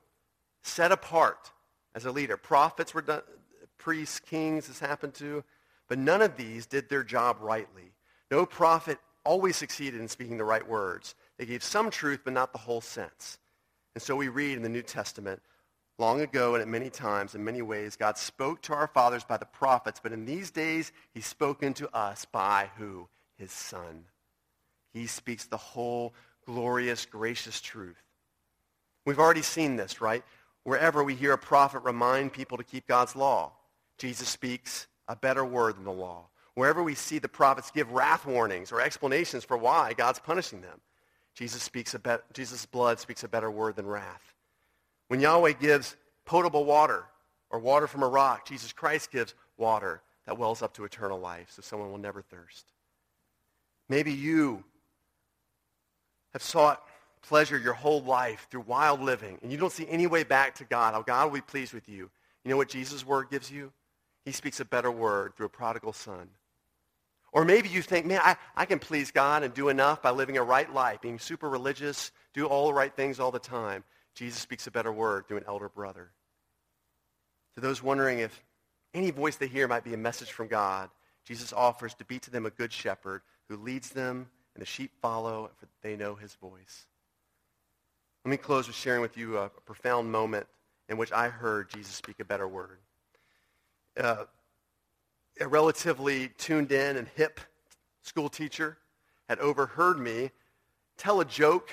set 0.64 0.90
apart 0.90 1.52
as 1.94 2.04
a 2.04 2.10
leader. 2.10 2.36
Prophets 2.36 2.92
were 2.92 3.02
done, 3.02 3.22
priests, 3.78 4.18
kings, 4.18 4.66
this 4.66 4.80
happened 4.80 5.14
to. 5.14 5.44
But 5.86 5.98
none 5.98 6.22
of 6.22 6.36
these 6.36 6.66
did 6.66 6.88
their 6.88 7.04
job 7.04 7.36
rightly. 7.40 7.92
No 8.32 8.44
prophet 8.46 8.98
always 9.24 9.54
succeeded 9.54 10.00
in 10.00 10.08
speaking 10.08 10.38
the 10.38 10.44
right 10.44 10.66
words. 10.66 11.14
They 11.38 11.46
gave 11.46 11.62
some 11.62 11.88
truth, 11.88 12.22
but 12.24 12.32
not 12.32 12.50
the 12.50 12.58
whole 12.58 12.80
sense. 12.80 13.38
And 13.94 14.02
so 14.02 14.16
we 14.16 14.26
read 14.26 14.56
in 14.56 14.64
the 14.64 14.68
New 14.68 14.82
Testament, 14.82 15.40
long 16.00 16.20
ago 16.20 16.54
and 16.54 16.62
at 16.62 16.68
many 16.68 16.90
times, 16.90 17.36
in 17.36 17.44
many 17.44 17.62
ways, 17.62 17.94
God 17.94 18.18
spoke 18.18 18.60
to 18.62 18.74
our 18.74 18.88
fathers 18.88 19.22
by 19.22 19.36
the 19.36 19.46
prophets, 19.46 20.00
but 20.02 20.12
in 20.12 20.24
these 20.24 20.50
days, 20.50 20.90
he's 21.12 21.26
spoken 21.26 21.74
to 21.74 21.96
us 21.96 22.24
by 22.24 22.70
who? 22.76 23.06
His 23.38 23.52
Son. 23.52 24.06
He 24.94 25.06
speaks 25.08 25.44
the 25.44 25.58
whole 25.58 26.14
glorious, 26.46 27.04
gracious 27.04 27.60
truth. 27.60 28.00
We've 29.04 29.18
already 29.18 29.42
seen 29.42 29.76
this, 29.76 30.00
right? 30.00 30.24
Wherever 30.62 31.04
we 31.04 31.14
hear 31.14 31.32
a 31.32 31.38
prophet 31.38 31.80
remind 31.80 32.32
people 32.32 32.56
to 32.56 32.64
keep 32.64 32.86
God's 32.86 33.14
law, 33.14 33.52
Jesus 33.98 34.28
speaks 34.28 34.86
a 35.08 35.16
better 35.16 35.44
word 35.44 35.76
than 35.76 35.84
the 35.84 35.92
law. 35.92 36.28
Wherever 36.54 36.82
we 36.82 36.94
see 36.94 37.18
the 37.18 37.28
prophets 37.28 37.70
give 37.72 37.90
wrath 37.90 38.24
warnings 38.24 38.70
or 38.70 38.80
explanations 38.80 39.44
for 39.44 39.56
why 39.56 39.92
God's 39.92 40.20
punishing 40.20 40.60
them, 40.60 40.80
Jesus 41.34 41.62
speaks 41.62 41.94
a 41.94 41.98
be- 41.98 42.16
Jesus' 42.32 42.64
blood 42.64 43.00
speaks 43.00 43.24
a 43.24 43.28
better 43.28 43.50
word 43.50 43.74
than 43.74 43.86
wrath. 43.86 44.34
When 45.08 45.20
Yahweh 45.20 45.54
gives 45.54 45.96
potable 46.24 46.64
water 46.64 47.04
or 47.50 47.58
water 47.58 47.88
from 47.88 48.04
a 48.04 48.08
rock, 48.08 48.46
Jesus 48.46 48.72
Christ 48.72 49.10
gives 49.10 49.34
water 49.56 50.00
that 50.26 50.38
wells 50.38 50.62
up 50.62 50.72
to 50.74 50.84
eternal 50.84 51.18
life 51.18 51.48
so 51.50 51.60
someone 51.60 51.90
will 51.90 51.98
never 51.98 52.22
thirst. 52.22 52.72
Maybe 53.88 54.12
you 54.12 54.64
have 56.34 56.42
sought 56.42 56.82
pleasure 57.22 57.56
your 57.56 57.72
whole 57.72 58.02
life 58.02 58.46
through 58.50 58.64
wild 58.66 59.00
living 59.00 59.38
and 59.42 59.50
you 59.50 59.56
don't 59.56 59.72
see 59.72 59.88
any 59.88 60.06
way 60.06 60.24
back 60.24 60.56
to 60.56 60.64
God, 60.64 60.92
how 60.92 61.00
God 61.00 61.26
will 61.26 61.38
be 61.38 61.40
pleased 61.40 61.72
with 61.72 61.88
you. 61.88 62.10
You 62.44 62.50
know 62.50 62.58
what 62.58 62.68
Jesus' 62.68 63.06
word 63.06 63.30
gives 63.30 63.50
you? 63.50 63.72
He 64.26 64.32
speaks 64.32 64.60
a 64.60 64.64
better 64.64 64.90
word 64.90 65.34
through 65.36 65.46
a 65.46 65.50
prodigal 65.50 65.94
son. 65.94 66.28
Or 67.32 67.44
maybe 67.44 67.68
you 67.68 67.82
think, 67.82 68.06
man, 68.06 68.20
I, 68.22 68.36
I 68.54 68.64
can 68.64 68.78
please 68.78 69.10
God 69.10 69.42
and 69.42 69.52
do 69.52 69.68
enough 69.68 70.02
by 70.02 70.10
living 70.10 70.36
a 70.36 70.42
right 70.42 70.72
life, 70.72 71.00
being 71.00 71.18
super 71.18 71.48
religious, 71.48 72.12
do 72.32 72.46
all 72.46 72.68
the 72.68 72.74
right 72.74 72.94
things 72.94 73.18
all 73.18 73.32
the 73.32 73.38
time. 73.38 73.82
Jesus 74.14 74.40
speaks 74.40 74.66
a 74.66 74.70
better 74.70 74.92
word 74.92 75.26
through 75.26 75.38
an 75.38 75.44
elder 75.48 75.68
brother. 75.68 76.10
To 77.56 77.60
those 77.60 77.82
wondering 77.82 78.20
if 78.20 78.42
any 78.92 79.10
voice 79.10 79.36
they 79.36 79.48
hear 79.48 79.66
might 79.66 79.84
be 79.84 79.94
a 79.94 79.98
message 79.98 80.30
from 80.30 80.46
God, 80.46 80.90
Jesus 81.24 81.52
offers 81.52 81.94
to 81.94 82.04
be 82.04 82.18
to 82.20 82.30
them 82.30 82.46
a 82.46 82.50
good 82.50 82.72
shepherd 82.72 83.22
who 83.48 83.56
leads 83.56 83.90
them, 83.90 84.28
and 84.54 84.62
the 84.62 84.66
sheep 84.66 84.92
follow, 85.00 85.50
for 85.56 85.66
they 85.82 85.96
know 85.96 86.14
his 86.14 86.34
voice. 86.34 86.86
Let 88.24 88.30
me 88.30 88.36
close 88.36 88.66
with 88.66 88.76
sharing 88.76 89.02
with 89.02 89.16
you 89.16 89.38
a, 89.38 89.48
profound 89.48 90.10
moment 90.10 90.46
in 90.88 90.96
which 90.96 91.12
I 91.12 91.28
heard 91.28 91.68
Jesus 91.68 91.94
speak 91.94 92.20
a 92.20 92.24
better 92.24 92.48
word. 92.48 92.78
Uh, 94.00 94.24
a 95.40 95.48
relatively 95.48 96.28
tuned 96.38 96.72
in 96.72 96.96
and 96.96 97.08
hip 97.16 97.40
school 98.02 98.28
teacher 98.28 98.78
had 99.28 99.38
overheard 99.40 99.98
me 99.98 100.30
tell 100.96 101.20
a 101.20 101.24
joke 101.24 101.70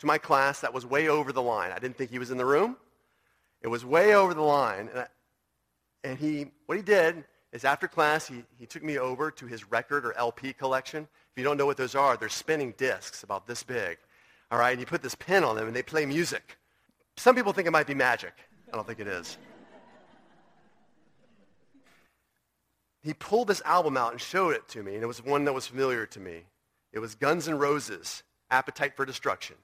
to 0.00 0.06
my 0.06 0.18
class 0.18 0.60
that 0.60 0.74
was 0.74 0.84
way 0.84 1.08
over 1.08 1.32
the 1.32 1.42
line. 1.42 1.70
I 1.72 1.78
didn't 1.78 1.96
think 1.96 2.10
he 2.10 2.18
was 2.18 2.30
in 2.30 2.38
the 2.38 2.44
room. 2.44 2.76
It 3.62 3.68
was 3.68 3.84
way 3.84 4.14
over 4.14 4.34
the 4.34 4.42
line. 4.42 4.88
And, 4.88 4.98
I, 5.00 5.06
and 6.02 6.18
he, 6.18 6.46
what 6.66 6.76
he 6.76 6.82
did 6.82 7.24
is 7.52 7.64
after 7.64 7.88
class, 7.88 8.26
he, 8.26 8.44
he 8.58 8.66
took 8.66 8.82
me 8.82 8.98
over 8.98 9.30
to 9.30 9.46
his 9.46 9.70
record 9.70 10.04
or 10.04 10.12
LP 10.18 10.52
collection. 10.52 11.08
If 11.34 11.40
you 11.40 11.44
don't 11.44 11.56
know 11.56 11.66
what 11.66 11.76
those 11.76 11.96
are, 11.96 12.16
they're 12.16 12.28
spinning 12.28 12.74
discs 12.76 13.24
about 13.24 13.46
this 13.46 13.64
big. 13.64 13.98
All 14.52 14.58
right, 14.58 14.70
and 14.70 14.78
you 14.78 14.86
put 14.86 15.02
this 15.02 15.16
pin 15.16 15.42
on 15.42 15.56
them 15.56 15.66
and 15.66 15.74
they 15.74 15.82
play 15.82 16.06
music. 16.06 16.56
Some 17.16 17.34
people 17.34 17.52
think 17.52 17.66
it 17.66 17.72
might 17.72 17.88
be 17.88 17.94
magic. 17.94 18.34
I 18.72 18.76
don't 18.76 18.86
think 18.86 19.00
it 19.00 19.08
is. 19.08 19.36
he 23.02 23.12
pulled 23.12 23.48
this 23.48 23.60
album 23.64 23.96
out 23.96 24.12
and 24.12 24.20
showed 24.20 24.54
it 24.54 24.66
to 24.68 24.82
me, 24.82 24.94
and 24.94 25.02
it 25.02 25.06
was 25.06 25.22
one 25.22 25.44
that 25.44 25.52
was 25.52 25.66
familiar 25.66 26.06
to 26.06 26.20
me. 26.20 26.44
It 26.92 27.00
was 27.00 27.14
Guns 27.14 27.48
N' 27.48 27.58
Roses, 27.58 28.22
Appetite 28.50 28.96
for 28.96 29.04
Destruction. 29.04 29.56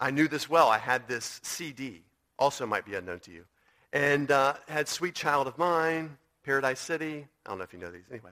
I 0.00 0.10
knew 0.10 0.28
this 0.28 0.48
well. 0.48 0.68
I 0.68 0.78
had 0.78 1.08
this 1.08 1.40
CD, 1.42 2.04
also 2.38 2.64
might 2.64 2.86
be 2.86 2.94
unknown 2.94 3.18
to 3.20 3.32
you, 3.32 3.44
and 3.92 4.30
uh, 4.30 4.54
had 4.68 4.88
Sweet 4.88 5.14
Child 5.14 5.48
of 5.48 5.58
Mine, 5.58 6.16
Paradise 6.44 6.80
City. 6.80 7.26
I 7.44 7.50
don't 7.50 7.58
know 7.58 7.64
if 7.64 7.72
you 7.72 7.80
know 7.80 7.90
these. 7.90 8.06
Anyway, 8.10 8.30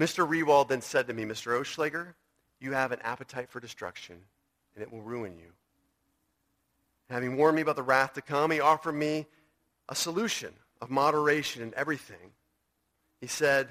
Mr. 0.00 0.26
Rewald 0.26 0.68
then 0.68 0.80
said 0.80 1.06
to 1.06 1.14
me, 1.14 1.24
Mr. 1.24 1.60
Oschlager, 1.60 2.14
you 2.58 2.72
have 2.72 2.90
an 2.90 3.00
appetite 3.02 3.50
for 3.50 3.60
destruction, 3.60 4.16
and 4.74 4.82
it 4.82 4.90
will 4.90 5.02
ruin 5.02 5.38
you. 5.38 5.52
Having 7.10 7.36
warned 7.36 7.56
me 7.56 7.62
about 7.62 7.76
the 7.76 7.82
wrath 7.82 8.14
to 8.14 8.22
come, 8.22 8.50
he 8.50 8.60
offered 8.60 8.94
me 8.94 9.26
a 9.88 9.94
solution 9.94 10.52
of 10.80 10.90
moderation 10.90 11.62
in 11.62 11.74
everything 11.76 12.32
he 13.20 13.26
said, 13.26 13.68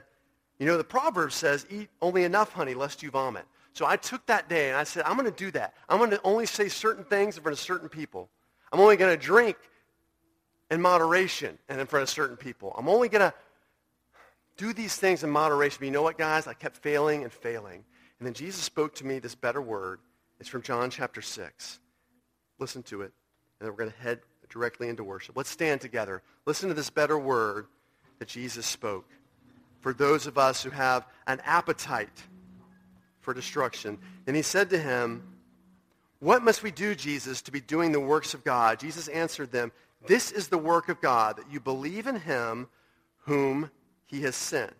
you 0.59 0.65
know, 0.65 0.77
the 0.77 0.83
proverb 0.83 1.31
says, 1.31 1.65
eat 1.69 1.89
only 2.01 2.23
enough 2.23 2.53
honey 2.53 2.75
lest 2.75 3.01
you 3.01 3.09
vomit. 3.09 3.45
So 3.73 3.85
I 3.85 3.95
took 3.97 4.25
that 4.27 4.49
day 4.49 4.69
and 4.69 4.77
I 4.77 4.83
said, 4.83 5.03
I'm 5.05 5.17
going 5.17 5.31
to 5.31 5.37
do 5.37 5.51
that. 5.51 5.73
I'm 5.87 5.97
going 5.97 6.11
to 6.11 6.21
only 6.23 6.45
say 6.45 6.69
certain 6.69 7.03
things 7.03 7.37
in 7.37 7.43
front 7.43 7.57
of 7.57 7.59
certain 7.59 7.89
people. 7.89 8.29
I'm 8.71 8.79
only 8.79 8.97
going 8.97 9.17
to 9.17 9.25
drink 9.25 9.57
in 10.69 10.81
moderation 10.81 11.57
and 11.67 11.81
in 11.81 11.87
front 11.87 12.03
of 12.03 12.09
certain 12.09 12.37
people. 12.37 12.75
I'm 12.77 12.89
only 12.89 13.09
going 13.09 13.21
to 13.21 13.33
do 14.59 14.73
these 14.73 14.95
things 14.97 15.23
in 15.23 15.29
moderation. 15.29 15.77
But 15.79 15.85
you 15.85 15.91
know 15.91 16.03
what, 16.03 16.17
guys? 16.17 16.45
I 16.45 16.53
kept 16.53 16.75
failing 16.75 17.23
and 17.23 17.31
failing. 17.31 17.85
And 18.19 18.27
then 18.27 18.33
Jesus 18.33 18.61
spoke 18.61 18.93
to 18.95 19.05
me 19.05 19.19
this 19.19 19.33
better 19.33 19.61
word. 19.61 20.01
It's 20.39 20.49
from 20.49 20.61
John 20.61 20.89
chapter 20.89 21.21
6. 21.21 21.79
Listen 22.59 22.83
to 22.83 23.01
it. 23.01 23.13
And 23.59 23.65
then 23.65 23.69
we're 23.69 23.77
going 23.77 23.91
to 23.91 23.97
head 23.99 24.19
directly 24.49 24.89
into 24.89 25.03
worship. 25.03 25.37
Let's 25.37 25.49
stand 25.49 25.79
together. 25.79 26.21
Listen 26.45 26.67
to 26.67 26.75
this 26.75 26.89
better 26.89 27.17
word 27.17 27.67
that 28.19 28.27
Jesus 28.27 28.65
spoke 28.65 29.07
for 29.79 29.93
those 29.93 30.27
of 30.27 30.37
us 30.37 30.61
who 30.61 30.69
have 30.71 31.07
an 31.25 31.41
appetite 31.45 32.21
for 33.21 33.33
destruction. 33.33 33.97
And 34.27 34.35
he 34.35 34.41
said 34.41 34.69
to 34.71 34.77
him, 34.77 35.23
What 36.19 36.43
must 36.43 36.63
we 36.63 36.71
do, 36.71 36.95
Jesus, 36.95 37.41
to 37.43 37.51
be 37.51 37.61
doing 37.61 37.93
the 37.93 37.99
works 37.99 38.33
of 38.33 38.43
God? 38.43 38.79
Jesus 38.79 39.07
answered 39.07 39.53
them, 39.53 39.71
This 40.05 40.33
is 40.33 40.49
the 40.49 40.57
work 40.57 40.89
of 40.89 40.99
God, 40.99 41.37
that 41.37 41.49
you 41.49 41.61
believe 41.61 42.07
in 42.07 42.17
him 42.17 42.67
whom 43.19 43.71
he 44.09 44.21
has 44.21 44.35
sent. 44.35 44.73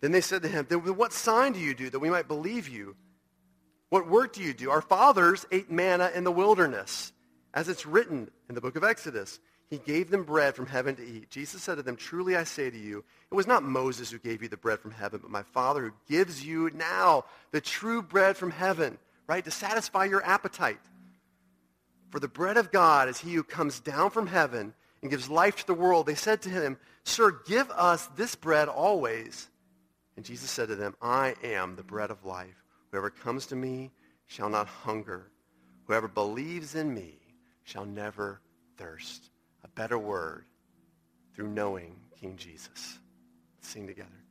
Then 0.00 0.12
they 0.12 0.20
said 0.20 0.42
to 0.42 0.48
him, 0.48 0.66
Then 0.68 0.80
what 0.80 1.12
sign 1.12 1.52
do 1.52 1.60
you 1.60 1.74
do 1.74 1.90
that 1.90 1.98
we 1.98 2.10
might 2.10 2.28
believe 2.28 2.68
you? 2.68 2.96
What 3.90 4.08
work 4.08 4.32
do 4.32 4.42
you 4.42 4.54
do? 4.54 4.70
Our 4.70 4.80
fathers 4.80 5.46
ate 5.50 5.70
manna 5.70 6.10
in 6.14 6.24
the 6.24 6.32
wilderness, 6.32 7.12
as 7.52 7.68
it's 7.68 7.86
written 7.86 8.30
in 8.48 8.54
the 8.54 8.60
book 8.60 8.76
of 8.76 8.84
Exodus. 8.84 9.38
He 9.70 9.78
gave 9.78 10.10
them 10.10 10.24
bread 10.24 10.54
from 10.54 10.66
heaven 10.66 10.94
to 10.96 11.04
eat. 11.04 11.30
Jesus 11.30 11.62
said 11.62 11.76
to 11.76 11.82
them, 11.82 11.96
Truly 11.96 12.36
I 12.36 12.44
say 12.44 12.70
to 12.70 12.78
you, 12.78 13.02
it 13.30 13.34
was 13.34 13.46
not 13.46 13.62
Moses 13.62 14.10
who 14.10 14.18
gave 14.18 14.42
you 14.42 14.48
the 14.48 14.56
bread 14.56 14.78
from 14.78 14.90
heaven, 14.90 15.20
but 15.22 15.30
my 15.30 15.42
Father 15.42 15.82
who 15.82 15.92
gives 16.08 16.44
you 16.44 16.70
now 16.74 17.24
the 17.50 17.60
true 17.60 18.02
bread 18.02 18.36
from 18.36 18.50
heaven, 18.50 18.98
right, 19.26 19.44
to 19.44 19.50
satisfy 19.50 20.04
your 20.04 20.24
appetite. 20.24 20.80
For 22.10 22.20
the 22.20 22.28
bread 22.28 22.56
of 22.56 22.70
God 22.70 23.08
is 23.08 23.18
he 23.18 23.34
who 23.34 23.42
comes 23.42 23.80
down 23.80 24.10
from 24.10 24.26
heaven 24.26 24.74
and 25.02 25.10
gives 25.10 25.28
life 25.28 25.56
to 25.56 25.66
the 25.66 25.74
world. 25.74 26.06
They 26.06 26.14
said 26.14 26.42
to 26.42 26.50
him, 26.50 26.78
Sir, 27.04 27.40
give 27.46 27.70
us 27.70 28.06
this 28.16 28.34
bread 28.34 28.68
always. 28.68 29.48
And 30.16 30.24
Jesus 30.24 30.50
said 30.50 30.68
to 30.68 30.76
them, 30.76 30.94
I 31.02 31.34
am 31.42 31.76
the 31.76 31.82
bread 31.82 32.10
of 32.10 32.24
life. 32.24 32.64
Whoever 32.90 33.10
comes 33.10 33.46
to 33.46 33.56
me 33.56 33.90
shall 34.26 34.48
not 34.48 34.66
hunger. 34.66 35.30
Whoever 35.86 36.08
believes 36.08 36.74
in 36.74 36.94
me 36.94 37.18
shall 37.64 37.84
never 37.84 38.40
thirst 38.76 39.30
a 39.64 39.68
better 39.68 39.98
word 39.98 40.46
through 41.34 41.48
knowing 41.48 41.96
King 42.20 42.36
Jesus. 42.36 42.98
Let's 43.56 43.68
sing 43.68 43.86
together. 43.86 44.23